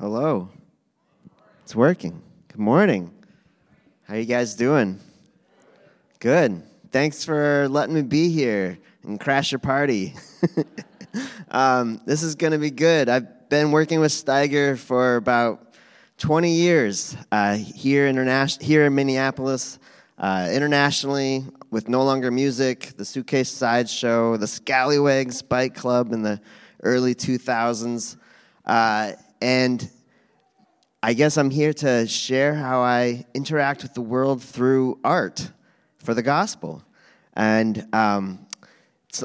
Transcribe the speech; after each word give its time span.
Hello. 0.00 0.48
It's 1.62 1.76
working. 1.76 2.20
Good 2.48 2.58
morning. 2.58 3.14
How 4.02 4.16
you 4.16 4.24
guys 4.24 4.56
doing? 4.56 4.98
Good. 6.18 6.64
Thanks 6.90 7.24
for 7.24 7.68
letting 7.68 7.94
me 7.94 8.02
be 8.02 8.28
here 8.28 8.76
and 9.04 9.20
crash 9.20 9.52
your 9.52 9.60
party. 9.60 10.16
um, 11.52 12.00
this 12.06 12.24
is 12.24 12.34
going 12.34 12.52
to 12.52 12.58
be 12.58 12.72
good. 12.72 13.08
I've 13.08 13.48
been 13.48 13.70
working 13.70 14.00
with 14.00 14.10
Steiger 14.10 14.76
for 14.76 15.14
about 15.14 15.76
20 16.18 16.50
years 16.50 17.16
uh, 17.30 17.54
here, 17.54 18.12
interna- 18.12 18.60
here 18.60 18.86
in 18.86 18.96
Minneapolis, 18.96 19.78
uh, 20.18 20.48
internationally 20.52 21.44
with 21.70 21.88
No 21.88 22.02
Longer 22.02 22.32
Music, 22.32 22.94
the 22.96 23.04
Suitcase 23.04 23.48
Sideshow, 23.48 24.38
the 24.38 24.48
Scallywags 24.48 25.40
Bike 25.40 25.76
Club 25.76 26.12
in 26.12 26.22
the 26.22 26.40
early 26.82 27.14
2000s. 27.14 28.16
Uh, 28.66 29.12
and 29.44 29.90
I 31.02 31.12
guess 31.12 31.36
I'm 31.36 31.50
here 31.50 31.74
to 31.74 32.06
share 32.06 32.54
how 32.54 32.80
I 32.80 33.26
interact 33.34 33.82
with 33.82 33.92
the 33.92 34.00
world 34.00 34.42
through 34.42 34.98
art 35.04 35.50
for 35.98 36.14
the 36.14 36.22
gospel. 36.22 36.82
And 37.34 37.86
um, 37.92 38.46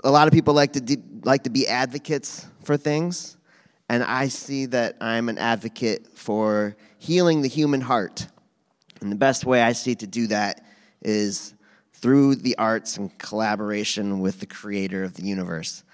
a 0.03 0.11
lot 0.11 0.27
of 0.27 0.33
people 0.33 0.53
like 0.53 0.73
to, 0.73 0.81
de- 0.81 1.01
like 1.23 1.43
to 1.43 1.49
be 1.49 1.69
advocates 1.69 2.45
for 2.65 2.75
things. 2.75 3.37
And 3.87 4.03
I 4.03 4.27
see 4.27 4.65
that 4.65 4.97
I'm 4.99 5.29
an 5.29 5.37
advocate 5.37 6.17
for 6.17 6.75
healing 6.97 7.41
the 7.41 7.47
human 7.47 7.79
heart. 7.79 8.27
And 8.99 9.09
the 9.09 9.15
best 9.15 9.45
way 9.45 9.61
I 9.61 9.71
see 9.71 9.95
to 9.95 10.05
do 10.05 10.27
that 10.27 10.65
is 11.01 11.53
through 11.93 12.35
the 12.35 12.57
arts 12.57 12.97
and 12.97 13.17
collaboration 13.19 14.19
with 14.19 14.41
the 14.41 14.47
creator 14.47 15.01
of 15.05 15.13
the 15.13 15.23
universe. 15.23 15.85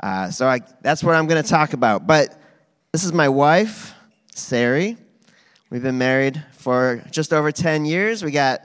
Uh, 0.00 0.30
so 0.30 0.46
I, 0.46 0.60
that's 0.82 1.02
what 1.02 1.16
I'm 1.16 1.26
going 1.26 1.42
to 1.42 1.48
talk 1.48 1.72
about. 1.72 2.06
But 2.06 2.38
this 2.92 3.04
is 3.04 3.12
my 3.14 3.30
wife, 3.30 3.94
Sari. 4.34 4.98
We've 5.70 5.82
been 5.82 5.96
married 5.96 6.44
for 6.52 7.02
just 7.10 7.32
over 7.32 7.50
10 7.50 7.86
years. 7.86 8.22
We 8.22 8.32
got 8.32 8.60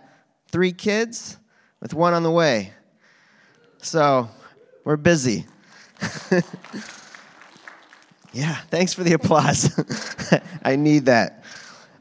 three 0.50 0.74
kids 0.74 1.38
with 1.80 1.94
one 1.94 2.14
on 2.14 2.24
the 2.24 2.32
way. 2.32 2.74
So 3.78 4.30
we're 4.84 4.98
busy. 4.98 5.46
yeah, 8.34 8.58
thanks 8.70 8.94
for 8.94 9.06
the 9.06 9.14
applause. 9.14 9.72
I 10.62 10.76
need 10.76 11.06
that. 11.06 11.46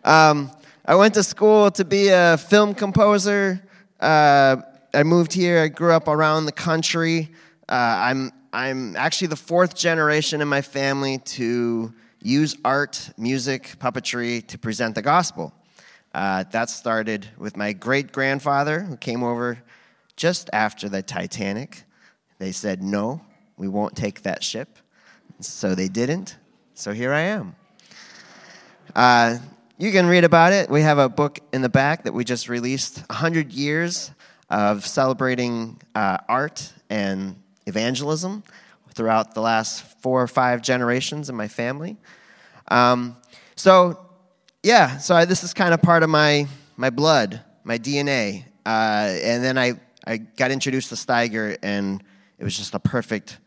Um, 0.03 0.51
I 0.85 0.97
went 0.97 1.15
to 1.15 1.23
school 1.23 1.71
to 1.71 1.85
be 1.85 2.09
a 2.09 2.39
film 2.39 2.75
composer. 2.75 3.63
Uh, 4.01 4.57
I 4.93 5.05
moved 5.05 5.33
here. 5.33 5.61
I 5.61 5.69
grew 5.69 5.93
up 5.93 6.09
around 6.09 6.47
the 6.47 6.53
country. 6.53 7.31
Uh, 7.69 7.73
I'm, 7.73 8.33
I'm 8.53 8.97
actually 8.97 9.29
the 9.29 9.37
fourth 9.37 9.77
generation 9.77 10.41
in 10.41 10.49
my 10.49 10.63
family 10.63 11.19
to 11.19 11.95
use 12.27 12.57
art, 12.65 13.11
music, 13.17 13.77
puppetry 13.79 14.45
to 14.49 14.59
present 14.59 14.95
the 14.95 15.03
gospel. 15.03 15.55
Uh, 16.13 16.45
that 16.51 16.69
started 16.69 17.29
with 17.39 17.57
my 17.57 17.73
great 17.73 18.11
grandfather 18.11 18.81
who 18.81 18.97
came 18.97 19.23
over 19.23 19.59
just 20.17 20.51
after 20.53 20.89
the 20.89 21.03
Titanic. 21.03 21.85
They 22.39 22.53
said, 22.53 22.83
No, 22.83 23.21
we 23.57 23.69
won't 23.69 23.95
take 23.97 24.23
that 24.23 24.43
ship. 24.43 24.79
So 25.41 25.75
they 25.75 25.89
didn't. 25.89 26.37
So 26.75 26.93
here 26.93 27.13
I 27.13 27.21
am. 27.21 27.55
Uh, 28.95 29.39
you 29.79 29.93
can 29.93 30.07
read 30.07 30.25
about 30.25 30.53
it. 30.53 30.71
We 30.71 30.81
have 30.83 30.99
a 30.99 31.09
book 31.09 31.39
in 31.53 31.63
the 31.63 31.69
back 31.69 32.05
that 32.05 32.15
we 32.15 32.25
just 32.25 32.49
released 32.49 32.99
100 33.11 33.53
years 33.53 34.11
of 34.49 34.87
celebrating 34.87 35.81
uh, 35.95 36.19
art 36.29 36.73
and 36.89 37.37
evangelism 37.67 38.43
throughout 38.95 39.35
the 39.35 39.43
last 39.43 39.83
four 40.01 40.23
or 40.23 40.27
five 40.27 40.63
generations 40.63 41.29
in 41.29 41.37
my 41.37 41.47
family. 41.47 41.99
Um, 42.69 43.17
so, 43.55 43.99
yeah, 44.63 44.99
so 44.99 45.15
I, 45.15 45.25
this 45.25 45.45
is 45.45 45.55
kind 45.55 45.73
of 45.73 45.83
part 45.83 46.03
of 46.03 46.11
my, 46.11 46.47
my 46.77 46.91
blood, 46.91 47.41
my 47.65 47.79
DNA. 47.79 48.45
Uh, 48.65 49.17
and 49.23 49.43
then 49.43 49.57
I, 49.57 49.75
I 50.07 50.17
got 50.19 50.51
introduced 50.51 50.89
to 50.91 50.95
Steiger, 50.95 51.57
and 51.63 52.03
it 52.39 52.45
was 52.45 52.57
just 52.57 52.75
a 52.75 52.81
perfect 52.81 53.39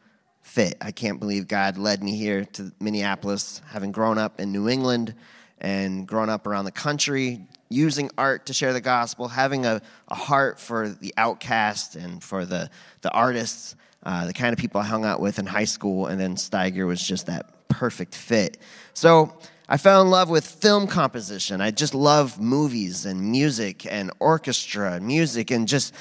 fit. 0.41 0.75
I 0.81 0.91
can't 0.91 1.19
believe 1.19 1.47
God 1.47 1.77
led 1.77 2.03
me 2.03 2.15
here 2.17 2.45
to 2.45 2.71
Minneapolis, 2.79 3.61
having 3.67 3.91
grown 3.91 4.17
up 4.17 4.39
in 4.39 4.51
New 4.51 4.67
England 4.67 5.13
and 5.59 6.07
grown 6.07 6.29
up 6.29 6.47
around 6.47 6.65
the 6.65 6.71
country, 6.71 7.45
using 7.69 8.09
art 8.17 8.47
to 8.47 8.53
share 8.53 8.73
the 8.73 8.81
gospel, 8.81 9.27
having 9.27 9.65
a, 9.65 9.81
a 10.07 10.15
heart 10.15 10.59
for 10.59 10.89
the 10.89 11.13
outcast 11.17 11.95
and 11.95 12.23
for 12.23 12.45
the, 12.45 12.69
the 13.01 13.11
artists, 13.11 13.75
uh, 14.03 14.25
the 14.25 14.33
kind 14.33 14.53
of 14.53 14.59
people 14.59 14.81
I 14.81 14.85
hung 14.85 15.05
out 15.05 15.19
with 15.19 15.37
in 15.37 15.45
high 15.45 15.65
school. 15.65 16.07
And 16.07 16.19
then 16.19 16.35
Steiger 16.35 16.87
was 16.87 17.05
just 17.05 17.27
that 17.27 17.49
perfect 17.69 18.13
fit. 18.15 18.57
So 18.93 19.37
I 19.69 19.77
fell 19.77 20.01
in 20.01 20.09
love 20.09 20.29
with 20.29 20.45
film 20.45 20.87
composition. 20.87 21.61
I 21.61 21.71
just 21.71 21.93
love 21.93 22.39
movies 22.39 23.05
and 23.05 23.31
music 23.31 23.85
and 23.85 24.11
orchestra 24.19 24.93
and 24.93 25.05
music 25.05 25.51
and 25.51 25.67
just, 25.67 25.93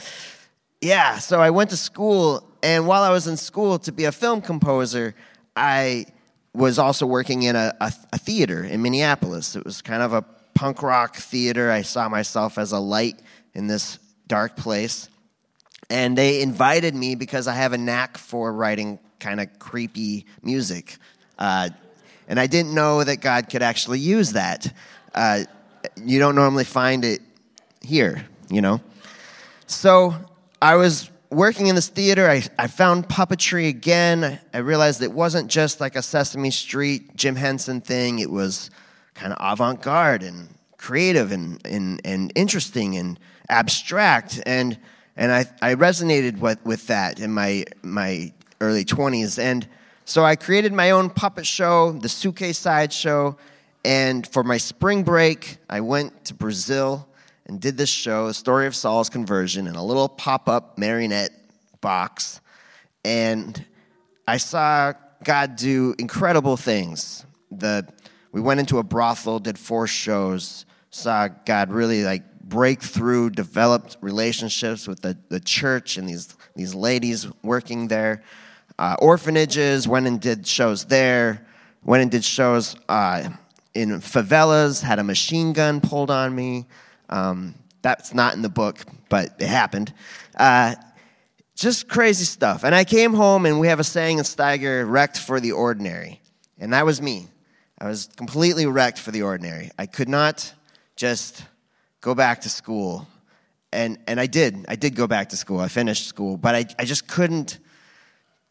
yeah. 0.81 1.19
So 1.19 1.41
I 1.41 1.51
went 1.51 1.71
to 1.71 1.77
school, 1.77 2.43
and 2.63 2.87
while 2.87 3.03
I 3.03 3.11
was 3.11 3.27
in 3.27 3.37
school 3.37 3.79
to 3.81 3.93
be 3.93 4.07
a 4.07 4.13
film 4.13 4.41
composer, 4.41 5.15
I 5.55 6.07
was 6.55 6.79
also 6.79 7.07
working 7.07 7.43
in 7.43 7.57
a, 7.57 7.75
a, 7.81 7.93
a 8.15 8.19
theater 8.19 8.65
in 8.65 8.83
Minneapolis. 8.83 9.55
It 9.55 9.65
was 9.65 9.83
kind 9.83 10.03
of 10.03 10.13
a 10.13 10.23
punk 10.55 10.83
rock 10.83 11.17
theater. 11.17 11.71
I 11.71 11.83
saw 11.83 12.09
myself 12.09 12.59
as 12.59 12.73
a 12.73 12.81
light 12.81 13.21
in 13.55 13.67
this 13.67 13.99
dark 14.27 14.57
place. 14.57 15.09
And 15.91 16.19
they 16.19 16.43
invited 16.43 16.95
me 16.95 17.15
because 17.15 17.47
I 17.47 17.55
have 17.55 17.73
a 17.73 17.79
knack 17.79 18.19
for 18.19 18.53
writing 18.53 18.99
kind 19.21 19.41
of 19.41 19.59
creepy 19.59 20.27
music. 20.43 20.97
Uh, 21.39 21.71
and 22.29 22.39
I 22.39 22.47
didn't 22.47 22.75
know 22.75 23.03
that 23.05 23.17
God 23.17 23.49
could 23.49 23.63
actually 23.63 24.01
use 24.01 24.33
that. 24.33 24.73
Uh, 25.15 25.45
you 25.97 26.19
don't 26.19 26.35
normally 26.35 26.65
find 26.65 27.05
it 27.05 27.23
here, 27.83 28.27
you 28.51 28.61
know? 28.61 28.81
So 29.67 30.15
I 30.61 30.77
was 30.77 31.11
working 31.31 31.67
in 31.67 31.75
this 31.75 31.89
theater. 31.89 32.29
I, 32.29 32.43
I 32.59 32.67
found 32.67 33.09
puppetry 33.09 33.69
again. 33.69 34.41
I 34.53 34.59
realized 34.59 35.03
it 35.03 35.13
wasn't 35.13 35.49
just 35.49 35.81
like 35.81 35.97
a 35.97 36.03
Sesame 36.03 36.51
Street, 36.51 37.17
Jim 37.17 37.37
Henson 37.37 37.81
thing, 37.81 38.19
it 38.19 38.31
was 38.31 38.71
kind 39.15 39.33
of 39.33 39.39
avant 39.41 39.83
garde 39.83 40.23
and 40.23 40.49
creative 40.77 41.33
and, 41.33 41.61
and, 41.67 42.01
and 42.05 42.33
interesting 42.35 42.97
and 42.97 43.19
abstract. 43.49 44.41
And, 44.47 44.79
and 45.17 45.33
I, 45.33 45.47
I 45.61 45.75
resonated 45.75 46.39
with, 46.39 46.65
with 46.65 46.87
that 46.87 47.19
in 47.19 47.33
my, 47.33 47.65
my 47.83 48.33
early 48.61 48.85
20s. 48.85 49.39
And 49.39 49.67
so 50.09 50.25
I 50.25 50.37
created 50.37 50.73
my 50.73 50.93
own 50.93 51.11
puppet 51.11 51.47
show, 51.47 51.93
the 51.93 52.09
Suitcase 52.09 52.57
Sideshow, 52.57 53.37
and 53.85 54.27
for 54.27 54.43
my 54.43 54.57
spring 54.57 55.03
break, 55.03 55.59
I 55.69 55.83
went 55.83 56.25
to 56.25 56.35
Brazil 56.35 57.07
and 57.45 57.61
did 57.61 57.77
this 57.77 57.91
show, 57.91 58.27
the 58.27 58.33
story 58.33 58.67
of 58.67 58.75
Saul's 58.75 59.11
conversion, 59.11 59.67
in 59.67 59.75
a 59.75 59.85
little 59.85 60.09
pop 60.09 60.49
up 60.49 60.79
marionette 60.79 61.33
box. 61.83 62.41
And 63.05 63.63
I 64.27 64.39
saw 64.39 64.95
God 65.23 65.57
do 65.57 65.95
incredible 65.99 66.57
things. 66.57 67.27
The, 67.51 67.87
we 68.33 68.41
went 68.41 68.61
into 68.61 68.79
a 68.79 68.83
brothel, 68.83 69.39
did 69.41 69.59
four 69.59 69.87
shows, 69.87 70.65
saw 70.89 71.29
God 71.29 71.71
really 71.71 72.03
like 72.03 72.23
break 72.41 72.81
through, 72.81 73.29
developed 73.29 73.99
relationships 74.01 74.89
with 74.89 75.03
the, 75.03 75.19
the 75.29 75.39
church 75.39 75.99
and 75.99 76.09
these, 76.09 76.35
these 76.57 76.75
ladies 76.75 77.29
working 77.43 77.89
there 77.89 78.23
uh, 78.79 78.97
orphanages, 79.01 79.89
went 79.89 80.07
and 80.07 80.21
did 80.21 80.47
shows 80.47 80.85
there, 80.85 81.47
went 81.83 82.03
and 82.03 82.11
did 82.11 82.25
shows 82.25 82.77
uh, 82.89 83.29
in 83.75 83.91
favelas, 84.01 84.83
had 84.83 84.99
a 84.99 85.05
machine 85.05 85.53
gun 85.53 85.81
pulled 85.81 86.11
on 86.11 86.35
me. 86.35 86.67
Um, 87.09 87.55
that's 87.83 88.15
not 88.15 88.35
in 88.35 88.43
the 88.43 88.49
book, 88.49 88.79
but 89.09 89.35
it 89.39 89.49
happened. 89.49 89.93
Uh, 90.37 90.75
just 91.55 91.89
crazy 91.89 92.25
stuff. 92.25 92.65
And 92.65 92.75
I 92.75 92.85
came 92.85 93.15
home, 93.15 93.47
and 93.47 93.59
we 93.59 93.69
have 93.69 93.81
a 93.81 93.85
saying 93.85 94.19
in 94.19 94.25
Steiger, 94.25 94.89
wrecked 94.89 95.19
for 95.19 95.41
the 95.41 95.53
ordinary. 95.53 96.21
And 96.59 96.73
that 96.73 96.87
was 96.87 97.03
me. 97.03 97.27
I 97.79 97.89
was 97.89 98.09
completely 98.17 98.67
wrecked 98.67 98.99
for 98.99 99.11
the 99.11 99.23
ordinary. 99.23 99.71
I 99.79 99.87
could 99.87 100.09
not 100.09 100.53
just 100.97 101.45
go 102.01 102.15
back 102.15 102.43
to 102.43 102.49
school. 102.49 103.07
And, 103.73 103.99
and 104.07 104.19
I 104.19 104.27
did. 104.27 104.65
I 104.69 104.77
did 104.77 104.95
go 104.97 105.07
back 105.07 105.29
to 105.31 105.37
school. 105.37 105.61
I 105.61 105.69
finished 105.69 106.07
school, 106.07 106.37
but 106.37 106.55
I, 106.55 106.67
I 106.79 106.85
just 106.85 107.07
couldn't 107.07 107.59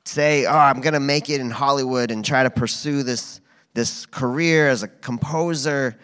say, 0.08 0.46
oh, 0.46 0.58
I'm 0.58 0.82
going 0.82 0.94
to 0.94 1.00
make 1.00 1.30
it 1.30 1.42
in 1.42 1.50
Hollywood 1.50 2.12
and 2.12 2.24
try 2.24 2.44
to 2.44 2.50
pursue 2.50 3.04
this, 3.04 3.42
this 3.74 4.06
career 4.06 4.70
as 4.70 4.84
a 4.84 4.88
composer. 4.88 5.98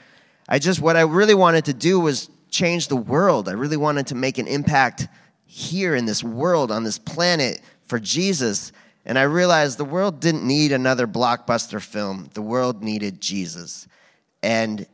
I 0.47 0.59
just, 0.59 0.81
what 0.81 0.95
I 0.95 1.01
really 1.01 1.35
wanted 1.35 1.65
to 1.65 1.73
do 1.73 1.99
was 1.99 2.29
change 2.49 2.87
the 2.87 2.95
world. 2.95 3.49
I 3.49 3.53
really 3.53 3.77
wanted 3.77 4.07
to 4.07 4.15
make 4.15 4.37
an 4.37 4.47
impact 4.47 5.07
here 5.45 5.95
in 5.95 6.05
this 6.05 6.23
world, 6.23 6.71
on 6.71 6.83
this 6.83 6.97
planet 6.99 7.61
for 7.87 7.99
Jesus. 7.99 8.71
And 9.05 9.17
I 9.19 9.23
realized 9.23 9.77
the 9.77 9.85
world 9.85 10.19
didn't 10.19 10.45
need 10.45 10.71
another 10.71 11.07
blockbuster 11.07 11.81
film, 11.81 12.29
the 12.33 12.41
world 12.41 12.83
needed 12.83 13.21
Jesus. 13.21 13.87
And 14.41 14.85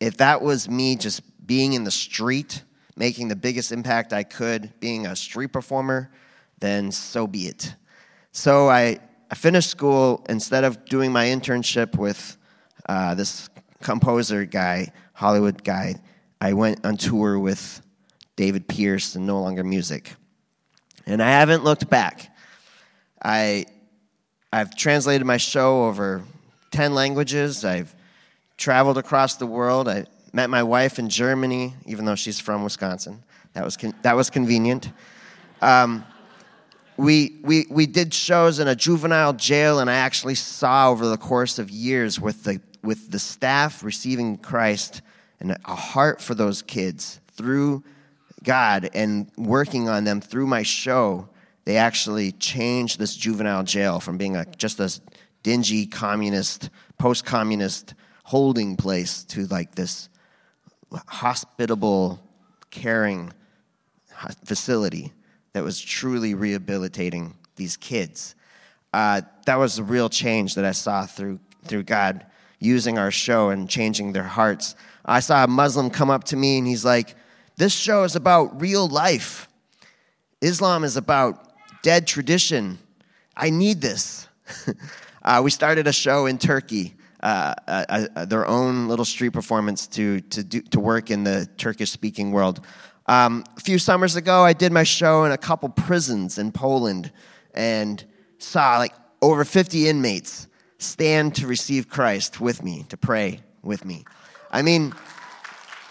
if 0.00 0.16
that 0.18 0.42
was 0.42 0.68
me 0.68 0.96
just 0.96 1.22
being 1.46 1.72
in 1.72 1.84
the 1.84 1.90
street, 1.90 2.62
making 2.96 3.28
the 3.28 3.36
biggest 3.36 3.72
impact 3.72 4.12
I 4.12 4.22
could, 4.22 4.72
being 4.80 5.06
a 5.06 5.16
street 5.16 5.52
performer, 5.52 6.10
then 6.60 6.92
so 6.92 7.26
be 7.26 7.46
it. 7.46 7.74
So 8.32 8.68
I, 8.68 8.98
I 9.30 9.34
finished 9.34 9.70
school. 9.70 10.24
Instead 10.28 10.64
of 10.64 10.84
doing 10.84 11.12
my 11.12 11.26
internship 11.26 11.96
with 11.96 12.36
uh, 12.88 13.14
this 13.14 13.48
composer 13.82 14.44
guy, 14.44 14.92
Hollywood 15.14 15.64
guy, 15.64 15.96
I 16.40 16.52
went 16.52 16.84
on 16.84 16.96
tour 16.96 17.38
with 17.38 17.82
David 18.36 18.68
Pierce 18.68 19.14
and 19.16 19.26
No 19.26 19.40
Longer 19.40 19.64
Music. 19.64 20.14
And 21.06 21.22
I 21.22 21.30
haven't 21.30 21.64
looked 21.64 21.90
back. 21.90 22.34
I, 23.22 23.66
I've 24.52 24.76
translated 24.76 25.26
my 25.26 25.36
show 25.36 25.84
over 25.84 26.22
10 26.70 26.94
languages. 26.94 27.64
I've 27.64 27.94
traveled 28.56 28.96
across 28.96 29.36
the 29.36 29.46
world. 29.46 29.88
I 29.88 30.06
met 30.32 30.50
my 30.50 30.62
wife 30.62 30.98
in 30.98 31.08
Germany, 31.08 31.74
even 31.84 32.04
though 32.04 32.14
she's 32.14 32.38
from 32.38 32.62
Wisconsin. 32.62 33.22
That 33.54 33.64
was, 33.64 33.76
con- 33.76 33.94
that 34.02 34.14
was 34.14 34.30
convenient. 34.30 34.90
Um, 35.60 36.04
we, 37.00 37.40
we, 37.42 37.66
we 37.70 37.86
did 37.86 38.12
shows 38.12 38.58
in 38.58 38.68
a 38.68 38.76
juvenile 38.76 39.32
jail, 39.32 39.78
and 39.78 39.88
I 39.88 39.94
actually 39.94 40.34
saw 40.34 40.90
over 40.90 41.06
the 41.06 41.16
course 41.16 41.58
of 41.58 41.70
years 41.70 42.20
with 42.20 42.44
the, 42.44 42.60
with 42.82 43.10
the 43.10 43.18
staff 43.18 43.82
receiving 43.82 44.36
Christ 44.36 45.00
and 45.40 45.56
a 45.64 45.74
heart 45.74 46.20
for 46.20 46.34
those 46.34 46.60
kids 46.60 47.20
through 47.32 47.82
God 48.44 48.90
and 48.92 49.30
working 49.38 49.88
on 49.88 50.04
them 50.04 50.20
through 50.20 50.46
my 50.46 50.62
show. 50.62 51.26
They 51.64 51.78
actually 51.78 52.32
changed 52.32 52.98
this 52.98 53.16
juvenile 53.16 53.62
jail 53.62 53.98
from 53.98 54.18
being 54.18 54.36
a, 54.36 54.44
just 54.44 54.78
a 54.78 54.92
dingy 55.42 55.86
communist, 55.86 56.68
post 56.98 57.24
communist 57.24 57.94
holding 58.24 58.76
place 58.76 59.24
to 59.24 59.46
like 59.46 59.74
this 59.74 60.10
hospitable, 61.08 62.20
caring 62.70 63.32
facility 64.44 65.14
that 65.52 65.64
was 65.64 65.80
truly 65.80 66.34
rehabilitating 66.34 67.34
these 67.56 67.76
kids. 67.76 68.34
Uh, 68.92 69.22
that 69.46 69.56
was 69.56 69.78
a 69.78 69.84
real 69.84 70.08
change 70.08 70.54
that 70.54 70.64
I 70.64 70.72
saw 70.72 71.06
through, 71.06 71.40
through 71.64 71.84
God 71.84 72.26
using 72.58 72.98
our 72.98 73.10
show 73.10 73.50
and 73.50 73.68
changing 73.68 74.12
their 74.12 74.24
hearts. 74.24 74.74
I 75.04 75.20
saw 75.20 75.44
a 75.44 75.48
Muslim 75.48 75.90
come 75.90 76.10
up 76.10 76.24
to 76.24 76.36
me 76.36 76.58
and 76.58 76.66
he's 76.66 76.84
like, 76.84 77.14
This 77.56 77.72
show 77.72 78.04
is 78.04 78.16
about 78.16 78.60
real 78.60 78.86
life. 78.88 79.48
Islam 80.40 80.84
is 80.84 80.96
about 80.96 81.52
dead 81.82 82.06
tradition. 82.06 82.78
I 83.36 83.50
need 83.50 83.80
this. 83.80 84.28
uh, 85.22 85.40
we 85.42 85.50
started 85.50 85.86
a 85.86 85.92
show 85.92 86.26
in 86.26 86.38
Turkey, 86.38 86.94
uh, 87.22 87.54
uh, 87.66 88.24
their 88.24 88.46
own 88.46 88.88
little 88.88 89.04
street 89.04 89.30
performance 89.30 89.86
to, 89.88 90.20
to, 90.20 90.42
do, 90.42 90.60
to 90.62 90.80
work 90.80 91.10
in 91.10 91.24
the 91.24 91.48
Turkish 91.56 91.90
speaking 91.90 92.32
world. 92.32 92.60
Um, 93.10 93.42
a 93.56 93.60
few 93.60 93.80
summers 93.80 94.14
ago, 94.14 94.44
I 94.44 94.52
did 94.52 94.70
my 94.70 94.84
show 94.84 95.24
in 95.24 95.32
a 95.32 95.36
couple 95.36 95.68
prisons 95.68 96.38
in 96.38 96.52
Poland 96.52 97.10
and 97.52 98.04
saw 98.38 98.78
like 98.78 98.94
over 99.20 99.44
50 99.44 99.88
inmates 99.88 100.46
stand 100.78 101.34
to 101.34 101.48
receive 101.48 101.88
Christ 101.88 102.40
with 102.40 102.62
me, 102.62 102.84
to 102.88 102.96
pray 102.96 103.40
with 103.62 103.84
me. 103.84 104.04
I 104.52 104.62
mean, 104.62 104.94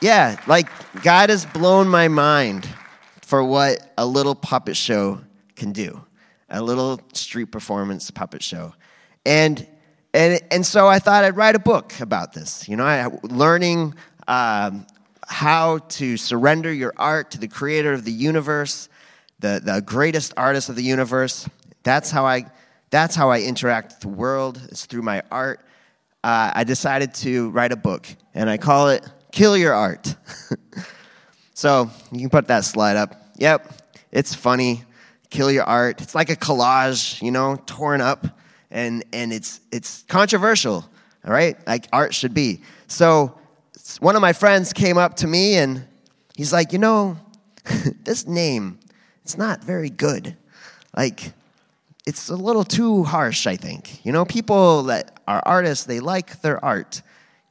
yeah, 0.01 0.39
like 0.48 0.69
God 1.04 1.30
has 1.30 1.45
blown 1.45 1.89
my 1.89 2.07
mind 2.07 2.69
for 3.22 3.44
what 3.44 3.92
a 3.98 4.06
little 4.06 4.33
puppet 4.33 4.77
show 4.77 5.19
can 5.57 5.74
do, 5.74 6.01
a 6.50 6.62
little 6.62 7.01
street 7.12 7.51
performance 7.51 8.10
puppet 8.12 8.42
show. 8.42 8.74
And 9.25 9.68
and, 10.13 10.39
and 10.51 10.65
so 10.65 10.88
I 10.88 11.00
thought 11.00 11.25
I'd 11.25 11.36
write 11.36 11.56
a 11.56 11.60
book 11.60 12.00
about 12.00 12.31
this. 12.31 12.68
You 12.69 12.77
know, 12.77 12.86
I, 12.86 13.10
learning 13.24 13.94
um, 14.25 14.88
how 15.30 15.78
to 15.78 16.18
surrender 16.18 16.74
your 16.74 16.92
art 16.98 17.31
to 17.31 17.38
the 17.38 17.48
creator 17.48 17.94
of 17.94 18.04
the 18.04 18.12
universe, 18.12 18.90
the, 19.40 19.62
the 19.64 19.81
greatest 19.81 20.34
artist 20.36 20.70
of 20.70 20.76
the 20.76 20.84
universe. 20.84 21.48
That's 21.84 22.10
how 22.10 22.26
I, 22.26 22.46
that's 22.90 23.16
how 23.16 23.30
I 23.30 23.42
interact 23.42 23.94
with 23.94 24.00
the 24.02 24.08
world. 24.08 24.60
It's 24.70 24.88
through 24.88 25.04
my 25.04 25.22
art. 25.31 25.60
Uh, 26.24 26.52
I 26.56 26.64
decided 26.64 27.14
to 27.16 27.52
write 27.52 27.72
a 27.72 27.76
book, 27.76 28.08
and 28.34 28.50
I 28.50 28.58
call 28.58 28.90
it 28.90 29.08
Kill 29.31 29.56
Your 29.56 29.74
Art. 29.74 30.16
so 31.54 31.92
you 32.12 32.20
can 32.20 32.30
put 32.32 32.48
that 32.48 32.66
slide 32.66 32.98
up. 32.98 33.16
Yep, 33.38 33.72
it's 34.12 34.34
funny. 34.34 34.84
Kill 35.30 35.52
Your 35.52 35.64
Art. 35.64 36.02
It's 36.02 36.16
like 36.16 36.32
a 36.32 36.36
collage, 36.36 37.22
you 37.22 37.30
know, 37.30 37.62
torn 37.68 38.02
up, 38.02 38.25
and, 38.72 39.06
and 39.14 39.32
it's, 39.32 39.62
it's 39.72 40.04
controversial, 40.08 40.90
all 41.24 41.32
right? 41.32 41.56
Like 41.68 41.88
art 41.94 42.16
should 42.16 42.34
be. 42.34 42.62
So 42.88 43.38
one 43.97 44.15
of 44.15 44.21
my 44.21 44.33
friends 44.33 44.74
came 44.74 44.97
up 44.97 45.15
to 45.18 45.27
me 45.27 45.56
and 45.56 45.86
he's 46.36 46.53
like, 46.53 46.71
You 46.74 46.80
know, 46.80 47.18
this 48.03 48.27
name, 48.27 48.80
it's 49.24 49.38
not 49.38 49.63
very 49.63 49.89
good. 49.89 50.36
Like, 50.95 51.33
it's 52.06 52.30
a 52.30 52.36
little 52.36 52.63
too 52.63 53.03
harsh, 53.03 53.45
I 53.45 53.56
think. 53.56 54.03
You 54.06 54.12
know, 54.12 54.25
people 54.25 54.83
that 54.83 55.19
are 55.27 55.41
artists, 55.45 55.86
they 55.86 56.00
like 56.00 56.41
their 56.41 56.63
art. 56.63 57.01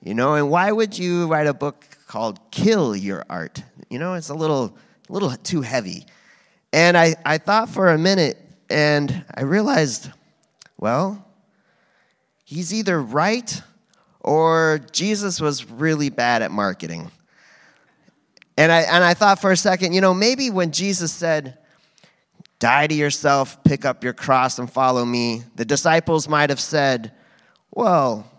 You 0.02 0.14
know, 0.14 0.34
and 0.34 0.50
why 0.50 0.70
would 0.70 0.98
you 0.98 1.26
write 1.26 1.46
a 1.46 1.54
book 1.54 1.84
called 2.06 2.38
Kill 2.50 2.94
Your 2.94 3.24
Art? 3.28 3.62
You 3.90 3.98
know, 3.98 4.14
it's 4.14 4.28
a 4.28 4.34
little, 4.34 4.76
a 5.08 5.12
little 5.12 5.30
too 5.30 5.62
heavy. 5.62 6.06
And 6.72 6.96
I, 6.96 7.16
I 7.24 7.38
thought 7.38 7.68
for 7.68 7.88
a 7.88 7.98
minute 7.98 8.38
and 8.70 9.24
I 9.34 9.42
realized, 9.42 10.10
well, 10.76 11.24
he's 12.44 12.72
either 12.72 13.00
right 13.00 13.62
or 14.28 14.80
Jesus 14.92 15.40
was 15.40 15.70
really 15.70 16.10
bad 16.10 16.42
at 16.42 16.50
marketing. 16.50 17.10
And 18.58 18.70
I, 18.70 18.80
and 18.80 19.02
I 19.02 19.14
thought 19.14 19.40
for 19.40 19.50
a 19.50 19.56
second, 19.56 19.94
you 19.94 20.02
know, 20.02 20.12
maybe 20.12 20.50
when 20.50 20.70
Jesus 20.70 21.10
said, 21.12 21.56
Die 22.58 22.86
to 22.88 22.94
yourself, 22.94 23.64
pick 23.64 23.86
up 23.86 24.04
your 24.04 24.12
cross, 24.12 24.58
and 24.58 24.70
follow 24.70 25.06
me, 25.06 25.44
the 25.56 25.64
disciples 25.64 26.28
might 26.28 26.50
have 26.50 26.60
said, 26.60 27.12
Well, 27.70 28.30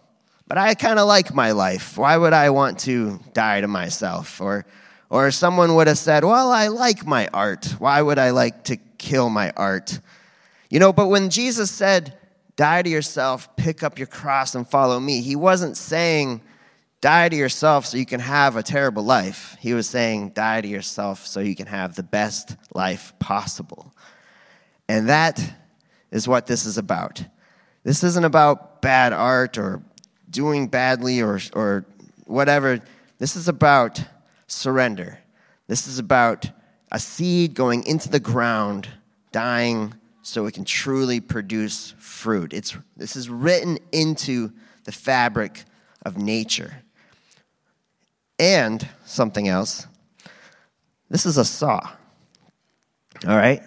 but 0.47 0.59
I 0.59 0.75
kind 0.75 1.00
of 1.00 1.07
like 1.07 1.33
my 1.33 1.53
life. 1.53 1.97
Why 1.97 2.18
would 2.18 2.33
I 2.33 2.51
want 2.51 2.80
to 2.81 3.19
die 3.33 3.62
to 3.62 3.68
myself? 3.68 4.39
Or, 4.39 4.68
or 5.09 5.31
someone 5.31 5.74
would 5.74 5.88
have 5.88 5.97
said, 5.97 6.24
Well, 6.24 6.51
I 6.51 6.68
like 6.68 7.07
my 7.07 7.30
art. 7.33 7.65
Why 7.80 8.00
would 8.00 8.19
I 8.19 8.30
like 8.30 8.65
to 8.65 8.77
kill 9.00 9.31
my 9.31 9.51
art? 9.57 10.00
You 10.69 10.80
know, 10.80 10.94
but 10.94 11.07
when 11.07 11.31
Jesus 11.31 11.71
said, 11.71 12.19
die 12.59 12.81
to 12.81 12.89
yourself, 12.89 13.56
pick 13.56 13.83
up 13.83 13.97
your 13.97 14.06
cross, 14.06 14.53
and 14.53 14.67
follow 14.67 15.00
me. 15.00 15.21
He 15.21 15.38
wasn't 15.38 15.77
saying, 15.77 16.41
die 17.00 17.29
to 17.29 17.35
yourself 17.38 17.85
so 17.85 17.95
you 17.95 18.06
can 18.06 18.19
have 18.19 18.57
a 18.57 18.63
terrible 18.63 19.01
life. 19.01 19.56
He 19.61 19.73
was 19.73 19.88
saying, 19.88 20.31
die 20.31 20.59
to 20.59 20.67
yourself 20.67 21.25
so 21.25 21.39
you 21.39 21.56
can 21.56 21.67
have 21.67 21.95
the 21.95 22.03
best 22.03 22.57
life 22.73 23.13
possible. 23.17 23.94
And 24.89 25.07
that 25.07 25.41
is 26.11 26.27
what 26.27 26.47
this 26.47 26.65
is 26.65 26.77
about. 26.77 27.23
This 27.83 28.03
isn't 28.03 28.25
about 28.25 28.81
bad 28.81 29.13
art 29.13 29.57
or 29.57 29.81
doing 30.29 30.67
badly 30.67 31.21
or, 31.21 31.39
or 31.53 31.85
whatever. 32.25 32.81
This 33.19 33.37
is 33.37 33.47
about 33.47 34.04
surrender. 34.47 35.18
This 35.68 35.87
is 35.87 35.97
about 35.97 36.49
a 36.92 36.99
seed 36.99 37.54
going 37.54 37.85
into 37.85 38.09
the 38.09 38.19
ground, 38.19 38.89
dying 39.31 39.94
so 40.30 40.45
it 40.45 40.54
can 40.54 40.64
truly 40.64 41.19
produce 41.19 41.95
fruit. 41.98 42.54
It's, 42.54 42.78
this 42.95 43.16
is 43.16 43.30
written 43.30 43.80
into 43.92 44.52
the 44.83 44.92
fabric 44.92 45.64
of 46.06 46.18
nature. 46.18 46.83
And 48.38 48.88
something 49.06 49.48
else 49.48 49.88
this 51.09 51.26
is 51.26 51.38
a 51.38 51.45
saw. 51.45 51.80
All 53.28 53.36
right? 53.36 53.64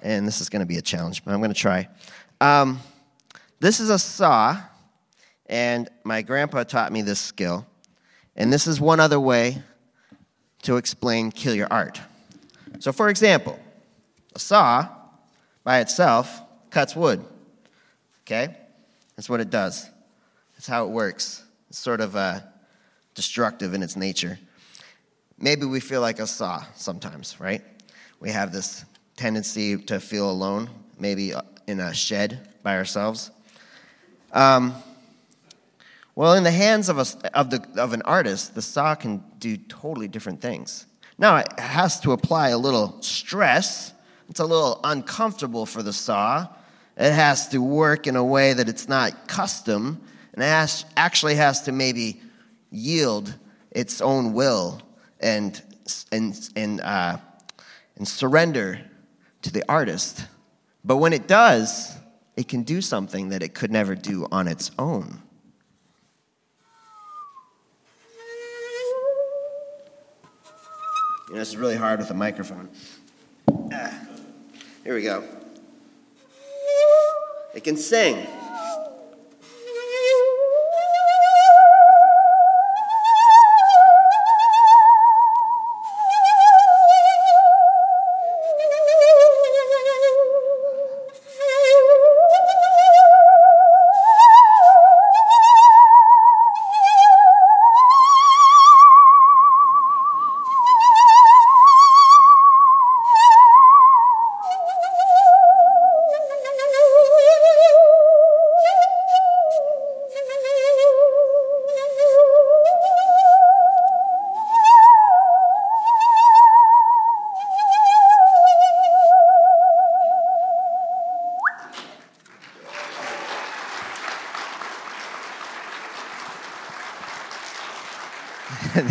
And 0.00 0.26
this 0.26 0.40
is 0.40 0.48
going 0.48 0.60
to 0.60 0.66
be 0.66 0.78
a 0.78 0.82
challenge, 0.82 1.24
but 1.24 1.32
I'm 1.32 1.38
going 1.38 1.52
to 1.52 1.58
try. 1.58 1.88
Um, 2.40 2.80
this 3.60 3.78
is 3.78 3.88
a 3.88 4.00
saw, 4.00 4.60
and 5.46 5.88
my 6.02 6.22
grandpa 6.22 6.64
taught 6.64 6.90
me 6.90 7.02
this 7.02 7.20
skill. 7.20 7.66
And 8.34 8.52
this 8.52 8.66
is 8.66 8.80
one 8.80 8.98
other 8.98 9.20
way 9.20 9.62
to 10.62 10.76
explain 10.76 11.30
kill 11.30 11.54
your 11.54 11.68
art. 11.70 12.00
So, 12.80 12.92
for 12.92 13.08
example, 13.08 13.60
a 14.34 14.40
saw 14.40 14.88
by 15.64 15.80
itself 15.80 16.40
cuts 16.70 16.96
wood. 16.96 17.24
Okay? 18.24 18.56
That's 19.16 19.28
what 19.28 19.40
it 19.40 19.50
does. 19.50 19.88
That's 20.54 20.66
how 20.66 20.86
it 20.86 20.90
works. 20.90 21.44
It's 21.68 21.78
sort 21.78 22.00
of 22.00 22.16
uh, 22.16 22.40
destructive 23.14 23.74
in 23.74 23.82
its 23.82 23.96
nature. 23.96 24.38
Maybe 25.38 25.66
we 25.66 25.80
feel 25.80 26.00
like 26.00 26.18
a 26.18 26.26
saw 26.26 26.64
sometimes, 26.74 27.40
right? 27.40 27.62
We 28.20 28.30
have 28.30 28.52
this 28.52 28.84
tendency 29.16 29.76
to 29.76 30.00
feel 30.00 30.30
alone, 30.30 30.70
maybe 30.98 31.34
uh, 31.34 31.42
in 31.66 31.80
a 31.80 31.92
shed 31.92 32.48
by 32.62 32.76
ourselves. 32.76 33.30
Um, 34.32 34.74
well, 36.14 36.34
in 36.34 36.44
the 36.44 36.50
hands 36.50 36.88
of, 36.88 36.98
a, 36.98 37.06
of, 37.36 37.50
the, 37.50 37.66
of 37.76 37.92
an 37.92 38.02
artist, 38.02 38.54
the 38.54 38.62
saw 38.62 38.94
can 38.94 39.24
do 39.38 39.56
totally 39.56 40.08
different 40.08 40.40
things. 40.40 40.86
Now, 41.18 41.36
it 41.36 41.58
has 41.58 42.00
to 42.00 42.12
apply 42.12 42.50
a 42.50 42.58
little 42.58 43.00
stress 43.02 43.91
it's 44.32 44.40
a 44.40 44.46
little 44.46 44.80
uncomfortable 44.82 45.66
for 45.66 45.82
the 45.82 45.92
saw. 45.92 46.48
It 46.96 47.12
has 47.12 47.48
to 47.48 47.58
work 47.60 48.06
in 48.06 48.16
a 48.16 48.24
way 48.24 48.54
that 48.54 48.66
it's 48.66 48.88
not 48.88 49.28
custom, 49.28 50.00
and 50.32 50.42
it 50.42 50.84
actually 50.96 51.34
has 51.34 51.60
to 51.64 51.72
maybe 51.72 52.18
yield 52.70 53.34
its 53.72 54.00
own 54.00 54.32
will 54.32 54.80
and, 55.20 55.60
and, 56.10 56.48
and, 56.56 56.80
uh, 56.80 57.18
and 57.96 58.08
surrender 58.08 58.80
to 59.42 59.52
the 59.52 59.62
artist. 59.68 60.24
But 60.82 60.96
when 60.96 61.12
it 61.12 61.28
does, 61.28 61.94
it 62.34 62.48
can 62.48 62.62
do 62.62 62.80
something 62.80 63.28
that 63.28 63.42
it 63.42 63.52
could 63.52 63.70
never 63.70 63.94
do 63.94 64.26
on 64.32 64.48
its 64.48 64.70
own. 64.78 65.20
You 71.28 71.34
know, 71.34 71.38
this 71.38 71.48
is 71.48 71.58
really 71.58 71.76
hard 71.76 72.00
with 72.00 72.10
a 72.10 72.14
microphone. 72.14 72.70
Ah 73.70 74.08
here 74.84 74.94
we 74.94 75.02
go. 75.02 75.24
It 77.54 77.64
can 77.64 77.76
sing. 77.76 78.26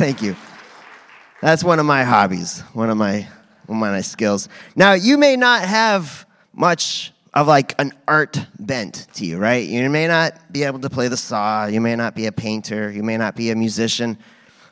Thank 0.02 0.24
you. 0.24 0.36
That's 1.42 1.64
one 1.64 1.78
of 1.78 1.86
my 1.86 2.04
hobbies, 2.04 2.62
one 2.74 2.90
of 2.90 2.98
my 2.98 3.28
one 3.68 3.90
of 3.90 3.94
my 3.94 4.02
skills. 4.02 4.50
Now, 4.76 4.94
you 4.94 5.16
may 5.16 5.36
not 5.36 5.62
have 5.62 6.26
much 6.54 7.14
of 7.36 7.46
like 7.46 7.80
an 7.80 7.94
art 8.08 8.44
bent 8.58 9.06
to 9.14 9.28
you, 9.28 9.38
right? 9.38 9.64
You 9.64 9.88
may 9.92 10.08
not 10.08 10.52
be 10.52 10.64
able 10.64 10.80
to 10.80 10.90
play 10.90 11.08
the 11.08 11.18
saw, 11.18 11.68
you 11.68 11.80
may 11.80 11.96
not 11.96 12.16
be 12.16 12.26
a 12.26 12.32
painter, 12.32 12.90
you 12.90 13.04
may 13.04 13.16
not 13.16 13.36
be 13.36 13.52
a 13.52 13.56
musician, 13.56 14.18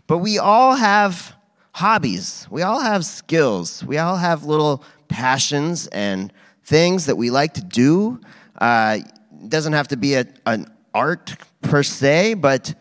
but 0.08 0.18
we 0.18 0.40
all 0.40 0.74
have 0.74 1.36
hobbies. 1.74 2.48
We 2.50 2.64
all 2.64 2.80
have 2.80 3.06
skills. 3.06 3.84
We 3.84 4.00
all 4.00 4.18
have 4.18 4.46
little 4.46 4.84
passions 5.10 5.86
and 5.90 6.34
things 6.64 7.06
that 7.06 7.18
we 7.18 7.30
like 7.30 7.54
to 7.54 7.64
do. 7.64 8.20
Uh, 8.60 9.02
it 9.44 9.50
doesn't 9.50 9.74
have 9.74 9.90
to 9.90 9.96
be 9.96 10.16
a, 10.16 10.26
an 10.48 10.66
art 10.92 11.36
per 11.62 11.84
se, 11.84 12.34
but 12.34 12.74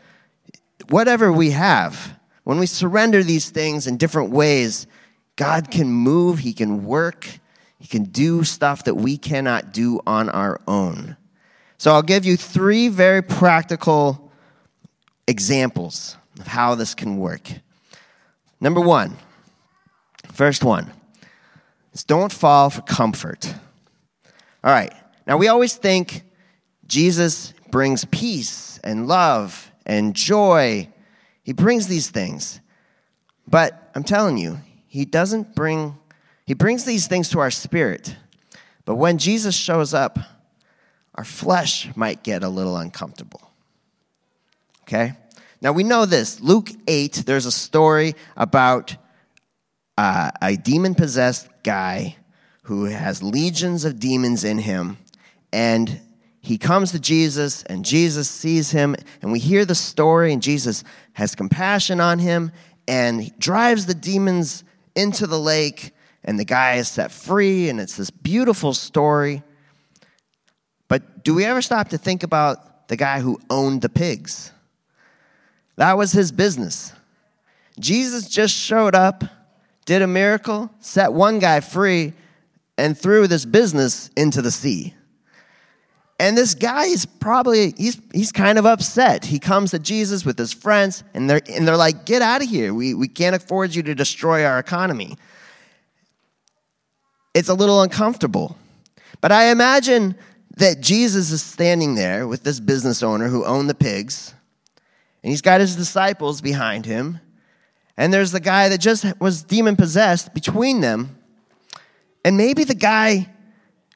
whatever 0.88 1.31
we 1.31 1.50
have, 1.50 2.17
when 2.49 2.59
we 2.59 2.64
surrender 2.64 3.23
these 3.23 3.50
things 3.50 3.87
in 3.87 3.99
different 3.99 4.31
ways, 4.31 4.87
God 5.37 5.71
can 5.71 5.93
move, 5.93 6.38
He 6.38 6.55
can 6.55 6.87
work, 6.87 7.40
He 7.78 7.87
can 7.87 8.05
do 8.05 8.43
stuff 8.43 8.85
that 8.85 8.95
we 8.95 9.19
cannot 9.19 9.71
do 9.71 10.00
on 10.07 10.31
our 10.31 10.59
own. 10.67 11.19
So 11.76 11.93
I'll 11.93 12.00
give 12.00 12.25
you 12.25 12.38
three 12.38 12.88
very 12.88 13.21
practical 13.21 14.33
examples 15.26 16.17
of 16.40 16.47
how 16.47 16.75
this 16.75 16.95
can 16.95 17.19
work. 17.19 17.50
Number 18.62 18.81
one, 18.81 19.19
first 20.33 20.64
one 20.64 20.90
is 21.93 22.02
don't 22.02 22.33
fall 22.33 22.71
for 22.71 22.81
comfort. 22.81 23.55
All 24.64 24.73
right, 24.73 24.95
now 25.26 25.37
we 25.37 25.49
always 25.49 25.75
think 25.75 26.23
Jesus 26.87 27.52
brings 27.71 28.07
peace 28.07 28.81
and 28.83 29.07
love 29.07 29.71
and 29.85 30.17
joy 30.17 30.88
he 31.49 31.55
brings 31.55 31.87
these 31.87 32.11
things. 32.11 32.61
But 33.47 33.90
I'm 33.95 34.05
telling 34.05 34.37
you, 34.37 34.61
he 34.87 35.07
doesn't 35.07 35.55
bring, 35.55 35.97
he 36.45 36.52
brings 36.52 36.85
these 36.85 37.07
things 37.07 37.31
to 37.31 37.38
our 37.38 37.50
spirit. 37.50 38.14
But 38.85 38.97
when 38.97 39.17
Jesus 39.17 39.55
shows 39.55 39.95
up, 39.95 40.19
our 41.14 41.25
flesh 41.25 41.88
might 41.97 42.23
get 42.23 42.43
a 42.43 42.50
little 42.50 42.76
uncomfortable. 42.76 43.50
Okay? 44.83 45.14
Now 45.62 45.73
we 45.73 45.85
know 45.85 46.05
this. 46.05 46.38
Luke 46.38 46.69
8, 46.87 47.23
there's 47.25 47.47
a 47.47 47.50
story 47.50 48.14
about 48.37 48.97
uh, 49.97 50.31
a 50.43 50.55
demon 50.55 50.95
possessed 50.95 51.49
guy 51.62 52.17
who 52.64 52.85
has 52.85 53.23
legions 53.23 53.87
of 53.87 53.99
demons 53.99 54.45
in 54.45 54.59
him. 54.59 54.99
And 55.50 55.99
he 56.40 56.57
comes 56.59 56.92
to 56.92 57.00
Jesus, 57.00 57.62
and 57.64 57.85
Jesus 57.85 58.28
sees 58.28 58.71
him, 58.71 58.95
and 59.23 59.33
we 59.33 59.38
hear 59.38 59.64
the 59.64 59.75
story, 59.75 60.33
and 60.33 60.42
Jesus 60.42 60.85
has 61.14 61.35
compassion 61.35 62.00
on 62.00 62.18
him 62.18 62.52
and 62.87 63.37
drives 63.38 63.87
the 63.87 63.95
demons 63.95 64.64
into 64.95 65.26
the 65.26 65.38
lake, 65.38 65.92
and 66.25 66.38
the 66.38 66.45
guy 66.45 66.75
is 66.75 66.88
set 66.88 67.12
free, 67.12 67.68
and 67.68 67.80
it's 67.80 67.97
this 67.97 68.11
beautiful 68.11 68.73
story. 68.73 69.42
But 70.88 71.23
do 71.23 71.35
we 71.35 71.45
ever 71.45 71.61
stop 71.61 71.88
to 71.90 71.99
think 71.99 72.23
about 72.23 72.88
the 72.88 72.97
guy 72.97 73.21
who 73.21 73.38
owned 73.50 73.83
the 73.83 73.88
pigs? 73.88 74.52
That 75.76 75.99
was 75.99 76.12
his 76.12 76.33
business. 76.33 76.92
Jesus 77.78 78.28
just 78.28 78.54
showed 78.54 78.95
up, 78.95 79.23
did 79.85 80.02
a 80.02 80.07
miracle, 80.07 80.71
set 80.80 81.12
one 81.12 81.38
guy 81.38 81.61
free, 81.61 82.14
and 82.76 82.97
threw 82.97 83.26
this 83.26 83.45
business 83.45 84.11
into 84.16 84.40
the 84.40 84.50
sea. 84.50 84.95
And 86.20 86.37
this 86.37 86.54
guy 86.54 86.87
is 86.87 87.06
probably, 87.06 87.72
he's, 87.76 88.00
he's 88.12 88.32
kind 88.32 88.58
of 88.58 88.66
upset. 88.66 89.25
He 89.25 89.38
comes 89.38 89.70
to 89.70 89.78
Jesus 89.78 90.25
with 90.25 90.37
his 90.37 90.52
friends, 90.52 91.04
and 91.14 91.30
they're, 91.30 91.40
and 91.48 91.66
they're 91.66 91.76
like, 91.76 92.04
Get 92.06 92.22
out 92.22 92.42
of 92.42 92.48
here. 92.48 92.75
We, 92.75 92.94
we 92.94 93.06
can't 93.06 93.37
afford 93.37 93.75
you 93.75 93.82
to 93.84 93.94
destroy 93.94 94.44
our 94.44 94.58
economy. 94.58 95.16
It's 97.34 97.48
a 97.48 97.54
little 97.54 97.82
uncomfortable. 97.82 98.56
But 99.20 99.30
I 99.30 99.50
imagine 99.50 100.16
that 100.56 100.80
Jesus 100.80 101.30
is 101.30 101.40
standing 101.40 101.94
there 101.94 102.26
with 102.26 102.42
this 102.42 102.58
business 102.58 103.02
owner 103.02 103.28
who 103.28 103.44
owned 103.44 103.70
the 103.70 103.75
pigs, 103.75 104.34
and 105.22 105.30
he's 105.30 105.42
got 105.42 105.60
his 105.60 105.76
disciples 105.76 106.40
behind 106.40 106.84
him, 106.84 107.20
and 107.96 108.12
there's 108.12 108.32
the 108.32 108.40
guy 108.40 108.68
that 108.68 108.78
just 108.78 109.04
was 109.20 109.42
demon 109.42 109.76
possessed 109.76 110.34
between 110.34 110.80
them. 110.80 111.16
And 112.25 112.37
maybe 112.37 112.64
the 112.64 112.75
guy 112.75 113.28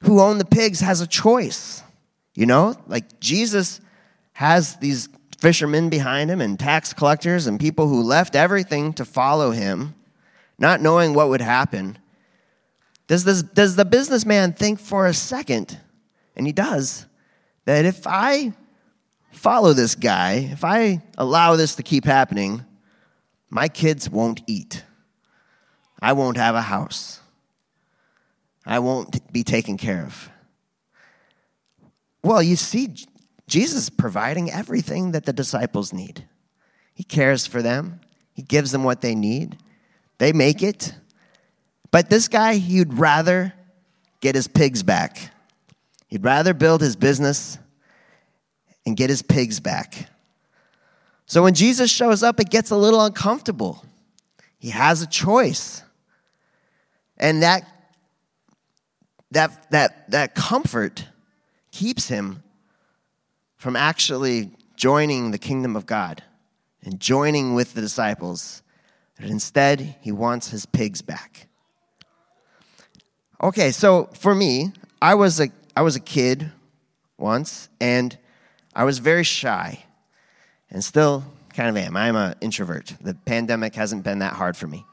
who 0.03 0.21
owned 0.21 0.41
the 0.41 0.45
pigs 0.45 0.81
has 0.81 1.01
a 1.01 1.07
choice. 1.07 1.83
You 2.35 2.47
know, 2.47 2.75
like 2.87 3.21
Jesus 3.21 3.81
has 4.35 4.77
these 4.77 5.09
fishermen 5.39 5.91
behind 5.91 6.31
him 6.31 6.41
and 6.41 6.59
tax 6.59 6.93
collectors 6.93 7.47
and 7.47 7.59
people 7.59 7.89
who 7.89 8.03
left 8.03 8.37
everything 8.37 8.93
to 8.95 9.05
follow 9.05 9.51
him, 9.51 9.95
not 10.59 10.81
knowing 10.81 11.15
what 11.15 11.29
would 11.29 11.41
happen. 11.41 11.99
Does, 13.09 13.25
this, 13.25 13.43
does 13.43 13.77
the 13.77 13.85
businessman 13.85 14.53
think 14.53 14.79
for 14.79 15.07
a 15.07 15.13
second, 15.13 15.79
and 16.37 16.47
he 16.47 16.53
does, 16.53 17.07
that 17.65 17.85
if 17.85 18.07
I 18.07 18.55
follow 19.33 19.73
this 19.73 19.95
guy, 19.95 20.49
if 20.53 20.65
I 20.65 21.03
allow 21.19 21.57
this 21.57 21.75
to 21.75 21.83
keep 21.83 22.05
happening, 22.05 22.65
my 23.51 23.69
kids 23.69 24.09
won't 24.09 24.43
eat. 24.47 24.85
I 26.01 26.15
won't 26.15 26.37
have 26.37 26.55
a 26.55 26.63
house. 26.63 27.21
I 28.65 28.79
won't 28.79 29.33
be 29.33 29.43
taken 29.43 29.77
care 29.77 30.05
of. 30.05 30.31
Well, 32.23 32.43
you 32.43 32.57
see, 32.57 32.95
Jesus 33.47 33.85
is 33.85 33.91
providing 33.91 34.51
everything 34.51 35.13
that 35.13 35.27
the 35.27 35.33
disciples 35.33 35.93
need. 35.93 36.27
He 36.95 37.05
cares 37.05 37.47
for 37.47 37.63
them, 37.63 38.01
He 38.33 38.43
gives 38.43 38.73
them 38.73 38.85
what 38.85 39.01
they 39.01 39.15
need. 39.15 39.59
They 40.19 40.33
make 40.33 40.63
it. 40.63 40.95
But 41.91 42.09
this 42.09 42.29
guy, 42.29 42.55
he'd 42.55 42.95
rather 42.95 43.53
get 44.21 44.37
his 44.37 44.47
pigs 44.47 44.85
back. 44.85 45.33
He'd 46.07 46.25
rather 46.25 46.55
build 46.55 46.81
his 46.81 46.95
business 46.95 47.59
and 48.87 48.97
get 48.97 49.11
his 49.11 49.21
pigs 49.21 49.59
back. 49.59 50.09
So 51.27 51.43
when 51.43 51.55
Jesus 51.55 51.91
shows 51.91 52.23
up, 52.23 52.39
it 52.39 52.51
gets 52.51 52.71
a 52.71 52.77
little 52.77 53.05
uncomfortable. 53.05 53.85
He 54.59 54.71
has 54.71 55.03
a 55.03 55.09
choice. 55.09 55.83
And 57.19 57.43
that, 57.43 57.65
that, 59.33 59.71
that, 59.73 60.11
that 60.13 60.35
comfort 60.37 61.07
keeps 61.73 62.09
him 62.09 62.43
from 63.57 63.75
actually 63.75 64.51
joining 64.77 65.31
the 65.31 65.39
kingdom 65.39 65.75
of 65.75 65.87
God 65.87 66.23
and 66.85 67.01
joining 67.01 67.55
with 67.55 67.75
the 67.75 67.81
disciples. 67.81 68.63
But 69.19 69.29
instead, 69.29 69.97
he 70.01 70.13
wants 70.13 70.51
his 70.51 70.67
pigs 70.67 71.03
back. 71.03 71.49
Okay, 73.43 73.73
so 73.73 74.09
for 74.15 74.35
me, 74.35 74.73
I 75.01 75.15
was 75.15 75.41
a, 75.41 75.49
I 75.77 75.83
was 75.83 75.97
a 75.97 76.01
kid 76.01 76.53
once, 77.19 77.69
and 77.81 78.17
I 78.75 78.85
was 78.85 78.99
very 78.99 79.25
shy, 79.25 79.85
and 80.71 80.85
still 80.85 81.25
kind 81.53 81.69
of 81.69 81.77
am. 81.77 81.97
I'm 81.97 82.17
an 82.17 82.35
introvert. 82.41 82.95
The 83.01 83.15
pandemic 83.15 83.75
hasn't 83.75 84.05
been 84.05 84.21
that 84.21 84.35
hard 84.35 84.57
for 84.57 84.67
me. 84.67 84.85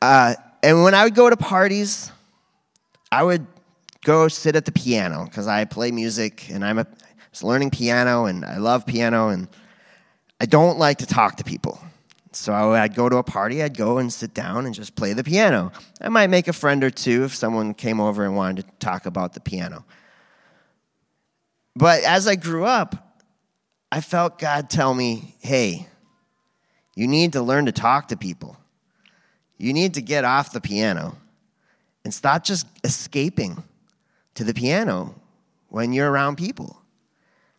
Uh, 0.00 0.34
and 0.62 0.82
when 0.82 0.94
I 0.94 1.04
would 1.04 1.14
go 1.14 1.28
to 1.28 1.36
parties, 1.36 2.10
I 3.10 3.22
would 3.22 3.46
go 4.04 4.28
sit 4.28 4.56
at 4.56 4.64
the 4.64 4.72
piano 4.72 5.24
because 5.24 5.46
I 5.46 5.64
play 5.64 5.90
music 5.90 6.50
and 6.50 6.64
I'm 6.64 6.78
was 7.30 7.42
learning 7.42 7.70
piano 7.70 8.24
and 8.24 8.44
I 8.44 8.58
love 8.58 8.86
piano 8.86 9.28
and 9.28 9.48
I 10.40 10.46
don't 10.46 10.78
like 10.78 10.98
to 10.98 11.06
talk 11.06 11.36
to 11.36 11.44
people. 11.44 11.80
So 12.32 12.52
I'd 12.52 12.94
go 12.94 13.08
to 13.08 13.16
a 13.16 13.22
party, 13.22 13.62
I'd 13.62 13.76
go 13.76 13.98
and 13.98 14.12
sit 14.12 14.34
down 14.34 14.66
and 14.66 14.74
just 14.74 14.94
play 14.94 15.12
the 15.12 15.24
piano. 15.24 15.72
I 16.00 16.08
might 16.08 16.30
make 16.30 16.46
a 16.46 16.52
friend 16.52 16.84
or 16.84 16.90
two 16.90 17.24
if 17.24 17.34
someone 17.34 17.74
came 17.74 18.00
over 18.00 18.24
and 18.24 18.36
wanted 18.36 18.66
to 18.66 18.72
talk 18.78 19.06
about 19.06 19.32
the 19.32 19.40
piano. 19.40 19.84
But 21.74 22.02
as 22.02 22.26
I 22.26 22.36
grew 22.36 22.64
up, 22.64 23.18
I 23.90 24.00
felt 24.00 24.38
God 24.38 24.68
tell 24.68 24.92
me, 24.92 25.36
hey, 25.40 25.86
you 26.94 27.06
need 27.06 27.32
to 27.32 27.42
learn 27.42 27.66
to 27.66 27.72
talk 27.72 28.08
to 28.08 28.16
people. 28.16 28.56
You 29.56 29.72
need 29.72 29.94
to 29.94 30.02
get 30.02 30.24
off 30.24 30.52
the 30.52 30.60
piano 30.60 31.16
and 32.04 32.12
stop 32.12 32.44
just 32.44 32.66
escaping 32.84 33.62
to 34.38 34.44
the 34.44 34.54
piano 34.54 35.16
when 35.68 35.92
you're 35.92 36.08
around 36.08 36.36
people. 36.36 36.80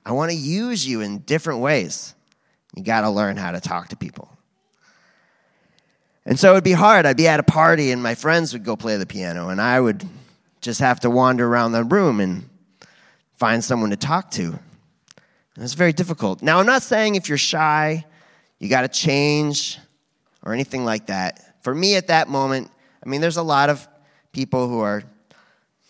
I 0.05 0.13
want 0.13 0.31
to 0.31 0.38
use 0.38 0.88
you 0.88 1.01
in 1.01 1.19
different 1.19 1.59
ways. 1.59 2.15
You 2.74 2.83
got 2.83 3.01
to 3.01 3.09
learn 3.09 3.36
how 3.36 3.51
to 3.51 3.59
talk 3.59 3.89
to 3.89 3.98
people. 3.98 4.29
And 6.25 6.39
so 6.39 6.51
it'd 6.51 6.63
be 6.63 6.71
hard. 6.71 7.05
I'd 7.05 7.17
be 7.17 7.27
at 7.27 7.38
a 7.38 7.43
party 7.43 7.91
and 7.91 8.01
my 8.01 8.15
friends 8.15 8.53
would 8.53 8.63
go 8.63 8.77
play 8.77 8.95
the 8.95 9.05
piano, 9.05 9.50
and 9.50 9.59
I 9.59 9.77
would 9.77 10.05
just 10.62 10.79
have 10.79 11.01
to 11.01 11.09
wander 11.09 11.45
around 11.45 11.74
the 11.74 11.83
room 11.83 12.21
and 12.21 12.50
find 13.36 13.62
someone 13.62 13.89
to 13.89 13.98
talk 13.98 14.31
to. 14.31 14.43
And 14.45 15.63
it's 15.65 15.74
very 15.74 15.91
difficult. 15.91 16.41
Now, 16.41 16.59
I'm 16.59 16.65
not 16.65 16.81
saying 16.81 17.15
if 17.15 17.27
you're 17.27 17.38
shy, 17.38 18.05
you 18.57 18.69
got 18.69 18.81
to 18.81 18.88
change 18.88 19.77
or 20.43 20.53
anything 20.53 20.86
like 20.86 21.07
that. 21.07 21.62
For 21.62 21.75
me 21.75 21.98
at 21.98 22.07
that 22.07 22.29
moment, 22.29 22.71
I 23.05 23.09
mean, 23.09 23.19
there's 23.19 23.36
a 23.36 23.43
lot 23.43 23.69
of 23.69 23.86
people 24.31 24.69
who 24.69 24.79
are 24.79 25.03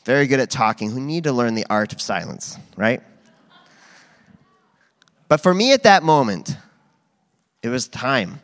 very 0.09 0.25
good 0.25 0.39
at 0.39 0.49
talking 0.49 0.89
who 0.89 0.99
need 0.99 1.25
to 1.25 1.31
learn 1.31 1.53
the 1.53 1.67
art 1.69 1.93
of 1.93 2.01
silence, 2.01 2.57
right? 2.75 2.99
But 5.27 5.39
for 5.39 5.53
me 5.53 5.71
at 5.71 5.83
that 5.83 6.01
moment, 6.01 6.57
it 7.61 7.69
was 7.69 7.87
time. 7.87 8.41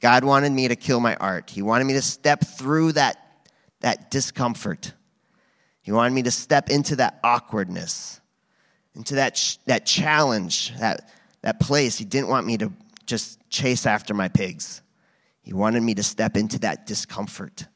God 0.00 0.22
wanted 0.22 0.52
me 0.52 0.68
to 0.68 0.76
kill 0.76 1.00
my 1.00 1.16
art. 1.16 1.48
He 1.48 1.62
wanted 1.62 1.84
me 1.84 1.94
to 1.94 2.02
step 2.02 2.44
through 2.44 2.92
that, 2.92 3.16
that 3.80 4.10
discomfort. 4.10 4.92
He 5.80 5.92
wanted 5.92 6.12
me 6.12 6.24
to 6.24 6.30
step 6.30 6.68
into 6.68 6.96
that 6.96 7.20
awkwardness, 7.24 8.20
into 8.94 9.14
that, 9.14 9.56
that 9.64 9.86
challenge, 9.86 10.76
that, 10.78 11.10
that 11.40 11.58
place. 11.58 11.96
He 11.96 12.04
didn't 12.04 12.28
want 12.28 12.46
me 12.46 12.58
to 12.58 12.70
just 13.06 13.38
chase 13.48 13.86
after 13.86 14.12
my 14.12 14.28
pigs. 14.28 14.82
He 15.40 15.54
wanted 15.54 15.82
me 15.82 15.94
to 15.94 16.02
step 16.02 16.36
into 16.36 16.58
that 16.58 16.86
discomfort 16.86 17.66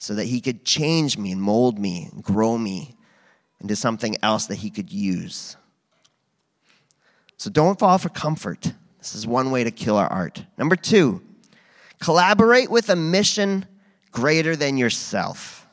so 0.00 0.14
that 0.14 0.24
He 0.24 0.40
could 0.40 0.64
change 0.64 1.16
me 1.16 1.30
and 1.30 1.40
mold 1.40 1.78
me 1.78 2.08
and 2.10 2.24
grow 2.24 2.58
me 2.58 2.96
into 3.60 3.76
something 3.76 4.16
else 4.22 4.46
that 4.46 4.56
He 4.56 4.70
could 4.70 4.90
use. 4.90 5.56
So 7.36 7.50
don't 7.50 7.78
fall 7.78 7.98
for 7.98 8.08
comfort. 8.08 8.72
This 8.98 9.14
is 9.14 9.26
one 9.26 9.50
way 9.50 9.62
to 9.62 9.70
kill 9.70 9.96
our 9.96 10.08
art. 10.08 10.44
Number 10.58 10.74
two, 10.74 11.22
collaborate 12.00 12.70
with 12.70 12.88
a 12.88 12.96
mission 12.96 13.66
greater 14.10 14.56
than 14.56 14.76
yourself. 14.76 15.66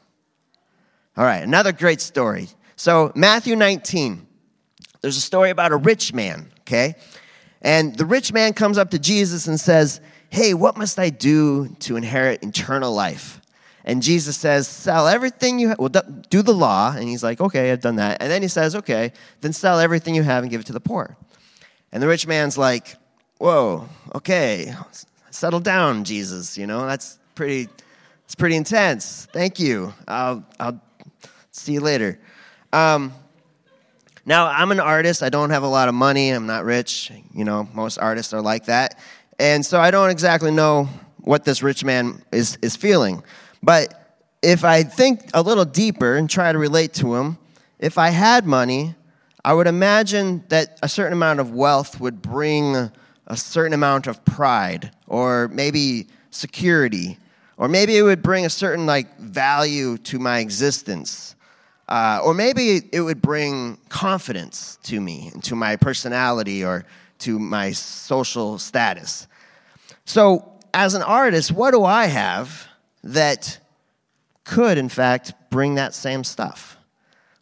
All 1.15 1.25
right, 1.25 1.41
another 1.41 1.72
great 1.72 2.00
story. 2.00 2.50
So, 2.75 3.12
Matthew 3.15 3.55
19, 3.55 4.27
there's 5.01 5.17
a 5.17 5.22
story 5.22 5.50
about 5.50 5.72
a 5.72 5.77
rich 5.77 6.13
man, 6.13 6.51
okay? 6.62 6.96
And 7.62 7.96
the 7.96 8.05
rich 8.05 8.31
man 8.31 8.53
comes 8.53 8.77
up 8.77 8.91
to 8.91 9.00
Jesus 9.00 9.48
and 9.48 9.60
says, 9.60 10.00
Hey, 10.29 10.53
what 10.53 10.77
must 10.77 11.00
I 11.00 11.10
do 11.10 11.69
to 11.79 11.96
inherit 11.96 12.43
eternal 12.43 12.93
life? 12.93 13.41
And 13.88 14.03
Jesus 14.03 14.36
says, 14.36 14.67
Sell 14.67 15.08
everything 15.08 15.60
you 15.60 15.70
have. 15.70 15.79
Well, 15.79 15.89
do 16.29 16.41
the 16.41 16.53
law. 16.53 16.94
And 16.94 17.08
he's 17.08 17.24
like, 17.24 17.39
Okay, 17.39 17.72
I've 17.72 17.79
done 17.79 17.96
that. 17.96 18.22
And 18.22 18.29
then 18.29 18.41
he 18.41 18.50
says, 18.50 18.75
Okay, 18.75 19.13
then 19.39 19.53
sell 19.53 19.79
everything 19.79 20.13
you 20.13 20.24
have 20.24 20.44
and 20.44 20.51
give 20.51 20.60
it 20.60 20.67
to 20.67 20.74
the 20.74 20.82
poor. 20.82 21.15
And 21.94 22.03
the 22.03 22.08
rich 22.08 22.27
man's 22.27 22.58
like, 22.58 22.98
Whoa, 23.38 23.88
okay, 24.13 24.75
settle 25.32 25.62
down, 25.62 26.03
Jesus. 26.03 26.58
You 26.58 26.67
know, 26.67 26.86
that's 26.86 27.17
pretty, 27.34 27.69
it's 28.26 28.36
pretty 28.36 28.58
intense. 28.58 29.26
Thank 29.32 29.58
you. 29.58 29.93
I'll, 30.06 30.43
I'll 30.60 30.82
see 31.52 31.73
you 31.73 31.80
later. 31.80 32.19
Um, 32.73 33.13
now, 34.26 34.47
I'm 34.47 34.73
an 34.73 34.82
artist. 34.82 35.23
I 35.23 35.30
don't 35.30 35.52
have 35.52 35.63
a 35.63 35.67
lot 35.67 35.88
of 35.88 35.95
money. 35.95 36.32
I'm 36.32 36.45
not 36.45 36.65
rich. 36.65 37.10
You 37.34 37.45
know, 37.45 37.69
most 37.73 37.97
artists 38.00 38.34
are 38.34 38.41
like 38.41 38.65
that. 38.65 39.00
And 39.39 39.65
so 39.65 39.80
I 39.80 39.91
don't 39.91 40.10
exactly 40.10 40.52
know 40.52 40.89
what 41.19 41.45
this 41.45 41.63
rich 41.63 41.86
man 41.86 42.21
is, 42.34 42.58
is 42.62 42.76
feeling. 42.76 43.23
But 43.62 44.20
if 44.41 44.63
I 44.63 44.84
think 44.84 45.30
a 45.34 45.41
little 45.41 45.65
deeper 45.65 46.15
and 46.15 46.30
try 46.30 46.52
to 46.52 46.58
relate 46.58 46.93
to 46.96 47.15
him, 47.15 47.38
if 47.80 47.98
I 47.98 48.10
had 48.10 48.46
money, 48.46 48.96
I 49.43 49.54
would 49.54 49.67
imagine 49.67 50.43
that 50.50 50.78
a 50.82 50.89
certain 50.89 51.13
amount 51.13 51.39
of 51.39 51.52
wealth 51.52 52.00
would 52.00 52.22
bring 52.22 52.76
a 53.28 53.38
certain 53.38 53.74
amount 53.74 54.08
of 54.08 54.24
pride 54.26 54.91
or 55.06 55.48
maybe 55.50 56.08
security 56.32 57.17
or 57.58 57.67
maybe 57.67 57.98
it 57.98 58.04
would 58.04 58.22
bring 58.22 58.46
a 58.46 58.50
certain 58.50 58.86
like 58.86 59.17
value 59.17 59.98
to 59.98 60.20
my 60.20 60.39
existence 60.39 61.36
uh, 61.89 62.20
or 62.24 62.34
maybe 62.34 62.82
it 62.91 63.02
would 63.02 63.22
bring 63.22 63.78
confidence 63.89 64.78
to 64.84 65.00
me 65.00 65.30
and 65.34 65.43
to 65.43 65.56
my 65.56 65.76
personality 65.76 66.63
or 66.63 66.86
to 67.20 67.39
my 67.39 67.72
social 67.72 68.58
status. 68.58 69.28
So 70.06 70.52
as 70.74 70.93
an 70.93 71.02
artist 71.02 71.52
what 71.52 71.72
do 71.72 71.84
i 71.84 72.06
have 72.06 72.67
that 73.03 73.60
could, 74.43 74.77
in 74.77 74.89
fact, 74.89 75.33
bring 75.49 75.75
that 75.75 75.93
same 75.93 76.23
stuff? 76.23 76.77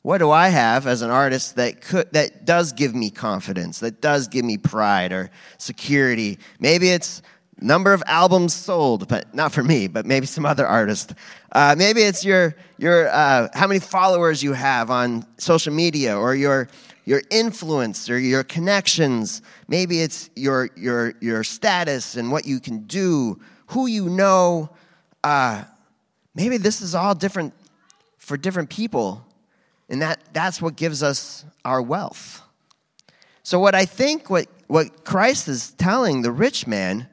What 0.01 0.19
do 0.19 0.29
I 0.29 0.49
have 0.49 0.85
as 0.85 1.01
an 1.01 1.09
artist 1.09 1.55
that 1.55 1.81
could 1.81 2.13
that 2.13 2.45
does 2.45 2.73
give 2.73 2.93
me 2.93 3.09
confidence, 3.09 3.79
that 3.79 4.01
does 4.01 4.27
give 4.27 4.45
me 4.45 4.57
pride 4.57 5.11
or 5.11 5.31
security? 5.57 6.37
Maybe 6.59 6.89
it's 6.89 7.23
number 7.59 7.93
of 7.93 8.03
albums 8.05 8.53
sold, 8.53 9.07
but 9.07 9.33
not 9.33 9.51
for 9.51 9.63
me, 9.63 9.87
but 9.87 10.05
maybe 10.05 10.25
some 10.25 10.45
other 10.45 10.67
artist. 10.67 11.13
Uh, 11.51 11.73
maybe 11.77 12.01
it's 12.01 12.23
your 12.23 12.55
your 12.77 13.07
uh, 13.09 13.47
how 13.53 13.67
many 13.67 13.79
followers 13.79 14.43
you 14.43 14.53
have 14.53 14.91
on 14.91 15.25
social 15.37 15.73
media, 15.73 16.17
or 16.17 16.35
your 16.35 16.67
your 17.05 17.21
influence, 17.31 18.09
or 18.09 18.19
your 18.19 18.43
connections. 18.43 19.41
Maybe 19.67 20.01
it's 20.01 20.29
your 20.35 20.69
your 20.75 21.13
your 21.19 21.43
status 21.43 22.15
and 22.15 22.31
what 22.31 22.45
you 22.45 22.59
can 22.59 22.83
do, 22.83 23.39
who 23.67 23.87
you 23.87 24.09
know, 24.09 24.69
uh, 25.25 25.63
maybe 26.35 26.57
this 26.57 26.81
is 26.81 26.93
all 26.93 27.15
different 27.15 27.51
for 28.19 28.37
different 28.37 28.69
people, 28.69 29.25
and 29.89 29.99
that, 30.03 30.19
that's 30.33 30.61
what 30.61 30.75
gives 30.75 31.01
us 31.01 31.43
our 31.65 31.81
wealth. 31.81 32.43
So, 33.41 33.59
what 33.59 33.73
I 33.73 33.85
think 33.85 34.29
what, 34.29 34.45
what 34.67 35.03
Christ 35.03 35.47
is 35.47 35.71
telling 35.71 36.21
the 36.21 36.31
rich 36.31 36.67
man, 36.67 37.07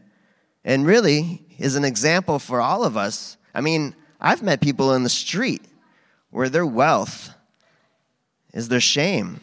and 0.62 0.86
really 0.86 1.42
is 1.58 1.74
an 1.74 1.86
example 1.86 2.38
for 2.38 2.60
all 2.60 2.84
of 2.84 2.98
us. 2.98 3.38
I 3.54 3.62
mean, 3.62 3.94
I've 4.20 4.42
met 4.42 4.60
people 4.60 4.92
in 4.92 5.04
the 5.04 5.08
street 5.08 5.62
where 6.30 6.50
their 6.50 6.66
wealth 6.66 7.30
is 8.52 8.68
their 8.68 8.80
shame, 8.80 9.40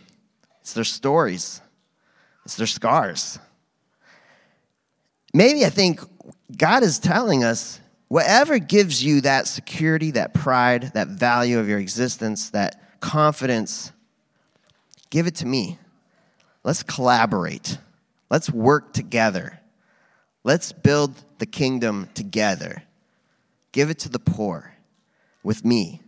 it's 0.61 0.73
their 0.73 0.83
stories, 0.83 1.59
it's 2.45 2.55
their 2.55 2.67
scars. 2.67 3.39
Maybe 5.33 5.65
I 5.65 5.69
think 5.71 6.01
God 6.55 6.83
is 6.83 6.99
telling 6.99 7.43
us 7.43 7.79
whatever 8.09 8.59
gives 8.59 9.01
you 9.03 9.21
that 9.21 9.47
security, 9.47 10.11
that 10.11 10.33
pride, 10.33 10.91
that 10.93 11.07
value 11.07 11.57
of 11.57 11.69
your 11.69 11.79
existence, 11.79 12.49
that 12.49 12.99
confidence, 12.99 13.93
give 15.09 15.25
it 15.27 15.35
to 15.35 15.45
me. 15.45 15.79
Let's 16.63 16.83
collaborate. 16.83 17.77
Let's 18.29 18.49
work 18.49 18.93
together. 18.93 19.59
Let's 20.43 20.71
build 20.71 21.23
the 21.37 21.45
kingdom 21.45 22.09
together. 22.13 22.83
Give 23.71 23.89
it 23.89 23.99
to 23.99 24.09
the 24.09 24.19
poor 24.19 24.73
with 25.43 25.63
me. 25.63 26.01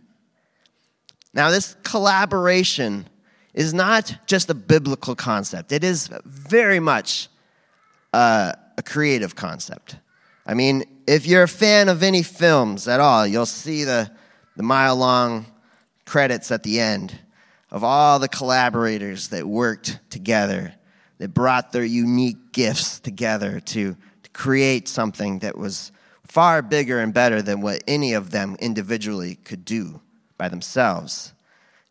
Now, 1.32 1.50
this 1.50 1.76
collaboration 1.82 3.06
is 3.54 3.72
not 3.72 4.16
just 4.26 4.50
a 4.50 4.54
biblical 4.54 5.14
concept, 5.14 5.72
it 5.72 5.84
is 5.84 6.10
very 6.24 6.80
much 6.80 7.28
a, 8.12 8.56
a 8.76 8.82
creative 8.82 9.36
concept. 9.36 9.96
I 10.44 10.54
mean, 10.54 10.84
if 11.06 11.26
you're 11.26 11.42
a 11.42 11.48
fan 11.48 11.88
of 11.88 12.02
any 12.02 12.22
films 12.22 12.88
at 12.88 13.00
all, 13.00 13.26
you'll 13.26 13.46
see 13.46 13.84
the, 13.84 14.10
the 14.56 14.62
mile 14.62 14.96
long 14.96 15.46
credits 16.04 16.50
at 16.50 16.62
the 16.62 16.80
end 16.80 17.18
of 17.70 17.82
all 17.82 18.18
the 18.18 18.28
collaborators 18.28 19.28
that 19.28 19.46
worked 19.46 19.98
together, 20.10 20.74
that 21.18 21.32
brought 21.32 21.72
their 21.72 21.84
unique 21.84 22.52
gifts 22.52 23.00
together 23.00 23.60
to, 23.60 23.96
to 24.22 24.30
create 24.30 24.88
something 24.88 25.38
that 25.38 25.56
was 25.56 25.90
far 26.26 26.60
bigger 26.62 27.00
and 27.00 27.14
better 27.14 27.40
than 27.40 27.62
what 27.62 27.82
any 27.88 28.12
of 28.12 28.30
them 28.30 28.56
individually 28.60 29.36
could 29.36 29.64
do 29.64 30.00
by 30.36 30.48
themselves. 30.48 31.32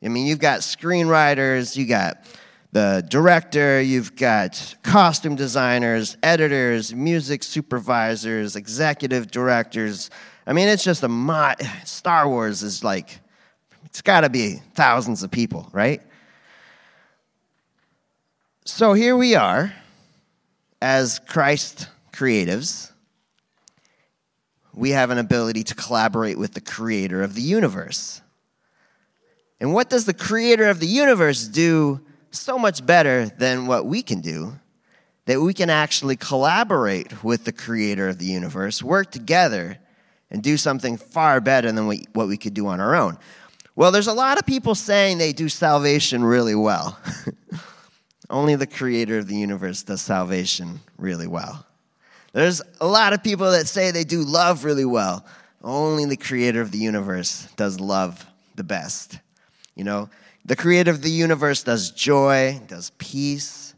I 0.04 0.08
mean, 0.08 0.28
you've 0.28 0.40
got 0.40 0.60
screenwriters, 0.62 1.76
you 1.76 1.86
got 1.86 2.18
the 2.72 3.06
director, 3.10 3.82
you've 3.82 4.16
got 4.16 4.76
costume 4.82 5.36
designers, 5.36 6.18
editors, 6.24 6.94
music 6.94 7.44
supervisors, 7.44 8.56
executive 8.56 9.30
directors. 9.30 10.10
I 10.48 10.54
mean, 10.54 10.70
it's 10.70 10.84
just 10.84 11.04
a 11.04 11.10
mo- 11.10 11.56
Star 11.84 12.30
Wars 12.30 12.64
is 12.64 12.84
like, 12.84 13.20
it's 13.86 14.02
got 14.02 14.22
to 14.22 14.30
be 14.30 14.62
thousands 14.74 15.22
of 15.22 15.32
people, 15.32 15.70
right? 15.74 16.02
So 18.64 18.94
here 18.94 19.18
we 19.18 19.36
are 19.36 19.74
as 20.82 21.20
Christ 21.28 21.90
creatives, 22.14 22.92
we 24.74 24.92
have 24.92 25.10
an 25.10 25.18
ability 25.18 25.64
to 25.64 25.76
collaborate 25.76 26.38
with 26.38 26.54
the 26.54 26.62
creator 26.62 27.22
of 27.22 27.36
the 27.36 27.42
universe. 27.42 28.22
And 29.60 29.74
what 29.74 29.90
does 29.90 30.06
the 30.06 30.14
creator 30.14 30.70
of 30.70 30.80
the 30.80 30.88
universe 30.88 31.48
do 31.48 32.02
so 32.32 32.58
much 32.58 32.86
better 32.86 33.28
than 33.28 33.68
what 33.68 33.86
we 33.86 34.02
can 34.02 34.22
do? 34.22 34.60
That 35.26 35.42
we 35.42 35.54
can 35.54 35.70
actually 35.70 36.16
collaborate 36.16 37.24
with 37.24 37.46
the 37.46 37.52
creator 37.52 38.10
of 38.10 38.18
the 38.18 38.26
universe, 38.26 38.82
work 38.82 39.12
together, 39.12 39.78
and 40.32 40.42
do 40.42 40.58
something 40.58 40.98
far 40.98 41.40
better 41.40 41.72
than 41.72 41.88
what 42.14 42.28
we 42.28 42.38
could 42.38 42.54
do 42.54 42.68
on 42.68 42.80
our 42.80 42.96
own. 42.96 43.18
Well, 43.76 43.92
there's 43.92 44.08
a 44.08 44.14
lot 44.14 44.38
of 44.38 44.46
people 44.46 44.76
saying 44.76 45.18
they 45.18 45.34
do 45.34 45.50
salvation 45.50 46.24
really 46.24 46.56
well. 46.56 47.00
Only 48.30 48.56
the 48.56 48.68
creator 48.68 49.18
of 49.18 49.28
the 49.28 49.36
universe 49.36 49.84
does 49.84 50.02
salvation 50.02 50.80
really 50.98 51.28
well. 51.28 51.66
There's 52.34 52.62
a 52.80 52.88
lot 52.88 53.14
of 53.14 53.24
people 53.24 53.52
that 53.52 53.68
say 53.68 53.92
they 53.92 54.06
do 54.06 54.24
love 54.24 54.64
really 54.64 54.86
well. 54.86 55.26
Only 55.64 56.06
the 56.06 56.18
creator 56.18 56.62
of 56.62 56.72
the 56.72 56.78
universe 56.78 57.48
does 57.56 57.80
love 57.80 58.26
the 58.56 58.64
best. 58.64 59.20
You 59.76 59.84
know, 59.84 60.10
the 60.52 60.58
creator 60.58 60.92
of 60.92 61.02
the 61.02 61.10
universe 61.10 61.64
does 61.64 61.92
joy, 61.92 62.60
does 62.68 62.92
peace, 62.98 63.74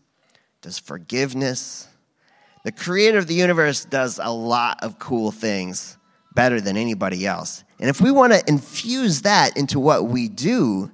does 0.64 0.80
forgiveness. 0.80 1.88
The 2.64 2.72
creator 2.72 3.20
of 3.20 3.28
the 3.28 3.36
universe 3.36 3.86
does 3.86 4.20
a 4.20 4.32
lot 4.32 4.80
of 4.82 4.98
cool 4.98 5.30
things 5.30 6.00
better 6.34 6.60
than 6.60 6.76
anybody 6.76 7.28
else. 7.28 7.64
And 7.80 7.92
if 7.92 8.02
we 8.02 8.10
want 8.10 8.34
to 8.34 8.44
infuse 8.48 9.22
that 9.22 9.56
into 9.56 9.80
what 9.80 10.06
we 10.06 10.28
do, 10.28 10.92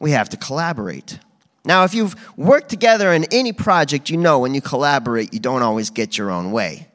we 0.00 0.10
have 0.10 0.28
to 0.30 0.36
collaborate. 0.36 1.20
Now, 1.64 1.84
if 1.84 1.94
you've 1.94 2.16
worked 2.36 2.68
together 2.68 3.12
in 3.12 3.26
any 3.30 3.52
project, 3.52 4.10
you 4.10 4.16
know 4.16 4.40
when 4.40 4.54
you 4.54 4.60
collaborate, 4.60 5.32
you 5.32 5.38
don't 5.38 5.62
always 5.62 5.90
get 5.90 6.18
your 6.18 6.32
own 6.32 6.50
way. 6.50 6.88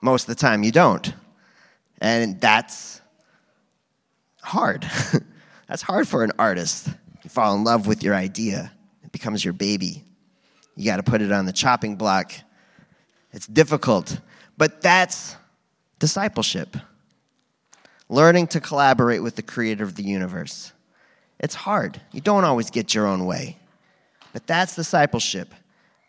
Most 0.00 0.28
of 0.28 0.36
the 0.36 0.40
time, 0.40 0.62
you 0.62 0.70
don't. 0.70 1.12
And 2.00 2.40
that's 2.40 3.00
hard. 4.40 4.88
that's 5.68 5.82
hard 5.82 6.06
for 6.08 6.24
an 6.24 6.32
artist. 6.38 6.88
You 7.22 7.30
fall 7.30 7.54
in 7.54 7.64
love 7.64 7.86
with 7.86 8.02
your 8.02 8.14
idea, 8.14 8.72
it 9.04 9.12
becomes 9.12 9.44
your 9.44 9.54
baby. 9.54 10.04
You 10.76 10.84
got 10.84 10.96
to 10.96 11.02
put 11.02 11.22
it 11.22 11.32
on 11.32 11.46
the 11.46 11.52
chopping 11.52 11.96
block. 11.96 12.32
It's 13.32 13.46
difficult, 13.46 14.20
but 14.58 14.82
that's 14.82 15.36
discipleship. 15.98 16.76
Learning 18.08 18.46
to 18.48 18.60
collaborate 18.60 19.22
with 19.22 19.36
the 19.36 19.42
creator 19.42 19.84
of 19.84 19.96
the 19.96 20.02
universe. 20.02 20.72
It's 21.40 21.54
hard. 21.54 22.00
You 22.12 22.20
don't 22.20 22.44
always 22.44 22.70
get 22.70 22.94
your 22.94 23.06
own 23.06 23.26
way. 23.26 23.58
But 24.32 24.46
that's 24.46 24.76
discipleship. 24.76 25.52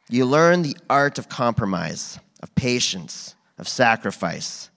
You 0.09 0.25
learn 0.25 0.61
the 0.61 0.77
art 0.89 1.17
of 1.17 1.27
compromise, 1.27 2.19
of 2.41 2.53
patience, 2.55 3.35
of 3.57 3.67
sacrifice. 3.67 4.69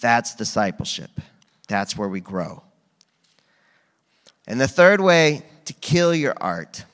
That's 0.00 0.34
discipleship. 0.34 1.10
That's 1.68 1.96
where 1.96 2.08
we 2.08 2.20
grow. 2.20 2.62
And 4.48 4.58
the 4.58 4.66
third 4.66 5.02
way 5.02 5.42
to 5.66 5.74
kill 5.74 6.14
your 6.14 6.34
art 6.40 6.86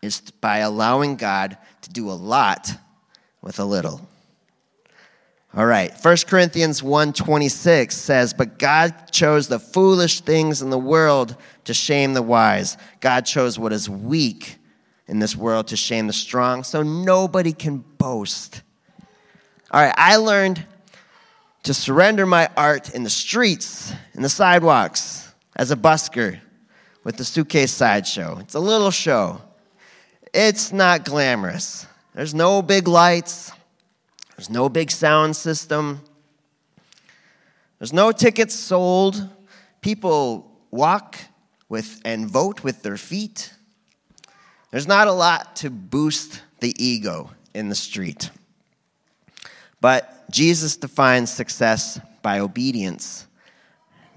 is 0.00 0.22
by 0.40 0.58
allowing 0.58 1.16
God 1.16 1.58
to 1.82 1.90
do 1.90 2.10
a 2.10 2.12
lot 2.12 2.72
with 3.42 3.58
a 3.58 3.64
little. 3.66 4.00
All 5.54 5.66
right. 5.66 5.92
1 6.02 6.26
Corinthians 6.26 6.82
1:26 6.82 7.94
says, 7.94 8.32
"But 8.32 8.58
God 8.58 9.12
chose 9.12 9.48
the 9.48 9.60
foolish 9.60 10.22
things 10.22 10.62
in 10.62 10.70
the 10.70 10.78
world 10.78 11.36
to 11.64 11.74
shame 11.74 12.14
the 12.14 12.22
wise. 12.22 12.78
God 13.00 13.26
chose 13.26 13.58
what 13.58 13.72
is 13.72 13.88
weak 13.88 14.58
in 15.06 15.18
this 15.18 15.36
world 15.36 15.68
to 15.68 15.76
shame 15.76 16.06
the 16.06 16.14
strong, 16.14 16.64
so 16.64 16.82
nobody 16.82 17.52
can 17.52 17.84
boast." 17.98 18.62
All 19.70 19.82
right, 19.82 19.94
I 19.98 20.16
learned 20.16 20.66
to 21.64 21.74
surrender 21.74 22.24
my 22.24 22.48
art 22.56 22.88
in 22.88 23.04
the 23.04 23.10
streets, 23.10 23.92
in 24.14 24.22
the 24.22 24.28
sidewalks, 24.30 25.28
as 25.56 25.70
a 25.70 25.76
busker 25.76 26.40
with 27.04 27.18
the 27.18 27.24
suitcase 27.24 27.70
sideshow. 27.70 28.38
It's 28.38 28.54
a 28.54 28.60
little 28.60 28.90
show. 28.90 29.40
It's 30.32 30.72
not 30.72 31.04
glamorous. 31.04 31.86
There's 32.14 32.34
no 32.34 32.62
big 32.62 32.88
lights. 32.88 33.52
There's 34.36 34.50
no 34.50 34.68
big 34.68 34.90
sound 34.90 35.36
system. 35.36 36.00
There's 37.78 37.92
no 37.92 38.10
tickets 38.10 38.54
sold. 38.54 39.28
People 39.80 40.50
walk 40.70 41.18
with 41.68 42.00
and 42.04 42.28
vote 42.28 42.64
with 42.64 42.82
their 42.82 42.96
feet. 42.96 43.52
There's 44.70 44.88
not 44.88 45.06
a 45.06 45.12
lot 45.12 45.56
to 45.56 45.70
boost 45.70 46.42
the 46.60 46.74
ego 46.82 47.30
in 47.54 47.68
the 47.68 47.74
street. 47.74 48.30
But 49.80 50.28
Jesus 50.30 50.76
defines 50.76 51.32
success 51.32 52.00
by 52.22 52.38
obedience, 52.40 53.26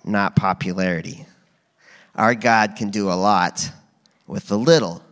not 0.05 0.35
popularity. 0.35 1.25
Our 2.17 2.33
God 2.33 2.75
can 2.75 2.89
do 2.89 3.11
a 3.11 3.13
lot 3.13 3.71
with 4.25 4.51
a 4.51 4.55
little. 4.55 5.03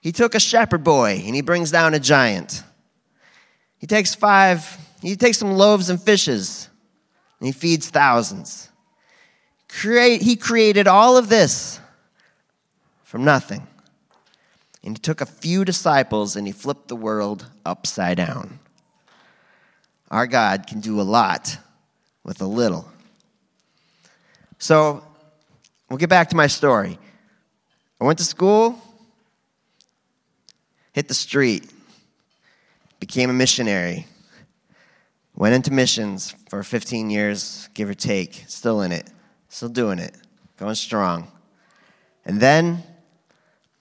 He 0.00 0.12
took 0.12 0.34
a 0.34 0.40
shepherd 0.40 0.84
boy 0.84 1.22
and 1.24 1.34
he 1.34 1.42
brings 1.42 1.70
down 1.70 1.94
a 1.94 2.00
giant. 2.00 2.62
He 3.78 3.86
takes 3.86 4.14
five, 4.14 4.78
he 5.02 5.16
takes 5.16 5.38
some 5.38 5.52
loaves 5.52 5.90
and 5.90 6.00
fishes, 6.00 6.68
and 7.40 7.46
he 7.46 7.52
feeds 7.52 7.90
thousands. 7.90 8.70
Create, 9.68 10.22
he 10.22 10.36
created 10.36 10.86
all 10.86 11.16
of 11.16 11.28
this 11.28 11.80
from 13.02 13.24
nothing. 13.24 13.66
And 14.84 14.96
he 14.96 15.00
took 15.00 15.20
a 15.20 15.26
few 15.26 15.64
disciples 15.64 16.36
and 16.36 16.46
he 16.46 16.52
flipped 16.52 16.88
the 16.88 16.96
world 16.96 17.46
upside 17.64 18.16
down. 18.16 18.60
Our 20.10 20.26
God 20.26 20.66
can 20.66 20.80
do 20.80 21.00
a 21.00 21.02
lot 21.02 21.58
with 22.24 22.40
a 22.40 22.46
little. 22.46 22.88
So, 24.58 25.04
we'll 25.88 25.98
get 25.98 26.08
back 26.08 26.28
to 26.30 26.36
my 26.36 26.46
story. 26.46 26.98
I 28.00 28.04
went 28.04 28.18
to 28.18 28.24
school, 28.24 28.80
hit 30.92 31.08
the 31.08 31.14
street, 31.14 31.70
became 33.00 33.30
a 33.30 33.32
missionary, 33.32 34.06
went 35.34 35.54
into 35.54 35.72
missions 35.72 36.34
for 36.48 36.62
15 36.62 37.10
years, 37.10 37.68
give 37.74 37.88
or 37.88 37.94
take, 37.94 38.44
still 38.46 38.82
in 38.82 38.92
it, 38.92 39.08
still 39.48 39.68
doing 39.68 39.98
it, 39.98 40.16
going 40.56 40.74
strong. 40.74 41.30
And 42.24 42.40
then, 42.40 42.82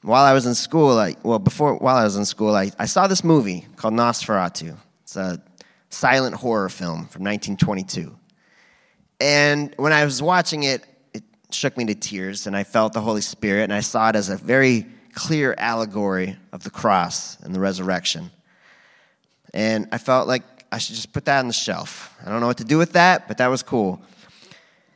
while 0.01 0.23
I 0.23 0.33
was 0.33 0.45
in 0.45 0.55
school, 0.55 0.97
I, 0.97 1.15
well, 1.23 1.39
before, 1.39 1.75
while 1.75 1.97
I 1.97 2.03
was 2.03 2.15
in 2.15 2.25
school, 2.25 2.55
I, 2.55 2.71
I 2.79 2.85
saw 2.85 3.07
this 3.07 3.23
movie 3.23 3.65
called 3.75 3.93
Nosferatu. 3.93 4.77
It's 5.03 5.15
a 5.15 5.41
silent 5.89 6.35
horror 6.35 6.69
film 6.69 7.07
from 7.07 7.23
1922. 7.23 8.15
And 9.19 9.73
when 9.77 9.91
I 9.93 10.05
was 10.05 10.21
watching 10.21 10.63
it, 10.63 10.81
it 10.81 10.96
shook 11.51 11.77
me 11.77 11.85
to 11.85 11.95
tears, 11.95 12.47
and 12.47 12.55
I 12.55 12.63
felt 12.63 12.93
the 12.93 13.01
Holy 13.01 13.21
Spirit, 13.21 13.63
and 13.63 13.73
I 13.73 13.79
saw 13.79 14.09
it 14.09 14.15
as 14.15 14.29
a 14.29 14.35
very 14.37 14.85
clear 15.13 15.55
allegory 15.57 16.37
of 16.51 16.63
the 16.63 16.69
cross 16.69 17.39
and 17.41 17.55
the 17.55 17.59
resurrection. 17.59 18.31
And 19.53 19.87
I 19.91 19.97
felt 19.97 20.27
like 20.27 20.43
I 20.71 20.77
should 20.77 20.95
just 20.95 21.13
put 21.13 21.25
that 21.25 21.39
on 21.39 21.47
the 21.47 21.53
shelf. 21.53 22.15
I 22.25 22.29
don't 22.29 22.41
know 22.41 22.47
what 22.47 22.57
to 22.57 22.65
do 22.65 22.77
with 22.77 22.93
that, 22.93 23.27
but 23.27 23.37
that 23.37 23.47
was 23.47 23.63
cool. 23.63 24.01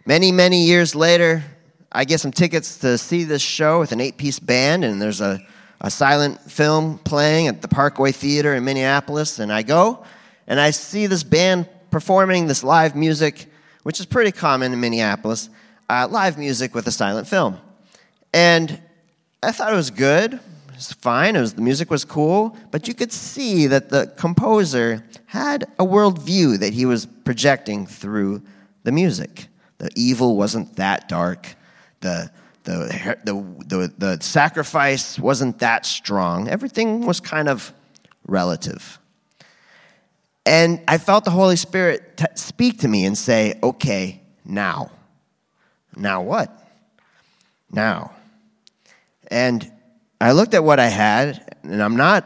Many, 0.06 0.32
many 0.32 0.64
years 0.64 0.94
later, 0.94 1.44
I 1.92 2.06
get 2.06 2.20
some 2.20 2.32
tickets 2.32 2.78
to 2.80 2.98
see 2.98 3.24
this 3.24 3.42
show 3.42 3.80
with 3.80 3.92
an 3.92 4.02
eight 4.02 4.18
piece 4.18 4.40
band, 4.40 4.84
and 4.84 5.02
there's 5.02 5.22
a, 5.22 5.40
a 5.80 5.90
silent 5.90 6.40
film 6.52 6.98
playing 7.00 7.48
at 7.48 7.62
the 7.62 7.68
Parkway 7.68 8.12
Theater 8.12 8.54
in 8.54 8.66
Minneapolis. 8.66 9.40
And 9.40 9.52
I 9.52 9.64
go, 9.64 10.04
and 10.48 10.60
I 10.60 10.72
see 10.72 11.08
this 11.08 11.24
band 11.24 11.68
performing 11.90 12.48
this 12.48 12.64
live 12.64 12.96
music, 12.96 13.48
which 13.84 14.00
is 14.00 14.06
pretty 14.06 14.32
common 14.32 14.74
in 14.74 14.80
Minneapolis 14.80 15.50
uh, 15.92 16.08
live 16.08 16.38
music 16.38 16.74
with 16.74 16.88
a 16.88 16.92
silent 16.92 17.28
film. 17.28 17.60
And 18.34 18.82
I 19.44 19.52
thought 19.52 19.74
it 19.74 19.76
was 19.76 19.92
good 19.92 20.34
It 20.34 20.76
was 20.76 20.94
fine. 20.94 21.36
It 21.36 21.42
was, 21.42 21.54
the 21.56 21.62
music 21.62 21.90
was 21.92 22.06
cool, 22.06 22.56
but 22.72 22.88
you 22.88 22.94
could 22.94 23.12
see 23.12 23.68
that 23.68 23.90
the 23.90 24.08
composer 24.16 25.04
had 25.26 25.66
a 25.78 25.86
worldview 25.86 26.60
that 26.60 26.74
he 26.74 26.86
was 26.86 27.06
projecting 27.06 27.86
through 27.86 28.42
the 28.84 28.92
music. 28.92 29.48
The 29.80 29.90
evil 29.96 30.38
wasn't 30.38 30.78
that 30.78 31.10
dark. 31.10 31.56
The, 32.00 32.32
the, 32.64 33.18
the, 33.26 33.34
the, 33.68 33.94
the 33.98 34.24
sacrifice 34.24 35.20
wasn't 35.20 35.60
that 35.60 35.86
strong. 35.86 36.48
Everything 36.48 37.06
was 37.06 37.20
kind 37.20 37.50
of 37.50 37.74
relative. 38.26 38.98
And 40.46 40.80
I 40.88 40.98
felt 40.98 41.26
the 41.26 41.32
Holy 41.32 41.58
Spirit 41.58 42.18
t- 42.18 42.26
speak 42.36 42.80
to 42.80 42.88
me 42.88 43.06
and 43.06 43.18
say, 43.18 43.60
okay, 43.62 44.22
now. 44.46 44.90
Now 45.96 46.22
what? 46.22 46.52
Now. 47.72 48.14
And 49.30 49.72
I 50.20 50.34
looked 50.34 50.54
at 50.54 50.64
what 50.64 50.80
I 50.80 50.88
had, 50.88 51.58
and 51.64 51.82
I'm 51.82 51.96
not, 51.96 52.26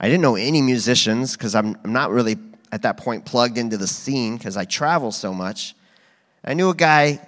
I 0.00 0.06
didn't 0.06 0.22
know 0.22 0.36
any 0.36 0.62
musicians 0.62 1.36
because 1.36 1.54
I'm, 1.54 1.76
I'm 1.84 1.92
not 1.92 2.10
really 2.10 2.36
at 2.72 2.82
that 2.82 2.96
point 2.96 3.24
plugged 3.24 3.58
into 3.58 3.76
the 3.76 3.86
scene 3.86 4.36
because 4.36 4.56
I 4.56 4.64
travel 4.64 5.12
so 5.12 5.32
much. 5.32 5.74
I 6.44 6.54
knew 6.54 6.70
a 6.70 6.74
guy 6.74 7.20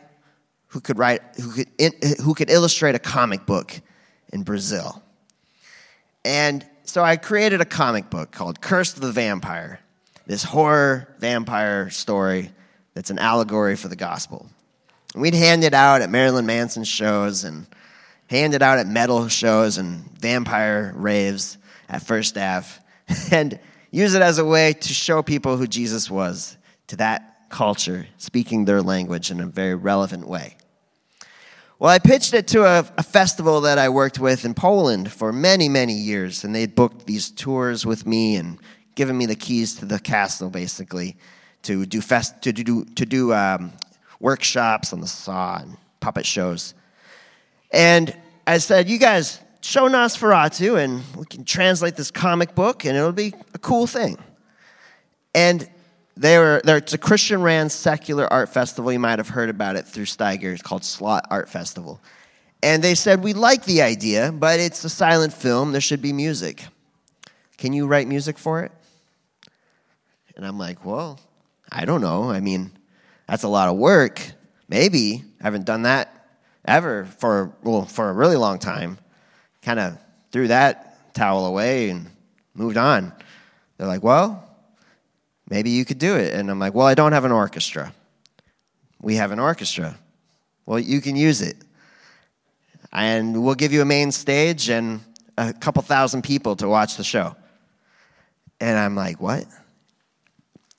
who 0.68 0.81
could 0.81 0.98
write, 0.98 1.22
who 1.40 1.53
could, 1.53 1.68
who 2.22 2.35
could 2.35 2.51
illustrate 2.51 2.94
a 2.94 2.98
comic 2.98 3.46
book 3.46 3.81
in 4.33 4.42
Brazil. 4.42 5.03
And 6.24 6.66
so 6.85 7.03
I 7.03 7.16
created 7.16 7.61
a 7.61 7.64
comic 7.64 8.11
book 8.11 8.31
called 8.31 8.61
Curse 8.61 8.94
of 8.94 9.01
the 9.01 9.12
Vampire, 9.12 9.81
this 10.27 10.42
horror 10.42 11.14
vampire 11.18 11.90
story 11.90 12.51
that's 12.94 13.11
an 13.11 13.18
allegory 13.18 13.77
for 13.77 13.88
the 13.88 13.96
gospel. 13.96 14.46
We'd 15.14 15.35
hand 15.35 15.64
it 15.64 15.75
out 15.75 16.03
at 16.03 16.11
Marilyn 16.11 16.47
Manson 16.47 16.85
shows 16.85 17.44
and 17.44 17.66
hand 18.29 18.55
it 18.55 18.62
out 18.62 18.79
at 18.79 18.87
metal 18.87 19.29
shows 19.29 19.79
and 19.79 20.05
vampire 20.21 20.92
raves 20.94 21.57
at 21.88 22.03
First 22.03 22.37
Ave 22.37 22.66
and 23.31 23.59
use 23.90 24.14
it 24.14 24.23
as 24.23 24.38
a 24.38 24.44
way 24.44 24.75
to 24.75 24.94
show 24.94 25.23
people 25.23 25.57
who 25.57 25.66
Jesus 25.66 26.11
was 26.11 26.57
to 26.88 26.97
that 26.97 27.49
culture, 27.49 28.07
speaking 28.18 28.66
their 28.66 28.83
language 28.83 29.31
in 29.31 29.40
a 29.40 29.47
very 29.47 29.75
relevant 29.75 30.29
way. 30.29 30.57
Well, 31.79 31.90
I 31.90 31.99
pitched 31.99 32.35
it 32.35 32.49
to 32.49 32.64
a, 32.64 32.85
a, 32.99 33.03
festival 33.05 33.61
that 33.62 33.79
I 33.79 33.88
worked 33.88 34.18
with 34.18 34.44
in 34.44 34.53
Poland 34.53 35.12
for 35.12 35.33
many, 35.33 35.68
many 35.68 35.94
years, 35.94 36.42
and 36.42 36.53
they'd 36.53 36.75
booked 36.75 37.07
these 37.07 37.31
tours 37.31 37.87
with 37.87 38.05
me 38.05 38.35
and 38.35 38.59
given 38.97 39.16
me 39.16 39.27
the 39.27 39.37
keys 39.37 39.77
to 39.77 39.87
the 39.87 40.01
castle, 40.01 40.51
basically, 40.51 41.16
to 41.62 41.87
do 41.87 42.01
fest, 42.01 42.42
to 42.42 42.53
do 42.53 42.85
to 42.85 43.07
do 43.07 43.33
um, 43.33 43.73
workshops 44.20 44.92
on 44.92 45.00
the 45.00 45.07
saw 45.07 45.59
and 45.59 45.76
puppet 46.00 46.26
shows. 46.26 46.74
And 47.70 48.16
I 48.46 48.59
said, 48.59 48.88
"You 48.88 48.98
guys 48.98 49.40
show 49.61 49.88
Nosferatu, 49.88 50.83
and 50.83 51.02
we 51.16 51.24
can 51.26 51.44
translate 51.44 51.96
this 51.96 52.11
comic 52.11 52.54
book, 52.54 52.85
and 52.85 52.96
it'll 52.96 53.12
be 53.12 53.35
a 53.54 53.59
cool 53.59 53.87
thing." 53.87 54.18
And 55.35 55.68
they 56.18 56.37
were, 56.37 56.61
there, 56.64 56.78
it's 56.78 56.94
a 56.94 56.98
Christian 56.98 57.42
ran 57.42 57.70
secular 57.70 58.31
art 58.33 58.48
festival. 58.48 58.92
You 58.92 58.98
might 58.98 59.20
have 59.20 59.28
heard 59.28 59.50
about 59.50 59.76
it 59.76 59.87
through 59.87 60.07
Steiger. 60.07 60.52
It's 60.52 60.62
called 60.62 60.85
Slot 60.85 61.26
Art 61.31 61.48
Festival. 61.48 62.00
And 62.61 62.83
they 62.83 62.96
said, 62.96 63.22
We 63.22 63.35
like 63.35 63.64
the 63.64 63.83
idea, 63.83 64.33
but 64.33 64.59
it's 64.59 64.83
a 64.83 64.88
silent 64.88 65.33
film. 65.33 65.70
There 65.70 65.81
should 65.81 66.02
be 66.02 66.12
music. 66.12 66.66
Can 67.57 67.72
you 67.72 67.87
write 67.87 68.09
music 68.09 68.37
for 68.37 68.64
it? 68.64 68.72
And 70.37 70.44
I'm 70.44 70.59
like, 70.59 70.85
Well, 70.85 71.20
I 71.70 71.85
don't 71.85 72.00
know. 72.00 72.31
I 72.31 72.40
mean, 72.40 72.72
that's 73.29 73.43
a 73.43 73.49
lot 73.49 73.69
of 73.69 73.77
work. 73.77 74.21
Maybe. 74.69 75.23
I 75.41 75.45
haven't 75.45 75.67
done 75.67 75.83
that 75.83 76.12
ever 76.64 77.05
for, 77.05 77.55
well, 77.62 77.85
for 77.85 78.11
a 78.11 78.12
really 78.12 78.37
long 78.37 78.59
time. 78.59 78.99
Kind 79.62 79.79
of 79.79 79.99
threw 80.33 80.49
that 80.49 81.14
towel 81.14 81.47
away 81.47 81.91
and 81.91 82.07
moved 82.55 82.77
on. 82.77 83.12
They're 83.77 83.87
like, 83.87 84.03
Well, 84.03 84.45
Maybe 85.51 85.71
you 85.71 85.87
could 85.87 85.99
do 85.99 86.14
it. 86.14 86.35
And 86.35 86.51
I'm 86.51 86.59
like, 86.59 86.75
Well, 86.75 86.87
I 86.87 86.95
don't 86.95 87.12
have 87.12 87.25
an 87.25 87.33
orchestra. 87.33 87.93
We 89.01 89.17
have 89.17 89.31
an 89.31 89.38
orchestra. 89.38 89.97
Well, 90.67 90.79
you 90.79 91.01
can 91.01 91.17
use 91.17 91.41
it. 91.41 91.57
And 92.93 93.43
we'll 93.43 93.55
give 93.55 93.73
you 93.73 93.83
a 93.83 93.87
main 93.87 94.12
stage 94.12 94.71
and 94.71 95.01
a 95.37 95.53
couple 95.53 95.83
thousand 95.83 96.23
people 96.23 96.57
to 96.57 96.69
watch 96.69 96.97
the 96.97 97.05
show. 97.05 97.37
And 98.61 98.79
I'm 98.79 98.95
like, 98.95 99.21
What? 99.21 99.45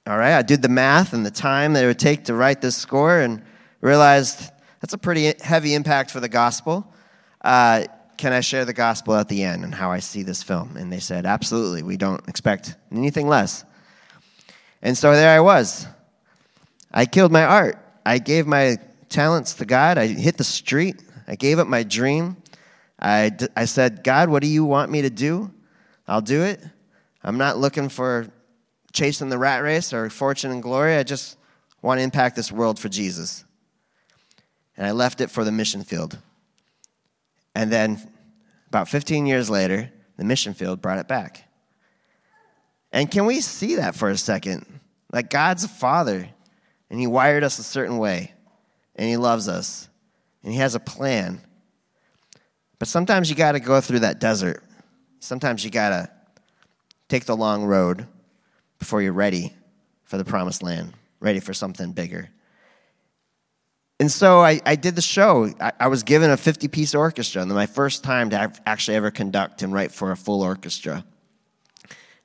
All 0.10 0.18
right, 0.18 0.34
I 0.34 0.42
did 0.42 0.64
the 0.64 0.70
math 0.70 1.14
and 1.14 1.24
the 1.24 1.30
time 1.30 1.74
that 1.74 1.84
it 1.84 1.86
would 1.86 2.00
take 2.00 2.24
to 2.24 2.34
write 2.34 2.62
this 2.62 2.76
score 2.76 3.20
and 3.20 3.44
realized 3.80 4.52
that's 4.82 4.96
a 4.96 4.98
pretty 4.98 5.36
heavy 5.40 5.76
impact 5.76 6.10
for 6.10 6.20
the 6.20 6.28
gospel. 6.28 6.92
Uh, 7.44 7.84
can 8.18 8.34
I 8.34 8.40
share 8.40 8.66
the 8.66 8.74
gospel 8.74 9.14
at 9.14 9.28
the 9.28 9.44
end 9.44 9.64
and 9.64 9.72
how 9.72 9.92
I 9.92 10.00
see 10.00 10.24
this 10.24 10.42
film? 10.42 10.78
And 10.78 10.92
they 10.92 11.00
said, 11.00 11.28
Absolutely. 11.28 11.84
We 11.84 11.96
don't 11.96 12.28
expect 12.28 12.76
anything 12.92 13.28
less. 13.28 13.64
And 14.82 14.98
so 14.98 15.12
there 15.12 15.30
I 15.30 15.42
was. 15.42 15.86
I 16.92 17.06
killed 17.06 17.32
my 17.32 17.46
art. 17.46 17.78
I 18.04 18.18
gave 18.18 18.48
my 18.48 18.78
talents 19.10 19.54
to 19.54 19.66
God. 19.66 20.00
I 20.00 20.08
hit 20.08 20.38
the 20.38 20.44
street. 20.44 21.04
I 21.28 21.36
gave 21.36 21.60
up 21.60 21.68
my 21.68 21.84
dream. 21.84 22.38
I, 23.00 23.30
I 23.56 23.66
said, 23.66 24.04
God, 24.04 24.30
what 24.30 24.42
do 24.42 24.48
you 24.48 24.66
want 24.66 24.90
me 24.90 25.04
to 25.04 25.12
do? 25.12 25.52
I'll 26.08 26.20
do 26.20 26.42
it. 26.42 26.64
I'm 27.24 27.38
not 27.38 27.60
looking 27.60 27.90
for 27.90 28.32
chasing 28.92 29.30
the 29.30 29.38
rat 29.38 29.64
race 29.64 29.94
or 29.94 30.10
fortune 30.10 30.52
and 30.52 30.64
glory. 30.64 30.96
I 30.96 31.04
just 31.04 31.38
want 31.82 32.00
to 32.00 32.04
impact 32.04 32.36
this 32.36 32.52
world 32.52 32.80
for 32.80 32.90
Jesus. 32.90 33.46
And 34.78 34.86
I 34.86 34.92
left 34.92 35.22
it 35.22 35.30
for 35.30 35.44
the 35.44 35.52
mission 35.52 35.84
field. 35.84 36.18
And 37.56 37.72
then 37.72 38.12
about 38.68 38.88
15 38.88 39.26
years 39.26 39.50
later, 39.50 39.92
the 40.18 40.24
mission 40.24 40.54
field 40.54 40.82
brought 40.82 41.00
it 41.00 41.08
back. 41.08 41.44
And 42.92 43.10
can 43.10 43.26
we 43.26 43.42
see 43.42 43.76
that 43.76 43.96
for 43.96 44.10
a 44.10 44.18
second? 44.18 44.66
Like 45.12 45.30
God's 45.30 45.64
a 45.64 45.68
father, 45.68 46.30
and 46.90 47.00
He 47.00 47.08
wired 47.08 47.44
us 47.44 47.60
a 47.60 47.64
certain 47.64 47.98
way, 47.98 48.34
and 48.96 49.08
He 49.08 49.18
loves 49.18 49.48
us, 49.48 49.90
and 50.44 50.54
He 50.54 50.60
has 50.60 50.76
a 50.76 50.80
plan. 50.80 51.42
But 52.78 52.88
sometimes 52.88 53.30
you 53.30 53.36
got 53.36 53.54
to 53.54 53.60
go 53.60 53.82
through 53.82 54.00
that 54.00 54.20
desert. 54.20 54.64
Sometimes 55.20 55.66
you 55.66 55.72
got 55.72 55.90
to 55.90 56.10
take 57.10 57.26
the 57.26 57.36
long 57.36 57.66
road 57.66 58.08
before 58.80 59.02
you're 59.02 59.14
ready 59.14 59.54
for 60.04 60.18
the 60.18 60.26
promised 60.26 60.64
land, 60.64 60.94
ready 61.20 61.40
for 61.40 61.54
something 61.54 61.92
bigger. 61.92 62.30
And 64.00 64.10
so 64.10 64.40
I, 64.40 64.62
I 64.66 64.76
did 64.76 64.96
the 64.96 65.02
show. 65.02 65.54
I, 65.60 65.74
I 65.82 65.88
was 65.88 66.04
given 66.04 66.32
a 66.32 66.38
50 66.38 66.70
piece 66.70 66.96
orchestra, 66.96 67.42
and 67.42 67.52
my 67.52 67.66
first 67.66 68.04
time 68.04 68.30
to 68.30 68.52
actually 68.66 68.96
ever 68.96 69.12
conduct 69.12 69.62
and 69.62 69.74
write 69.74 69.92
for 69.92 70.12
a 70.12 70.18
full 70.18 70.42
orchestra. 70.42 71.04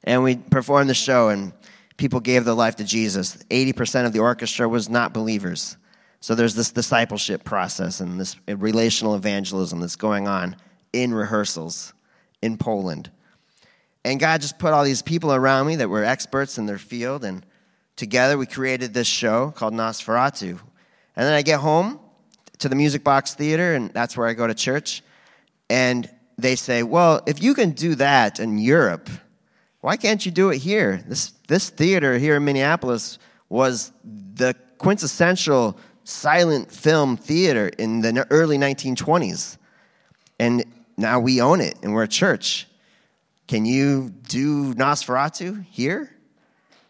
And 0.05 0.23
we 0.23 0.37
performed 0.37 0.88
the 0.88 0.95
show, 0.95 1.31
and 1.31 1.53
people 1.97 2.21
gave 2.21 2.45
their 2.45 2.55
life 2.55 2.77
to 2.77 2.85
Jesus. 2.85 3.37
80% 3.51 4.07
of 4.07 4.12
the 4.12 4.21
orchestra 4.21 4.69
was 4.69 4.88
not 4.88 5.12
believers. 5.12 5.77
So 6.21 6.35
there's 6.35 6.55
this 6.55 6.71
discipleship 6.71 7.45
process 7.45 8.01
and 8.01 8.19
this 8.19 8.37
relational 8.47 9.14
evangelism 9.14 9.81
that's 9.81 9.97
going 9.97 10.29
on 10.29 10.57
in 10.93 11.12
rehearsals 11.12 11.93
in 12.40 12.57
Poland. 12.57 13.11
And 14.05 14.21
God 14.21 14.40
just 14.40 14.59
put 14.59 14.73
all 14.73 14.85
these 14.85 15.03
people 15.03 15.33
around 15.33 15.67
me 15.67 15.77
that 15.77 15.88
were 15.88 16.05
experts 16.05 16.59
in 16.59 16.67
their 16.67 16.79
field, 16.79 17.25
and 17.25 17.45
together 17.97 18.37
we 18.37 18.47
created 18.47 18.93
this 18.93 19.07
show 19.07 19.51
called 19.53 19.73
Nosferatu. 19.73 20.61
And 21.17 21.27
then 21.27 21.33
I 21.33 21.43
get 21.43 21.61
home 21.61 22.01
to 22.59 22.69
the 22.69 22.75
Music 22.75 23.03
Box 23.03 23.35
Theater, 23.35 23.75
and 23.75 23.90
that's 23.93 24.17
where 24.17 24.27
I 24.27 24.35
go 24.35 24.47
to 24.47 24.55
church. 24.55 25.03
And 25.71 26.09
they 26.37 26.57
say, 26.57 26.83
Well, 26.83 27.23
if 27.27 27.43
you 27.43 27.55
can 27.55 27.71
do 27.71 27.95
that 27.95 28.40
in 28.40 28.59
Europe, 28.59 29.09
why 29.81 29.97
can't 29.97 30.25
you 30.25 30.33
do 30.33 30.51
it 30.51 30.59
here? 30.59 31.03
This, 31.07 31.33
this 31.49 31.71
theater 31.71 32.19
here 32.19 32.37
in 32.37 32.45
Minneapolis 32.45 33.19
was 33.49 33.93
the 34.03 34.55
quintessential 34.79 35.79
silent 36.05 36.71
film 36.71 37.17
theater 37.17 37.69
in 37.79 38.01
the 38.01 38.27
early 38.31 38.59
1920s. 38.59 39.59
And 40.38 40.64
now 40.97 41.21
we 41.21 41.40
own 41.40 41.61
it 41.61 41.77
and 41.83 41.95
we're 41.95 42.05
a 42.05 42.09
church. 42.09 42.67
Can 43.47 43.65
you 43.65 44.11
do 44.29 44.75
Nosferatu 44.75 45.65
here? 45.71 46.11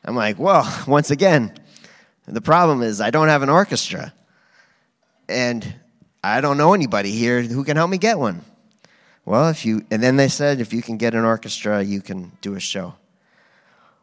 I'm 0.05 0.15
like, 0.15 0.39
well, 0.39 0.71
once 0.87 1.11
again, 1.11 1.53
the 2.27 2.41
problem 2.41 2.83
is 2.83 3.01
I 3.01 3.11
don't 3.11 3.29
have 3.29 3.43
an 3.43 3.51
orchestra. 3.51 4.15
And 5.29 5.75
I 6.23 6.41
don't 6.41 6.57
know 6.57 6.75
anybody 6.75 7.11
here 7.13 7.43
who 7.43 7.65
can 7.65 7.77
help 7.77 7.91
me 7.91 7.99
get 7.99 8.19
one. 8.19 8.43
Well, 9.25 9.49
if 9.49 9.65
you, 9.65 9.85
and 9.91 10.03
then 10.03 10.17
they 10.17 10.29
said, 10.29 10.61
if 10.61 10.73
you 10.73 10.83
can 10.83 10.99
get 10.99 11.15
an 11.15 11.25
orchestra, 11.25 11.83
you 11.83 12.03
can 12.03 12.33
do 12.41 12.55
a 12.55 12.61
show. 12.61 12.95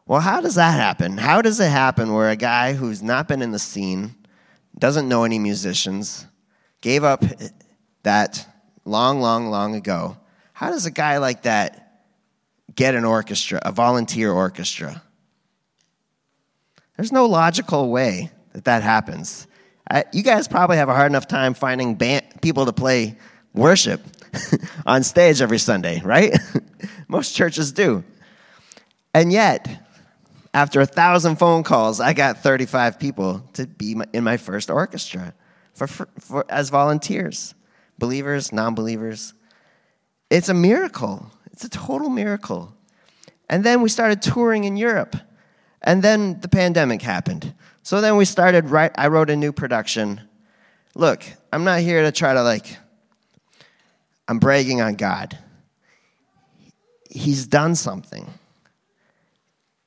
Well, 0.07 0.19
how 0.19 0.41
does 0.41 0.55
that 0.55 0.71
happen? 0.71 1.17
How 1.17 1.41
does 1.41 1.59
it 1.59 1.69
happen 1.69 2.11
where 2.11 2.29
a 2.29 2.35
guy 2.35 2.73
who's 2.73 3.03
not 3.03 3.27
been 3.27 3.41
in 3.41 3.51
the 3.51 3.59
scene, 3.59 4.15
doesn't 4.77 5.07
know 5.07 5.23
any 5.23 5.37
musicians, 5.37 6.25
gave 6.81 7.03
up 7.03 7.23
that 8.03 8.47
long, 8.83 9.21
long, 9.21 9.47
long 9.47 9.75
ago? 9.75 10.17
How 10.53 10.71
does 10.71 10.87
a 10.87 10.91
guy 10.91 11.17
like 11.17 11.43
that 11.43 11.90
get 12.75 12.95
an 12.95 13.05
orchestra, 13.05 13.59
a 13.63 13.71
volunteer 13.71 14.31
orchestra? 14.31 15.01
There's 16.97 17.11
no 17.11 17.25
logical 17.25 17.89
way 17.89 18.31
that 18.53 18.65
that 18.65 18.83
happens. 18.83 19.47
You 20.13 20.23
guys 20.23 20.47
probably 20.47 20.77
have 20.77 20.89
a 20.89 20.93
hard 20.95 21.11
enough 21.11 21.27
time 21.27 21.53
finding 21.53 21.95
band, 21.95 22.25
people 22.41 22.65
to 22.65 22.73
play 22.73 23.17
worship 23.53 24.01
on 24.85 25.03
stage 25.03 25.41
every 25.41 25.57
Sunday, 25.57 26.01
right? 26.03 26.37
Most 27.07 27.35
churches 27.35 27.71
do. 27.71 28.03
And 29.13 29.31
yet, 29.31 29.67
after 30.53 30.81
a 30.81 30.85
thousand 30.85 31.37
phone 31.37 31.63
calls, 31.63 31.99
I 31.99 32.13
got 32.13 32.37
35 32.37 32.99
people 32.99 33.49
to 33.53 33.67
be 33.67 33.99
in 34.13 34.23
my 34.23 34.37
first 34.37 34.69
orchestra 34.69 35.33
for, 35.73 35.87
for, 35.87 36.07
for 36.19 36.45
as 36.49 36.69
volunteers, 36.69 37.53
believers, 37.97 38.51
non 38.51 38.75
believers. 38.75 39.33
It's 40.29 40.49
a 40.49 40.53
miracle. 40.53 41.31
It's 41.51 41.63
a 41.63 41.69
total 41.69 42.09
miracle. 42.09 42.73
And 43.49 43.63
then 43.63 43.81
we 43.81 43.89
started 43.89 44.21
touring 44.21 44.63
in 44.63 44.77
Europe. 44.77 45.15
And 45.81 46.03
then 46.03 46.39
the 46.41 46.47
pandemic 46.47 47.01
happened. 47.01 47.53
So 47.83 48.01
then 48.01 48.15
we 48.15 48.25
started, 48.25 48.69
right, 48.69 48.91
I 48.95 49.07
wrote 49.07 49.29
a 49.29 49.35
new 49.35 49.51
production. 49.51 50.21
Look, 50.95 51.23
I'm 51.51 51.63
not 51.63 51.79
here 51.79 52.03
to 52.03 52.11
try 52.11 52.33
to 52.33 52.43
like 52.43 52.77
I'm 54.31 54.39
bragging 54.39 54.79
on 54.79 54.95
God. 54.95 55.37
He's 57.09 57.45
done 57.45 57.75
something. 57.75 58.33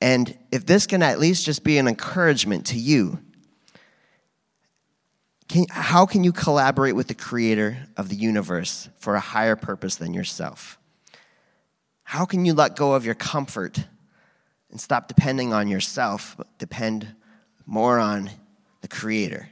And 0.02 0.36
if 0.52 0.66
this 0.66 0.86
can 0.86 1.02
at 1.02 1.18
least 1.18 1.46
just 1.46 1.64
be 1.64 1.78
an 1.78 1.88
encouragement 1.88 2.66
to 2.66 2.78
you, 2.78 3.20
can, 5.48 5.64
how 5.70 6.04
can 6.04 6.24
you 6.24 6.32
collaborate 6.32 6.94
with 6.94 7.08
the 7.08 7.14
creator 7.14 7.78
of 7.96 8.10
the 8.10 8.16
universe 8.16 8.90
for 8.98 9.14
a 9.14 9.20
higher 9.20 9.56
purpose 9.56 9.96
than 9.96 10.12
yourself? 10.12 10.78
How 12.04 12.24
can 12.24 12.44
you 12.44 12.54
let 12.54 12.76
go 12.76 12.94
of 12.94 13.04
your 13.04 13.14
comfort 13.14 13.84
and 14.70 14.80
stop 14.80 15.08
depending 15.08 15.52
on 15.52 15.68
yourself, 15.68 16.34
but 16.36 16.46
depend 16.58 17.14
more 17.66 17.98
on 17.98 18.30
the 18.82 18.88
Creator? 18.88 19.48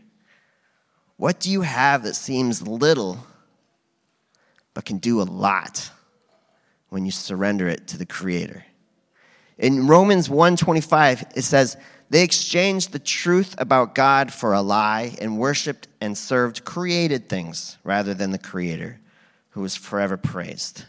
What 1.16 1.40
do 1.40 1.50
you 1.50 1.62
have 1.62 2.04
that 2.04 2.14
seems 2.14 2.66
little 2.66 3.26
but 4.74 4.84
can 4.84 4.98
do 4.98 5.20
a 5.20 5.24
lot 5.24 5.90
when 6.88 7.04
you 7.04 7.10
surrender 7.10 7.68
it 7.68 7.88
to 7.88 7.98
the 7.98 8.06
Creator? 8.06 8.64
In 9.58 9.86
Romans 9.86 10.28
1:25 10.28 11.24
it 11.36 11.42
says 11.42 11.76
they 12.10 12.22
exchanged 12.22 12.92
the 12.92 12.98
truth 12.98 13.54
about 13.56 13.94
God 13.94 14.32
for 14.32 14.52
a 14.52 14.60
lie 14.60 15.16
and 15.18 15.38
worshiped 15.38 15.88
and 16.00 16.16
served 16.18 16.64
created 16.64 17.28
things 17.28 17.78
rather 17.84 18.12
than 18.12 18.32
the 18.32 18.38
creator 18.38 19.00
who 19.50 19.64
is 19.64 19.76
forever 19.76 20.18
praised. 20.18 20.84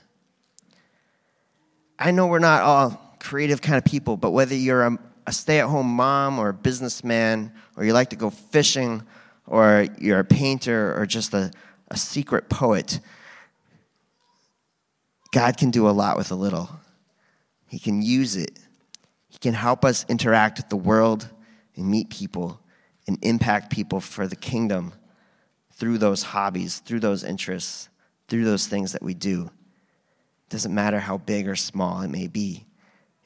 I 1.98 2.12
know 2.12 2.28
we're 2.28 2.40
not 2.40 2.62
all 2.62 3.16
creative 3.20 3.62
kind 3.62 3.78
of 3.78 3.86
people, 3.86 4.18
but 4.18 4.32
whether 4.32 4.56
you're 4.56 4.84
a, 4.84 4.98
a 5.28 5.32
stay 5.32 5.60
at 5.60 5.68
home 5.68 5.88
mom 5.88 6.40
or 6.40 6.50
a 6.50 6.54
businessman, 6.54 7.52
or 7.78 7.86
you 7.86 7.94
like 7.94 8.10
to 8.10 8.16
go 8.16 8.30
fishing, 8.30 9.04
or 9.48 9.88
you're 9.98 10.20
a 10.20 10.26
painter, 10.26 11.00
or 11.00 11.06
just 11.06 11.34
a, 11.34 11.52
a 11.90 11.98
secret 11.98 12.50
poet, 12.50 13.00
God 15.32 15.58
can 15.58 15.72
do 15.72 15.88
a 15.88 15.92
lot 15.92 16.18
with 16.18 16.32
a 16.32 16.36
little. 16.36 16.70
He 17.68 17.80
can 17.80 18.02
use 18.02 18.36
it. 18.36 18.60
He 19.30 19.40
can 19.40 19.54
help 19.54 19.84
us 19.84 20.06
interact 20.08 20.60
with 20.60 20.70
the 20.70 20.78
world 20.78 21.28
and 21.76 21.90
meet 21.90 22.10
people 22.10 22.60
and 23.08 23.18
impact 23.24 23.72
people 23.72 24.00
for 24.00 24.28
the 24.28 24.36
kingdom 24.36 24.94
through 25.72 25.98
those 25.98 26.24
hobbies, 26.24 26.80
through 26.80 27.00
those 27.00 27.24
interests, 27.24 27.90
through 28.28 28.46
those 28.46 28.68
things 28.68 28.92
that 28.92 29.02
we 29.02 29.14
do. 29.14 29.50
Doesn't 30.54 30.76
matter 30.76 31.00
how 31.00 31.18
big 31.18 31.48
or 31.48 31.56
small 31.56 32.04
it 32.04 32.12
may 32.12 32.28
be. 32.28 32.68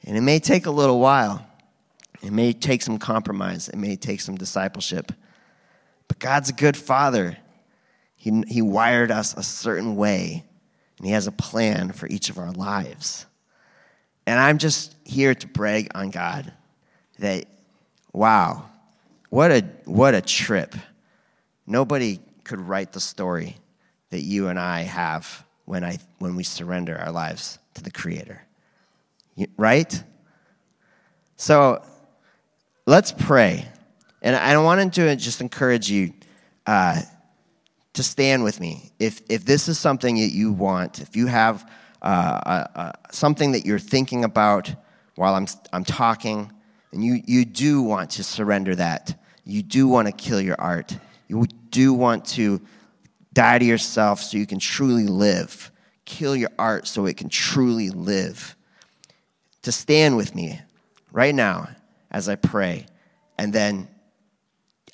And 0.02 0.16
it 0.16 0.22
may 0.22 0.38
take 0.38 0.64
a 0.64 0.70
little 0.70 0.98
while. 0.98 1.46
It 2.22 2.32
may 2.32 2.54
take 2.54 2.80
some 2.80 2.98
compromise. 2.98 3.68
It 3.68 3.76
may 3.76 3.96
take 3.96 4.22
some 4.22 4.36
discipleship. 4.36 5.12
But 6.08 6.20
God's 6.20 6.48
a 6.48 6.54
good 6.54 6.74
father. 6.74 7.36
He, 8.16 8.44
he 8.48 8.62
wired 8.62 9.10
us 9.10 9.34
a 9.36 9.42
certain 9.42 9.94
way, 9.94 10.46
and 10.96 11.06
He 11.06 11.12
has 11.12 11.26
a 11.26 11.30
plan 11.30 11.92
for 11.92 12.06
each 12.06 12.30
of 12.30 12.38
our 12.38 12.50
lives. 12.50 13.26
And 14.26 14.40
I'm 14.40 14.56
just 14.56 14.96
here 15.04 15.34
to 15.34 15.46
brag 15.46 15.88
on 15.94 16.08
God 16.08 16.50
that, 17.18 17.44
wow, 18.10 18.70
what 19.28 19.50
a, 19.50 19.66
what 19.84 20.14
a 20.14 20.22
trip. 20.22 20.74
Nobody 21.66 22.20
could 22.44 22.62
write 22.62 22.94
the 22.94 23.00
story 23.00 23.58
that 24.08 24.22
you 24.22 24.48
and 24.48 24.58
I 24.58 24.80
have 24.84 25.44
when, 25.68 25.84
I, 25.84 25.98
when 26.18 26.34
we 26.34 26.44
surrender 26.44 26.96
our 26.96 27.12
lives 27.12 27.58
to 27.74 27.82
the 27.82 27.90
Creator. 27.90 28.42
Right? 29.58 30.02
So 31.36 31.84
let's 32.86 33.12
pray. 33.12 33.68
And 34.22 34.34
I 34.34 34.56
wanted 34.56 34.94
to 34.94 35.14
just 35.16 35.42
encourage 35.42 35.90
you 35.90 36.14
uh, 36.66 37.02
to 37.92 38.02
stand 38.02 38.44
with 38.44 38.60
me. 38.60 38.92
If, 38.98 39.20
if 39.28 39.44
this 39.44 39.68
is 39.68 39.78
something 39.78 40.16
that 40.16 40.32
you 40.32 40.52
want, 40.52 41.00
if 41.00 41.14
you 41.14 41.26
have 41.26 41.70
uh, 42.00 42.06
uh 42.06 42.92
something 43.10 43.52
that 43.52 43.66
you're 43.66 43.78
thinking 43.78 44.24
about 44.24 44.74
while 45.16 45.34
I'm, 45.34 45.46
I'm 45.72 45.84
talking, 45.84 46.50
and 46.92 47.04
you, 47.04 47.20
you 47.26 47.44
do 47.44 47.82
want 47.82 48.10
to 48.12 48.24
surrender 48.24 48.74
that, 48.76 49.20
you 49.44 49.62
do 49.62 49.86
want 49.86 50.06
to 50.06 50.12
kill 50.12 50.40
your 50.40 50.58
art, 50.58 50.96
you 51.26 51.44
do 51.70 51.92
want 51.92 52.24
to 52.24 52.62
die 53.32 53.58
to 53.58 53.64
yourself 53.64 54.20
so 54.20 54.36
you 54.36 54.46
can 54.46 54.58
truly 54.58 55.06
live, 55.06 55.70
kill 56.04 56.34
your 56.34 56.50
art 56.58 56.86
so 56.86 57.06
it 57.06 57.16
can 57.16 57.28
truly 57.28 57.90
live. 57.90 58.56
To 59.62 59.72
stand 59.72 60.16
with 60.16 60.34
me 60.34 60.60
right 61.12 61.34
now 61.34 61.68
as 62.10 62.28
I 62.28 62.36
pray, 62.36 62.86
and 63.36 63.52
then 63.52 63.88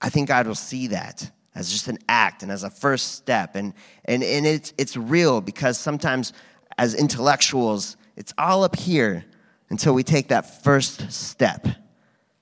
I 0.02 0.08
think 0.10 0.28
God 0.28 0.46
will 0.46 0.54
see 0.54 0.88
that 0.88 1.30
as 1.54 1.70
just 1.70 1.88
an 1.88 1.98
act 2.08 2.42
and 2.42 2.50
as 2.50 2.64
a 2.64 2.70
first 2.70 3.12
step. 3.12 3.54
And, 3.54 3.74
and, 4.04 4.22
and 4.22 4.44
it's, 4.44 4.74
it's 4.76 4.96
real 4.96 5.40
because 5.40 5.78
sometimes 5.78 6.32
as 6.76 6.94
intellectuals, 6.94 7.96
it's 8.16 8.34
all 8.36 8.64
up 8.64 8.76
here 8.76 9.24
until 9.70 9.94
we 9.94 10.02
take 10.02 10.28
that 10.28 10.62
first 10.62 11.12
step. 11.12 11.66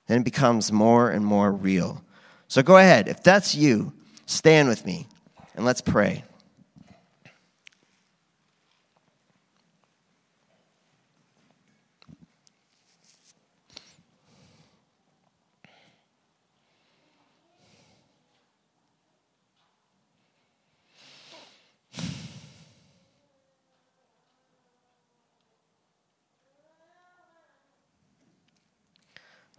Then 0.06 0.22
it 0.22 0.24
becomes 0.24 0.72
more 0.72 1.10
and 1.10 1.24
more 1.24 1.52
real. 1.52 2.02
So 2.48 2.62
go 2.62 2.78
ahead. 2.78 3.08
If 3.08 3.22
that's 3.22 3.54
you, 3.54 3.92
stand 4.26 4.68
with 4.68 4.84
me 4.86 5.06
and 5.54 5.64
let's 5.64 5.80
pray. 5.80 6.24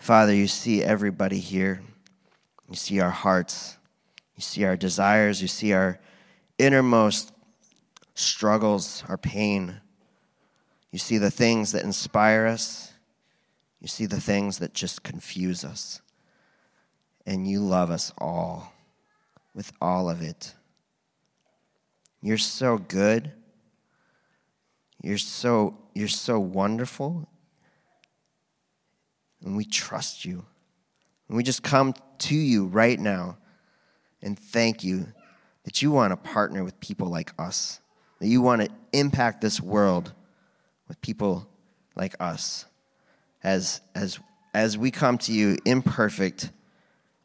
Father, 0.03 0.33
you 0.35 0.47
see 0.47 0.83
everybody 0.83 1.39
here. 1.39 1.81
You 2.69 2.75
see 2.75 2.99
our 2.99 3.09
hearts. 3.09 3.77
You 4.35 4.41
see 4.41 4.63
our 4.65 4.75
desires. 4.75 5.41
You 5.41 5.47
see 5.47 5.73
our 5.73 5.99
innermost 6.57 7.31
struggles, 8.15 9.03
our 9.07 9.17
pain. 9.17 9.81
You 10.91 10.99
see 10.99 11.17
the 11.17 11.31
things 11.31 11.71
that 11.71 11.83
inspire 11.83 12.45
us. 12.45 12.93
You 13.79 13.87
see 13.87 14.05
the 14.05 14.21
things 14.21 14.59
that 14.59 14.73
just 14.73 15.03
confuse 15.03 15.63
us. 15.63 16.01
And 17.25 17.47
you 17.47 17.59
love 17.59 17.89
us 17.89 18.13
all 18.17 18.73
with 19.53 19.71
all 19.81 20.09
of 20.09 20.21
it. 20.21 20.53
You're 22.21 22.37
so 22.37 22.77
good. 22.77 23.31
You're 25.01 25.17
so, 25.17 25.77
you're 25.93 26.07
so 26.07 26.39
wonderful 26.39 27.27
and 29.43 29.57
we 29.57 29.65
trust 29.65 30.25
you. 30.25 30.45
And 31.27 31.37
we 31.37 31.43
just 31.43 31.63
come 31.63 31.93
to 32.19 32.35
you 32.35 32.65
right 32.65 32.99
now 32.99 33.37
and 34.23 34.39
thank 34.39 34.83
you 34.83 35.07
that 35.65 35.81
you 35.81 35.91
want 35.91 36.11
to 36.11 36.17
partner 36.17 36.63
with 36.63 36.79
people 36.79 37.07
like 37.07 37.33
us, 37.37 37.79
that 38.19 38.27
you 38.27 38.41
want 38.41 38.61
to 38.61 38.69
impact 38.91 39.41
this 39.41 39.61
world 39.61 40.13
with 40.87 40.99
people 41.01 41.47
like 41.95 42.15
us. 42.19 42.65
As, 43.43 43.81
as, 43.93 44.19
as 44.53 44.77
we 44.77 44.89
come 44.91 45.17
to 45.19 45.33
you 45.33 45.57
imperfect 45.65 46.51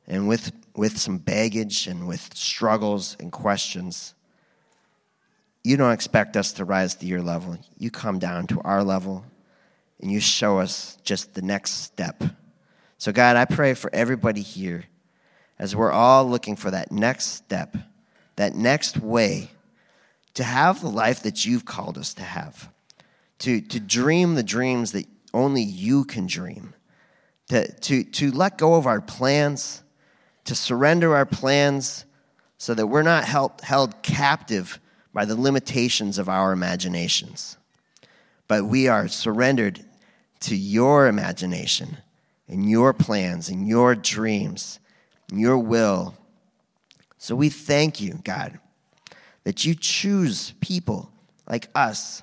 and 0.06 0.28
with, 0.28 0.52
with 0.74 0.98
some 0.98 1.18
baggage 1.18 1.86
and 1.86 2.06
with 2.08 2.34
struggles 2.34 3.16
and 3.20 3.30
questions, 3.30 4.14
you 5.62 5.76
don't 5.76 5.92
expect 5.92 6.36
us 6.36 6.52
to 6.54 6.64
rise 6.64 6.94
to 6.96 7.06
your 7.06 7.22
level. 7.22 7.58
You 7.78 7.90
come 7.90 8.18
down 8.18 8.46
to 8.48 8.60
our 8.62 8.82
level 8.82 9.24
and 10.00 10.10
you 10.10 10.20
show 10.20 10.58
us 10.58 10.98
just 11.02 11.34
the 11.34 11.42
next 11.42 11.82
step. 11.82 12.22
So, 12.96 13.12
God, 13.12 13.36
I 13.36 13.44
pray 13.44 13.74
for 13.74 13.90
everybody 13.92 14.40
here 14.40 14.84
as 15.58 15.74
we're 15.74 15.92
all 15.92 16.28
looking 16.28 16.56
for 16.56 16.70
that 16.70 16.92
next 16.92 17.26
step, 17.26 17.76
that 18.36 18.54
next 18.54 18.98
way 18.98 19.50
to 20.34 20.44
have 20.44 20.80
the 20.80 20.88
life 20.88 21.22
that 21.22 21.44
you've 21.44 21.64
called 21.64 21.98
us 21.98 22.14
to 22.14 22.22
have, 22.22 22.70
to, 23.40 23.60
to 23.60 23.80
dream 23.80 24.34
the 24.34 24.42
dreams 24.42 24.92
that 24.92 25.06
only 25.34 25.62
you 25.62 26.04
can 26.04 26.26
dream, 26.26 26.74
to, 27.48 27.70
to, 27.80 28.04
to 28.04 28.30
let 28.30 28.58
go 28.58 28.74
of 28.74 28.86
our 28.86 29.00
plans, 29.00 29.82
to 30.44 30.54
surrender 30.54 31.16
our 31.16 31.26
plans 31.26 32.04
so 32.56 32.74
that 32.74 32.86
we're 32.86 33.02
not 33.02 33.24
held, 33.24 33.60
held 33.62 34.02
captive 34.02 34.78
by 35.12 35.24
the 35.24 35.34
limitations 35.40 36.18
of 36.18 36.28
our 36.28 36.52
imaginations, 36.52 37.56
but 38.46 38.64
we 38.64 38.86
are 38.86 39.08
surrendered 39.08 39.84
to 40.40 40.54
your 40.54 41.08
imagination 41.08 41.98
and 42.46 42.70
your 42.70 42.92
plans 42.92 43.48
and 43.48 43.66
your 43.66 43.94
dreams 43.94 44.78
your 45.32 45.58
will. 45.58 46.14
So 47.18 47.34
we 47.34 47.48
thank 47.48 48.00
you, 48.00 48.20
God, 48.24 48.58
that 49.44 49.64
you 49.64 49.74
choose 49.74 50.54
people 50.60 51.10
like 51.48 51.68
us 51.74 52.22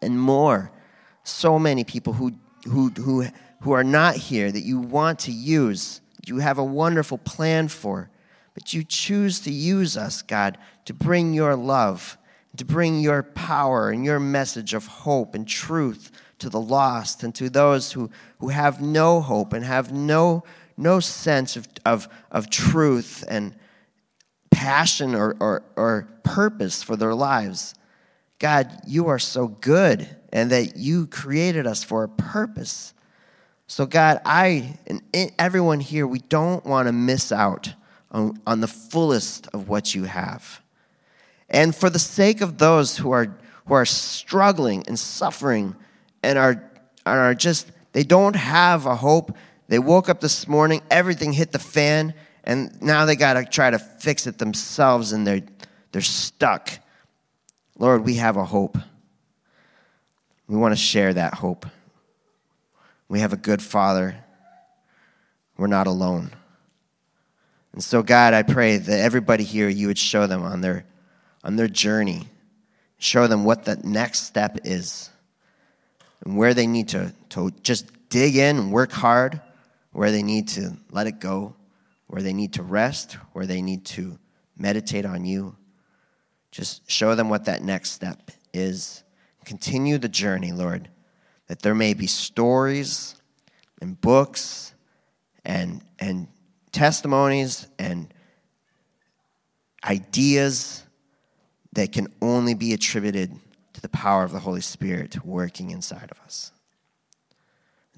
and 0.00 0.18
more, 0.18 0.70
so 1.22 1.58
many 1.58 1.84
people 1.84 2.14
who, 2.14 2.32
who, 2.64 2.90
who, 2.90 3.26
who 3.60 3.72
are 3.72 3.84
not 3.84 4.16
here 4.16 4.50
that 4.50 4.60
you 4.60 4.78
want 4.78 5.18
to 5.20 5.32
use, 5.32 6.00
you 6.26 6.38
have 6.38 6.58
a 6.58 6.64
wonderful 6.64 7.18
plan 7.18 7.68
for, 7.68 8.10
but 8.54 8.72
you 8.72 8.82
choose 8.84 9.40
to 9.40 9.50
use 9.50 9.96
us, 9.96 10.22
God, 10.22 10.58
to 10.86 10.94
bring 10.94 11.34
your 11.34 11.54
love, 11.56 12.16
to 12.56 12.64
bring 12.64 13.00
your 13.00 13.22
power 13.22 13.90
and 13.90 14.04
your 14.04 14.18
message 14.18 14.74
of 14.74 14.86
hope 14.86 15.34
and 15.34 15.46
truth 15.46 16.10
to 16.38 16.48
the 16.48 16.60
lost 16.60 17.22
and 17.22 17.34
to 17.34 17.48
those 17.48 17.92
who, 17.92 18.10
who 18.38 18.48
have 18.48 18.80
no 18.80 19.20
hope 19.20 19.52
and 19.52 19.64
have 19.64 19.92
no, 19.92 20.42
no 20.80 21.00
sense 21.00 21.56
of, 21.56 21.68
of, 21.84 22.08
of 22.30 22.50
truth 22.50 23.24
and 23.28 23.54
passion 24.50 25.14
or, 25.14 25.36
or, 25.40 25.62
or 25.76 26.08
purpose 26.22 26.82
for 26.82 26.96
their 26.96 27.14
lives. 27.14 27.74
God, 28.38 28.70
you 28.86 29.08
are 29.08 29.18
so 29.18 29.48
good 29.48 30.08
and 30.32 30.50
that 30.50 30.76
you 30.76 31.06
created 31.06 31.66
us 31.66 31.84
for 31.84 32.04
a 32.04 32.08
purpose. 32.08 32.94
So, 33.66 33.86
God, 33.86 34.20
I 34.24 34.78
and 34.86 35.02
everyone 35.38 35.80
here, 35.80 36.06
we 36.06 36.18
don't 36.18 36.64
want 36.64 36.88
to 36.88 36.92
miss 36.92 37.30
out 37.30 37.74
on, 38.10 38.40
on 38.46 38.60
the 38.60 38.66
fullest 38.66 39.46
of 39.48 39.68
what 39.68 39.94
you 39.94 40.04
have. 40.04 40.60
And 41.48 41.74
for 41.74 41.90
the 41.90 41.98
sake 41.98 42.40
of 42.40 42.58
those 42.58 42.96
who 42.96 43.10
are, 43.12 43.36
who 43.66 43.74
are 43.74 43.84
struggling 43.84 44.84
and 44.86 44.98
suffering 44.98 45.76
and 46.22 46.38
are, 46.38 46.70
and 47.06 47.18
are 47.18 47.34
just, 47.34 47.70
they 47.92 48.04
don't 48.04 48.36
have 48.36 48.86
a 48.86 48.96
hope. 48.96 49.36
They 49.70 49.78
woke 49.78 50.08
up 50.08 50.20
this 50.20 50.48
morning, 50.48 50.82
everything 50.90 51.32
hit 51.32 51.52
the 51.52 51.60
fan, 51.60 52.12
and 52.42 52.82
now 52.82 53.04
they 53.04 53.14
got 53.14 53.34
to 53.34 53.44
try 53.44 53.70
to 53.70 53.78
fix 53.78 54.26
it 54.26 54.36
themselves 54.36 55.12
and 55.12 55.24
they're, 55.24 55.42
they're 55.92 56.02
stuck. 56.02 56.70
Lord, 57.78 58.04
we 58.04 58.16
have 58.16 58.36
a 58.36 58.44
hope. 58.44 58.76
We 60.48 60.56
want 60.56 60.72
to 60.72 60.76
share 60.76 61.14
that 61.14 61.34
hope. 61.34 61.66
We 63.08 63.20
have 63.20 63.32
a 63.32 63.36
good 63.36 63.62
Father. 63.62 64.16
We're 65.56 65.68
not 65.68 65.86
alone. 65.86 66.32
And 67.72 67.84
so, 67.84 68.02
God, 68.02 68.34
I 68.34 68.42
pray 68.42 68.76
that 68.76 69.00
everybody 69.00 69.44
here, 69.44 69.68
you 69.68 69.86
would 69.86 69.98
show 69.98 70.26
them 70.26 70.42
on 70.42 70.62
their, 70.62 70.84
on 71.44 71.54
their 71.54 71.68
journey, 71.68 72.26
show 72.98 73.28
them 73.28 73.44
what 73.44 73.66
the 73.66 73.76
next 73.76 74.26
step 74.26 74.58
is 74.64 75.10
and 76.24 76.36
where 76.36 76.54
they 76.54 76.66
need 76.66 76.88
to, 76.88 77.14
to 77.28 77.52
just 77.62 77.86
dig 78.08 78.34
in 78.34 78.58
and 78.58 78.72
work 78.72 78.90
hard, 78.90 79.40
where 79.92 80.10
they 80.10 80.22
need 80.22 80.48
to 80.48 80.76
let 80.90 81.06
it 81.06 81.20
go, 81.20 81.54
where 82.06 82.22
they 82.22 82.32
need 82.32 82.52
to 82.54 82.62
rest, 82.62 83.14
where 83.32 83.46
they 83.46 83.62
need 83.62 83.84
to 83.84 84.18
meditate 84.56 85.04
on 85.04 85.24
you. 85.24 85.56
Just 86.50 86.88
show 86.90 87.14
them 87.14 87.28
what 87.28 87.44
that 87.44 87.62
next 87.62 87.92
step 87.92 88.30
is. 88.52 89.04
Continue 89.44 89.98
the 89.98 90.08
journey, 90.08 90.52
Lord, 90.52 90.88
that 91.46 91.62
there 91.62 91.74
may 91.74 91.94
be 91.94 92.06
stories 92.06 93.14
and 93.80 94.00
books 94.00 94.74
and, 95.44 95.82
and 95.98 96.28
testimonies 96.72 97.66
and 97.78 98.12
ideas 99.84 100.84
that 101.72 101.92
can 101.92 102.12
only 102.20 102.54
be 102.54 102.72
attributed 102.72 103.38
to 103.72 103.80
the 103.80 103.88
power 103.88 104.24
of 104.24 104.32
the 104.32 104.40
Holy 104.40 104.60
Spirit 104.60 105.24
working 105.24 105.70
inside 105.70 106.10
of 106.10 106.20
us. 106.24 106.49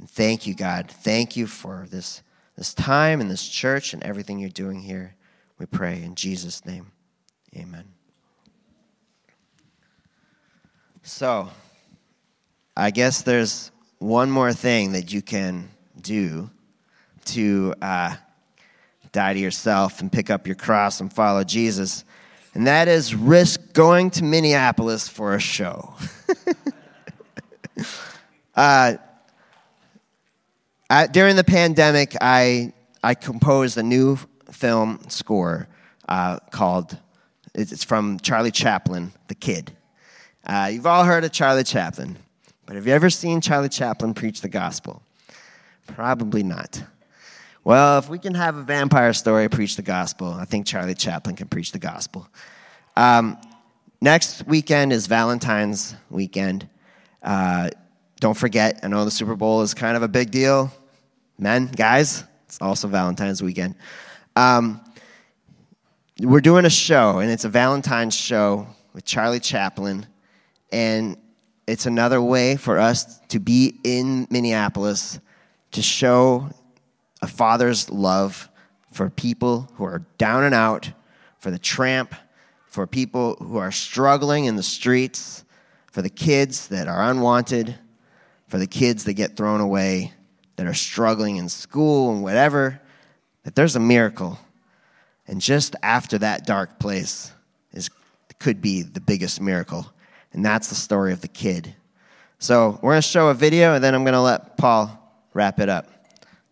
And 0.02 0.10
thank 0.10 0.48
you, 0.48 0.54
God. 0.54 0.90
Thank 0.90 1.36
you 1.36 1.46
for 1.46 1.86
this, 1.88 2.24
this 2.56 2.74
time 2.74 3.20
in 3.20 3.28
this 3.28 3.46
church 3.48 3.94
and 3.94 4.02
everything 4.02 4.40
you're 4.40 4.50
doing 4.50 4.80
here. 4.80 5.14
We 5.60 5.66
pray 5.66 6.02
in 6.02 6.16
Jesus' 6.16 6.66
name. 6.66 6.90
Amen. 7.56 7.84
So, 11.04 11.50
I 12.76 12.90
guess 12.90 13.22
there's 13.22 13.70
one 14.00 14.28
more 14.28 14.52
thing 14.52 14.90
that 14.90 15.12
you 15.12 15.22
can 15.22 15.70
do 16.00 16.50
to 17.26 17.72
uh, 17.80 18.16
die 19.12 19.34
to 19.34 19.38
yourself 19.38 20.00
and 20.00 20.10
pick 20.10 20.30
up 20.30 20.48
your 20.48 20.56
cross 20.56 21.00
and 21.00 21.12
follow 21.12 21.44
Jesus, 21.44 22.04
and 22.54 22.66
that 22.66 22.88
is 22.88 23.14
risk 23.14 23.72
going 23.72 24.10
to 24.10 24.24
Minneapolis 24.24 25.08
for 25.08 25.36
a 25.36 25.40
show. 25.40 25.94
uh, 28.56 28.96
During 31.12 31.36
the 31.36 31.44
pandemic, 31.44 32.14
I, 32.20 32.74
I 33.02 33.14
composed 33.14 33.78
a 33.78 33.82
new 33.82 34.18
film 34.50 35.00
score 35.08 35.66
uh, 36.06 36.38
called, 36.50 36.98
it's 37.54 37.82
from 37.82 38.20
Charlie 38.20 38.50
Chaplin, 38.50 39.12
The 39.28 39.34
Kid. 39.34 39.72
Uh, 40.44 40.68
you've 40.70 40.86
all 40.86 41.04
heard 41.04 41.24
of 41.24 41.32
Charlie 41.32 41.64
Chaplin, 41.64 42.18
but 42.66 42.76
have 42.76 42.86
you 42.86 42.92
ever 42.92 43.08
seen 43.08 43.40
Charlie 43.40 43.70
Chaplin 43.70 44.12
preach 44.12 44.42
the 44.42 44.50
gospel? 44.50 45.02
Probably 45.86 46.42
not. 46.42 46.82
Well, 47.64 47.98
if 47.98 48.10
we 48.10 48.18
can 48.18 48.34
have 48.34 48.56
a 48.56 48.62
vampire 48.62 49.14
story 49.14 49.48
preach 49.48 49.76
the 49.76 49.82
gospel, 49.82 50.28
I 50.28 50.44
think 50.44 50.66
Charlie 50.66 50.94
Chaplin 50.94 51.36
can 51.36 51.48
preach 51.48 51.72
the 51.72 51.78
gospel. 51.78 52.28
Um, 52.98 53.38
next 54.02 54.46
weekend 54.46 54.92
is 54.92 55.06
Valentine's 55.06 55.94
weekend. 56.10 56.68
Uh, 57.22 57.70
don't 58.20 58.36
forget, 58.36 58.80
I 58.82 58.88
know 58.88 59.06
the 59.06 59.10
Super 59.10 59.36
Bowl 59.36 59.62
is 59.62 59.72
kind 59.72 59.96
of 59.96 60.02
a 60.02 60.08
big 60.08 60.30
deal. 60.30 60.70
Men, 61.38 61.66
guys, 61.66 62.24
it's 62.46 62.58
also 62.60 62.88
Valentine's 62.88 63.42
weekend. 63.42 63.74
Um, 64.36 64.80
we're 66.20 66.40
doing 66.40 66.64
a 66.64 66.70
show, 66.70 67.18
and 67.18 67.30
it's 67.30 67.44
a 67.44 67.48
Valentine's 67.48 68.14
show 68.14 68.66
with 68.92 69.04
Charlie 69.04 69.40
Chaplin, 69.40 70.06
and 70.70 71.16
it's 71.66 71.86
another 71.86 72.20
way 72.20 72.56
for 72.56 72.78
us 72.78 73.18
to 73.28 73.38
be 73.38 73.78
in 73.84 74.26
Minneapolis 74.30 75.18
to 75.72 75.82
show 75.82 76.50
a 77.22 77.26
father's 77.26 77.88
love 77.90 78.48
for 78.92 79.08
people 79.08 79.70
who 79.74 79.84
are 79.84 80.04
down 80.18 80.44
and 80.44 80.54
out, 80.54 80.90
for 81.38 81.50
the 81.50 81.58
tramp, 81.58 82.14
for 82.66 82.86
people 82.86 83.36
who 83.36 83.56
are 83.56 83.72
struggling 83.72 84.44
in 84.44 84.56
the 84.56 84.62
streets, 84.62 85.44
for 85.90 86.02
the 86.02 86.10
kids 86.10 86.68
that 86.68 86.88
are 86.88 87.10
unwanted, 87.10 87.78
for 88.48 88.58
the 88.58 88.66
kids 88.66 89.04
that 89.04 89.14
get 89.14 89.36
thrown 89.36 89.60
away, 89.60 90.12
that 90.62 90.70
are 90.70 90.74
struggling 90.74 91.36
in 91.36 91.48
school 91.48 92.12
and 92.12 92.22
whatever, 92.22 92.80
that 93.42 93.54
there's 93.54 93.74
a 93.74 93.80
miracle. 93.80 94.38
And 95.26 95.40
just 95.40 95.74
after 95.82 96.18
that 96.18 96.46
dark 96.46 96.78
place 96.78 97.32
is, 97.72 97.90
could 98.38 98.60
be 98.60 98.82
the 98.82 99.00
biggest 99.00 99.40
miracle. 99.40 99.92
And 100.32 100.44
that's 100.44 100.68
the 100.68 100.74
story 100.74 101.12
of 101.12 101.20
the 101.20 101.28
kid. 101.28 101.74
So 102.38 102.78
we're 102.82 102.92
going 102.92 103.02
to 103.02 103.08
show 103.08 103.28
a 103.28 103.34
video, 103.34 103.74
and 103.74 103.84
then 103.84 103.94
I'm 103.94 104.04
going 104.04 104.14
to 104.14 104.20
let 104.20 104.56
Paul 104.56 104.98
wrap 105.34 105.60
it 105.60 105.68
up 105.68 105.92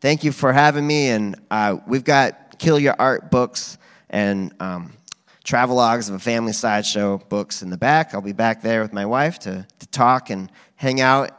thank 0.00 0.24
you 0.24 0.32
for 0.32 0.52
having 0.52 0.86
me. 0.86 1.08
And 1.08 1.36
uh, 1.50 1.76
we've 1.86 2.04
got 2.04 2.58
Kill 2.58 2.78
Your 2.78 2.96
Art 2.98 3.30
books 3.30 3.78
and 4.08 4.52
um, 4.60 4.92
travelogues 5.44 6.08
of 6.08 6.16
a 6.16 6.18
family 6.18 6.52
sideshow 6.52 7.18
books 7.18 7.62
in 7.62 7.70
the 7.70 7.76
back. 7.76 8.14
I'll 8.14 8.20
be 8.20 8.32
back 8.32 8.62
there 8.62 8.82
with 8.82 8.92
my 8.92 9.06
wife 9.06 9.38
to, 9.40 9.66
to 9.78 9.86
talk 9.88 10.30
and 10.30 10.50
hang 10.76 11.00
out. 11.00 11.30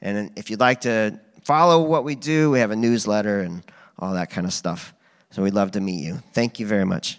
And 0.00 0.32
if 0.36 0.50
you'd 0.50 0.60
like 0.60 0.82
to 0.82 1.18
follow 1.48 1.80
what 1.80 2.04
we 2.04 2.14
do, 2.14 2.50
we 2.50 2.58
have 2.58 2.70
a 2.70 2.76
newsletter 2.76 3.40
and 3.40 3.62
all 3.98 4.12
that 4.12 4.28
kind 4.28 4.46
of 4.46 4.52
stuff. 4.52 4.92
So 5.30 5.42
we'd 5.42 5.54
love 5.54 5.70
to 5.70 5.80
meet 5.80 6.04
you. 6.04 6.22
Thank 6.34 6.60
you 6.60 6.66
very 6.66 6.84
much. 6.84 7.18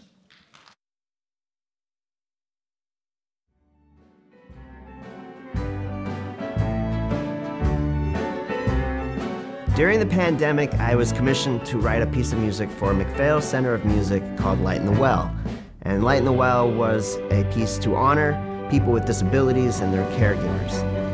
During 9.75 9.99
the 9.99 10.05
pandemic, 10.05 10.75
I 10.75 10.93
was 10.93 11.11
commissioned 11.11 11.65
to 11.65 11.79
write 11.79 12.03
a 12.03 12.07
piece 12.07 12.31
of 12.31 12.37
music 12.37 12.69
for 12.69 12.93
MacPhail 12.93 13.41
Center 13.41 13.73
of 13.73 13.83
Music 13.83 14.21
called 14.37 14.59
Light 14.59 14.79
in 14.79 14.85
the 14.85 14.99
Well. 14.99 15.35
And 15.81 16.03
Light 16.03 16.19
in 16.19 16.25
the 16.25 16.31
Well 16.31 16.71
was 16.71 17.15
a 17.31 17.49
piece 17.51 17.79
to 17.79 17.95
honor 17.95 18.37
people 18.69 18.91
with 18.91 19.05
disabilities 19.05 19.79
and 19.79 19.91
their 19.91 20.05
caregivers. 20.19 21.08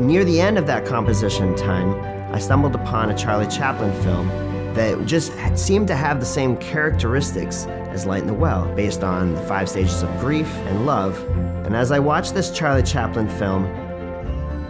Near 0.00 0.24
the 0.24 0.40
end 0.40 0.56
of 0.56 0.66
that 0.66 0.86
composition 0.86 1.54
time, 1.56 1.92
I 2.34 2.38
stumbled 2.38 2.74
upon 2.74 3.10
a 3.10 3.18
Charlie 3.18 3.46
Chaplin 3.48 3.92
film 4.02 4.28
that 4.72 5.04
just 5.04 5.30
seemed 5.58 5.88
to 5.88 5.94
have 5.94 6.20
the 6.20 6.26
same 6.26 6.56
characteristics 6.56 7.66
as 7.66 8.06
Light 8.06 8.22
in 8.22 8.26
the 8.26 8.32
Well, 8.32 8.64
based 8.74 9.04
on 9.04 9.34
the 9.34 9.42
five 9.42 9.68
stages 9.68 10.02
of 10.02 10.08
grief 10.18 10.50
and 10.68 10.86
love. 10.86 11.22
And 11.66 11.76
as 11.76 11.92
I 11.92 11.98
watched 11.98 12.32
this 12.32 12.50
Charlie 12.50 12.82
Chaplin 12.82 13.28
film, 13.28 13.66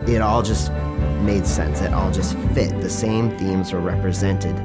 it 0.08 0.20
all 0.20 0.42
just 0.42 0.72
made 1.22 1.46
sense. 1.46 1.80
It 1.80 1.94
all 1.94 2.10
just 2.10 2.36
fit. 2.52 2.80
The 2.80 2.90
same 2.90 3.30
themes 3.38 3.72
were 3.72 3.78
represented 3.78 4.56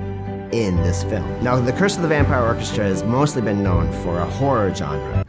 in 0.52 0.78
this 0.78 1.04
film. 1.04 1.44
Now, 1.44 1.60
The 1.60 1.74
Curse 1.74 1.98
of 1.98 2.02
the 2.02 2.08
Vampire 2.08 2.44
Orchestra 2.44 2.86
has 2.86 3.04
mostly 3.04 3.44
been 3.44 3.62
known 3.62 3.92
for 4.02 4.18
a 4.18 4.26
horror 4.26 4.74
genre. 4.74 5.24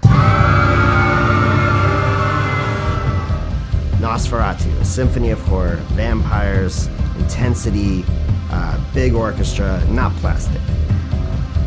Nosferatu, 4.07 4.73
a 4.81 4.85
symphony 4.85 5.31
of 5.31 5.41
horror, 5.41 5.75
vampires, 5.95 6.87
intensity, 7.19 8.05
uh, 8.53 8.81
big 8.95 9.15
orchestra, 9.15 9.85
not 9.91 10.15
plastic. 10.19 10.61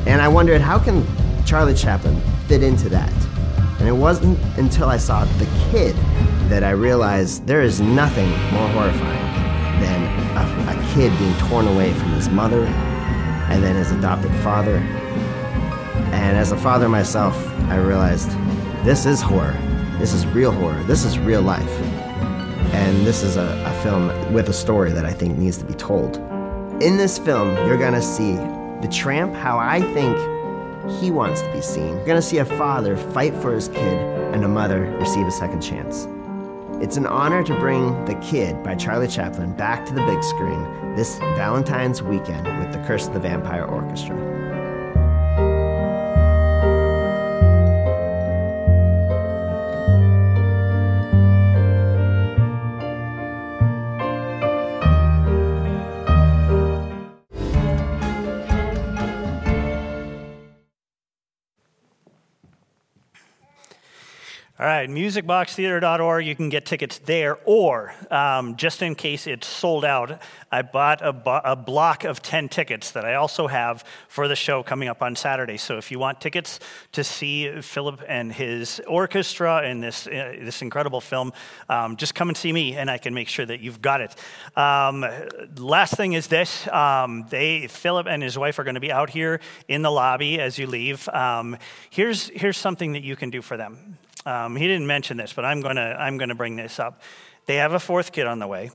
And 0.08 0.22
I 0.22 0.30
wondered, 0.30 0.62
how 0.62 0.80
can 0.80 1.06
Charlie 1.46 1.74
Chaplin 1.74 2.18
fit 2.48 2.64
into 2.64 2.88
that? 2.90 3.12
And 3.80 3.90
it 3.90 3.92
wasn't 3.92 4.40
until 4.58 4.88
I 4.88 4.96
saw 4.96 5.26
The 5.26 5.50
Kid 5.70 5.98
that 6.48 6.64
I 6.64 6.70
realized 6.70 7.46
there 7.46 7.62
is 7.62 7.82
nothing 7.82 8.30
more 8.54 8.70
horrifying 8.70 9.82
than 9.82 10.02
a, 10.38 10.72
a 10.72 10.94
kid 10.94 11.12
being 11.20 11.36
torn 11.50 11.68
away 11.68 11.92
from 11.92 12.12
his 12.12 12.30
mother 12.30 12.64
and 13.52 13.62
then 13.62 13.76
his 13.76 13.92
adopted 13.92 14.32
father. 14.38 14.78
And 16.14 16.38
as 16.38 16.54
a 16.54 16.58
father 16.58 16.88
myself, 16.88 17.36
I 17.68 17.76
realized 17.76 18.30
this 18.86 19.06
is 19.06 19.22
horror. 19.22 19.58
This 19.98 20.14
is 20.14 20.26
real 20.28 20.54
horror. 20.54 20.82
This 20.84 21.04
is 21.04 21.20
real 21.20 21.42
life. 21.42 21.99
And 22.74 23.06
this 23.06 23.24
is 23.24 23.38
a, 23.38 23.64
a 23.66 23.84
film 23.84 24.34
with 24.34 24.50
a 24.50 24.54
story 24.54 24.92
that 24.92 25.06
I 25.06 25.14
think 25.14 25.38
needs 25.38 25.58
to 25.58 25.66
be 25.66 25.74
told. 25.74 26.18
In 26.82 26.98
this 26.98 27.18
film, 27.18 27.56
you're 27.68 27.78
gonna 27.78 28.02
see 28.02 28.34
the 28.82 28.90
tramp, 28.92 29.34
how 29.34 29.58
I 29.58 29.82
think 29.94 30.18
he 31.00 31.12
wants 31.12 31.42
to 31.42 31.52
be 31.52 31.62
seen. 31.62 31.90
You're 31.90 32.06
gonna 32.06 32.22
see 32.22 32.38
a 32.38 32.46
father 32.46 32.96
fight 32.96 33.36
for 33.36 33.54
his 33.54 33.68
kid 33.68 33.98
and 34.34 34.46
a 34.46 34.48
mother 34.48 34.82
receive 35.00 35.28
a 35.28 35.32
second 35.32 35.62
chance. 35.62 36.08
It's 36.82 36.96
an 36.96 37.06
honor 37.06 37.44
to 37.44 37.60
bring 37.60 38.06
The 38.06 38.16
Kid 38.16 38.64
by 38.64 38.76
Charlie 38.76 39.10
Chaplin 39.10 39.54
back 39.54 39.86
to 39.86 39.94
the 39.94 40.02
big 40.06 40.24
screen 40.24 40.96
this 40.96 41.18
Valentine's 41.20 42.02
weekend 42.02 42.46
with 42.60 42.72
the 42.72 42.80
Curse 42.88 43.08
of 43.08 43.14
the 43.14 43.20
Vampire 43.20 43.66
Orchestra. 43.66 44.29
Right, 64.80 64.90
musicboxtheater.org. 64.90 66.26
You 66.26 66.36
can 66.36 66.48
get 66.48 66.66
tickets 66.66 67.00
there, 67.00 67.38
or 67.44 67.94
um, 68.10 68.56
just 68.56 68.82
in 68.82 68.96
case 68.96 69.28
it's 69.28 69.46
sold 69.46 69.84
out, 69.84 70.22
I 70.52 70.62
bought 70.62 71.02
a, 71.02 71.52
a, 71.52 71.56
block 71.58 72.06
of 72.06 72.22
10 72.22 72.48
tickets 72.48 72.92
that 72.92 73.04
I 73.04 73.16
also 73.16 73.48
have 73.48 73.84
for 74.08 74.30
the 74.30 74.38
show 74.38 74.64
coming 74.64 74.88
up 74.88 75.02
on 75.02 75.18
Saturday. 75.18 75.58
So 75.58 75.78
if 75.78 75.92
you 75.92 76.00
want 76.00 76.22
tickets 76.22 76.62
to 76.94 77.04
see 77.04 77.62
Philip 77.62 78.02
and 78.08 78.32
his 78.32 78.82
orchestra 78.88 79.68
in 79.68 79.82
this, 79.82 80.08
uh, 80.08 80.38
this 80.40 80.62
incredible 80.62 81.02
film, 81.02 81.34
um, 81.68 81.98
just 81.98 82.16
come 82.16 82.30
and 82.30 82.38
see 82.38 82.54
me, 82.54 82.78
and 82.78 82.90
I 82.90 82.98
can 82.98 83.14
make 83.14 83.28
sure 83.28 83.46
that 83.46 83.60
you've 83.60 83.82
got 83.82 84.00
it. 84.00 84.16
Um, 84.56 85.06
last 85.58 85.96
thing 85.96 86.14
is 86.14 86.28
this 86.28 86.68
um, 86.70 87.26
they, 87.30 87.68
Philip 87.68 88.08
and 88.08 88.24
his 88.24 88.38
wife 88.38 88.60
are 88.60 88.64
going 88.64 88.76
to 88.76 88.82
be 88.82 88.94
out 88.94 89.10
here 89.10 89.42
in 89.68 89.82
the 89.82 89.92
lobby 89.92 90.40
as 90.40 90.58
you 90.58 90.68
leave. 90.68 91.10
Um, 91.10 91.58
here's, 91.90 92.30
here's 92.30 92.58
something 92.58 92.94
that 92.94 93.04
you 93.04 93.18
can 93.18 93.30
do 93.30 93.42
for 93.42 93.58
them. 93.58 93.98
Um, 94.26 94.56
he 94.56 94.68
didn't 94.68 94.88
mention 94.88 95.18
this, 95.18 95.34
but 95.34 95.46
I'm 95.46 95.62
going 95.62 95.78
to 95.78 95.96
I'm 96.00 96.18
going 96.18 96.30
to 96.30 96.36
bring 96.36 96.56
this 96.56 96.80
up. 96.80 97.02
They 97.46 97.56
have 97.56 97.74
a 97.74 97.80
fourth 97.80 98.12
kid 98.12 98.28
on 98.28 98.40
the 98.40 98.48
way. 98.48 98.72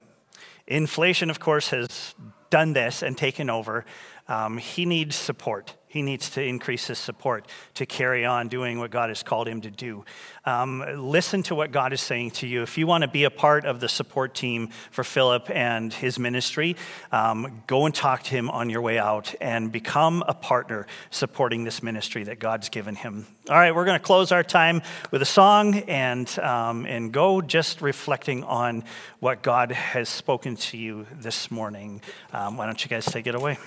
Inflation, 0.67 1.31
of 1.31 1.39
course, 1.39 1.71
has 1.71 2.15
done 2.51 2.73
this 2.73 3.03
and 3.03 3.17
taken 3.17 3.51
over. 3.51 3.85
Um, 4.29 4.59
he 4.59 4.87
needs 4.87 5.17
support. 5.17 5.77
He 5.95 6.03
needs 6.03 6.29
to 6.31 6.43
increase 6.43 6.89
his 6.89 6.99
support 6.99 7.47
to 7.75 7.87
carry 7.87 8.25
on 8.25 8.49
doing 8.49 8.81
what 8.81 8.91
God 8.91 9.11
has 9.11 9.23
called 9.23 9.47
him 9.47 9.61
to 9.61 9.71
do. 9.71 10.05
Um, 10.45 10.85
listen 10.97 11.45
to 11.45 11.55
what 11.55 11.71
God 11.71 11.93
is 11.93 12.01
saying 12.01 12.33
to 12.33 12.49
you. 12.49 12.63
If 12.63 12.77
you 12.77 12.89
want 12.89 13.03
to 13.03 13.09
be 13.09 13.23
a 13.23 13.31
part 13.31 13.65
of 13.65 13.79
the 13.79 13.89
support 13.89 14.35
team 14.35 14.71
for 14.91 15.05
Philip 15.05 15.49
and 15.51 15.95
his 15.95 16.19
ministry, 16.19 16.75
um, 17.13 17.63
go 17.69 17.87
and 17.87 17.95
talk 17.95 18.25
to 18.25 18.31
him 18.31 18.51
on 18.51 18.71
your 18.71 18.81
way 18.81 18.99
out 18.99 19.37
and 19.41 19.71
become 19.71 20.25
a 20.27 20.35
partner 20.35 20.89
supporting 21.11 21.63
this 21.63 21.81
ministry 21.81 22.25
that 22.25 22.41
God's 22.41 22.71
given 22.71 22.97
him. 22.97 23.29
All 23.49 23.55
right, 23.55 23.73
we're 23.73 23.85
going 23.85 23.97
to 23.97 24.05
close 24.05 24.33
our 24.33 24.43
time 24.43 24.83
with 25.13 25.23
a 25.23 25.25
song 25.25 25.77
and, 25.77 26.29
um, 26.41 26.87
and 26.87 27.13
go 27.13 27.41
just 27.41 27.81
reflecting 27.81 28.43
on 28.43 28.83
what 29.21 29.43
God 29.45 29.71
has 29.71 30.09
spoken 30.09 30.57
to 30.57 30.77
you 30.77 31.07
this 31.13 31.53
morning. 31.53 32.03
Um, 32.33 32.57
why 32.57 32.67
don't 32.67 32.83
you 32.83 32.89
guys 32.89 33.05
take 33.05 33.29
it 33.29 33.37
away? 33.37 33.59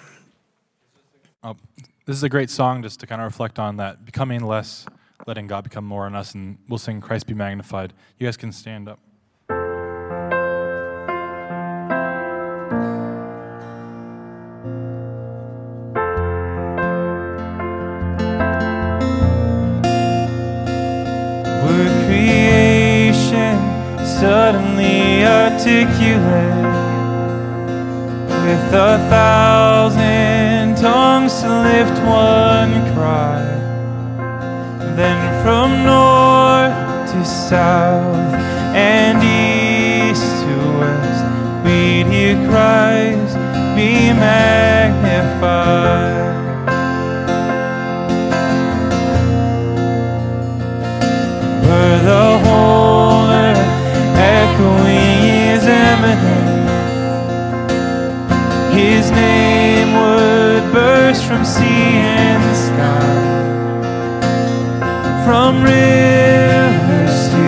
Oh, 1.42 1.56
this 2.08 2.16
is 2.16 2.24
a 2.24 2.30
great 2.30 2.50
song 2.50 2.82
just 2.82 3.02
to 3.02 3.06
kind 3.06 3.22
of 3.22 3.26
reflect 3.26 3.60
on 3.60 3.76
that 3.78 4.06
becoming 4.06 4.42
less, 4.42 4.86
letting 5.28 5.46
God 5.46 5.66
become 5.66 5.84
more 5.84 6.08
in 6.08 6.16
us, 6.16 6.34
and 6.34 6.58
we'll 6.70 6.78
sing 6.78 7.02
Christ 7.02 7.28
be 7.28 7.34
magnified. 7.34 7.94
You 8.18 8.26
guys 8.26 8.38
can 8.38 8.54
stand 8.54 8.88
up. 8.88 9.00
Suddenly 24.20 25.24
articulate 25.24 26.64
with 28.42 28.74
a 28.74 28.98
thousand 29.10 30.37
tongues 30.88 31.42
to 31.42 31.50
lift 31.70 31.98
one 32.28 32.74
cry. 32.94 33.44
Then 35.00 35.20
from 35.44 35.70
north 35.94 36.78
to 37.12 37.20
south 37.26 38.34
and 38.74 39.18
east 39.22 40.30
to 40.44 40.56
west, 40.80 41.26
we'd 41.66 42.08
hear 42.14 42.36
Christ 42.50 43.36
be 43.76 43.92
magnified. 44.14 45.57
From 61.38 61.46
sea 61.46 61.62
and 61.62 62.58
sky, 62.58 63.14
from 65.24 65.62
rivers 65.62 67.30
to 67.30 67.48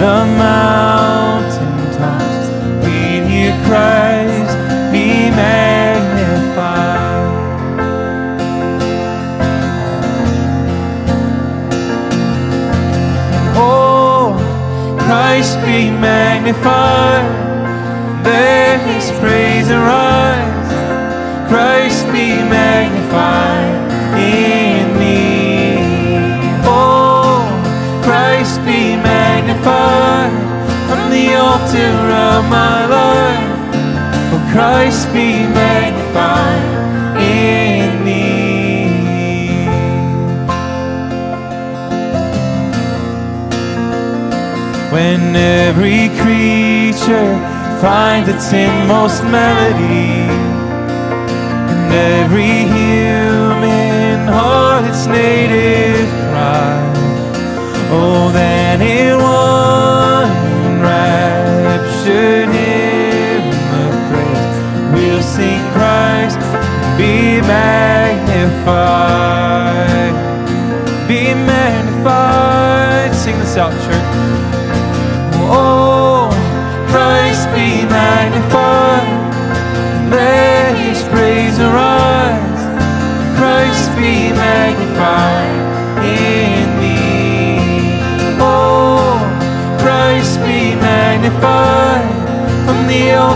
the 0.00 0.18
mountain 0.40 1.76
tops. 1.98 2.46
We 2.82 2.98
hear 3.28 3.52
Christ 3.66 4.56
be 4.92 5.28
magnified. 5.28 6.20
Oh, 13.56 14.32
Christ 15.00 15.56
be 15.66 15.90
magnified 15.90 17.28
there 18.24 18.78
his 18.78 19.10
praise 19.20 19.68
arise. 19.68 20.29
Be 22.12 22.34
magnified 22.42 23.76
in 24.18 24.98
me. 24.98 25.76
Oh, 26.66 27.46
Christ 28.02 28.58
be 28.66 28.96
magnified 28.96 30.32
from 30.88 31.10
the 31.10 31.36
altar 31.36 31.94
of 32.28 32.44
my 32.50 32.86
life. 32.86 33.74
Oh, 34.34 34.42
Christ 34.52 35.06
be 35.12 35.46
magnified 35.46 36.64
in 37.22 38.04
me. 38.04 38.26
When 44.92 45.36
every 45.36 46.08
creature 46.20 47.38
finds 47.80 48.28
its 48.28 48.52
inmost 48.52 49.22
melody. 49.24 50.19
Every 51.92 52.66
human 52.70 54.28
heart 54.28 54.84
its 54.84 55.06
native 55.06 56.08
cry. 56.30 56.92
Oh, 57.90 58.30
then 58.32 58.80
in 58.80 59.18
one 59.18 60.30
enraptured 60.66 62.48
hymn 62.48 63.42
of 63.82 63.92
praise, 64.08 64.58
we'll 64.94 65.22
sing 65.22 65.60
Christ, 65.72 66.38
be 66.96 67.40
magnified, 67.40 68.54
be 71.08 71.34
magnified. 71.34 73.12
Sing 73.14 73.36
this 73.40 73.56
out, 73.56 73.72
church. 73.72 74.39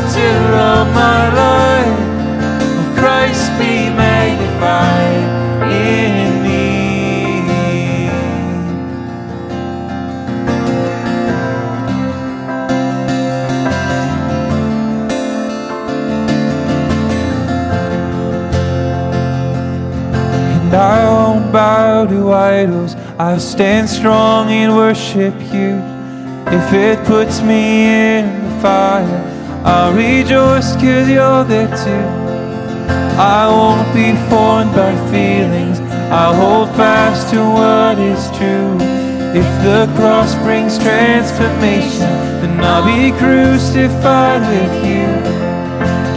Altar 0.05 0.55
of 0.55 0.86
my 0.94 1.32
life. 1.34 2.98
Christ 2.98 3.50
be 3.59 3.88
magnified 3.90 5.72
in 5.72 6.42
me. 6.42 6.64
And 20.61 20.74
I 20.74 21.05
won't 21.09 21.52
bow 21.52 22.07
to 22.07 22.32
idols. 22.32 22.94
I'll 23.18 23.40
stand 23.40 23.88
strong 23.88 24.50
and 24.50 24.76
worship 24.76 25.34
you. 25.52 25.80
If 26.46 26.72
it 26.72 27.05
puts 27.07 27.40
me 27.40 27.86
in 27.86 28.44
the 28.44 28.61
fire, 28.61 29.24
I'll 29.66 29.94
rejoice 29.94 30.74
cause 30.76 31.08
you're 31.08 31.44
there 31.44 31.68
too. 31.68 32.06
I 33.16 33.48
won't 33.48 33.88
be 33.94 34.12
formed 34.28 34.76
by 34.76 34.92
feelings. 35.10 35.80
I'll 36.12 36.34
hold 36.34 36.68
fast 36.76 37.30
to 37.32 37.40
what 37.40 37.98
is 37.98 38.28
true. 38.36 38.76
If 39.32 39.48
the 39.64 39.90
cross 39.96 40.34
brings 40.44 40.76
transformation, 40.76 42.12
then 42.44 42.60
I'll 42.62 42.84
be 42.84 43.16
crucified 43.16 44.42
with 44.42 44.74
you. 44.84 45.08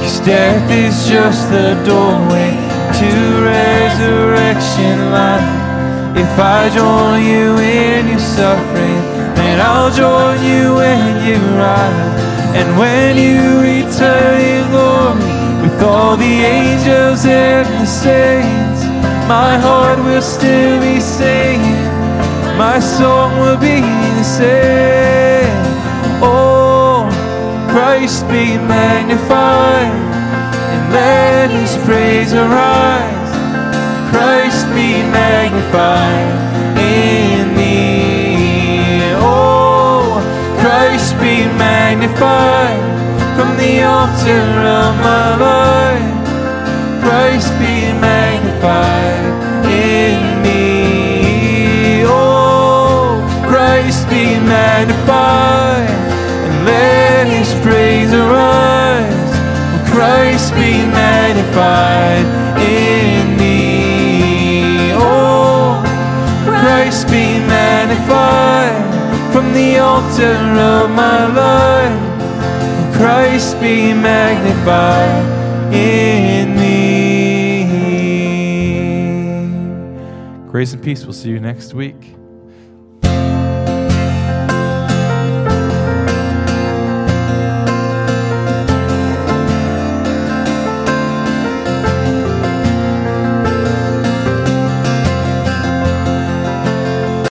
Cause 0.03 0.19
death 0.25 0.69
is 0.69 1.07
just 1.07 1.49
the 1.49 1.81
doorway 1.87 2.51
to 2.99 3.09
resurrection 3.47 5.09
life. 5.09 5.67
If 6.17 6.37
I 6.37 6.67
join 6.75 7.23
you 7.23 7.55
in 7.63 8.09
your 8.09 8.19
suffering, 8.19 9.01
then 9.39 9.61
I'll 9.61 9.89
join 9.89 10.35
you 10.43 10.75
when 10.75 11.25
you 11.25 11.37
rise. 11.55 12.36
And 12.57 12.69
when 12.75 13.17
you 13.17 13.61
return 13.61 14.41
in 14.41 14.65
glory 14.71 15.21
with 15.61 15.79
all 15.83 16.17
the 16.17 16.35
angels 16.57 17.23
and 17.23 17.67
the 17.81 17.85
saints, 17.85 18.81
my 19.29 19.59
heart 19.65 19.99
will 19.99 20.23
still 20.23 20.81
be 20.81 20.99
singing, 20.99 21.83
my 22.57 22.79
song 22.79 23.37
will 23.39 23.57
be 23.57 23.81
the 24.19 24.23
same. 24.23 25.61
Oh, 26.23 27.05
Christ 27.69 28.27
be 28.27 28.57
magnified, 28.57 29.93
and 30.73 30.93
let 30.93 31.51
his 31.51 31.77
praise 31.85 32.33
arise. 32.33 33.31
Christ 34.09 34.65
be 34.73 35.03
magnified 35.21 36.37
magnified 41.57 42.79
from 43.35 43.57
the 43.57 43.83
altar 43.83 44.47
of 44.81 44.95
my 45.01 45.35
life. 45.35 46.17
Christ 47.03 47.51
be 47.59 47.93
magnified 47.93 49.25
in 49.65 50.41
me. 50.41 52.03
Oh, 52.05 53.21
Christ 53.47 54.09
be 54.09 54.25
magnified 54.39 55.89
and 56.45 56.65
let 56.65 57.27
his 57.27 57.53
praise 57.65 58.13
arise. 58.13 59.31
Oh, 59.73 59.91
Christ 59.93 60.53
be 60.53 60.85
magnified 60.85 62.25
in 62.59 63.37
me. 63.37 64.91
Oh, 64.93 65.81
Christ 66.45 67.07
be 67.07 67.39
magnified 67.39 68.96
from 69.37 69.53
the 69.53 69.77
altar 69.77 70.33
of 70.33 70.89
my 70.89 71.27
life. 71.27 72.97
Christ 72.97 73.59
be 73.61 73.93
magnified 73.93 75.25
in 75.71 76.55
me. 76.55 77.67
Grace 80.49 80.73
and 80.73 80.81
peace. 80.81 81.03
We'll 81.03 81.13
see 81.13 81.29
you 81.29 81.39
next 81.39 81.75
week. 81.75 82.15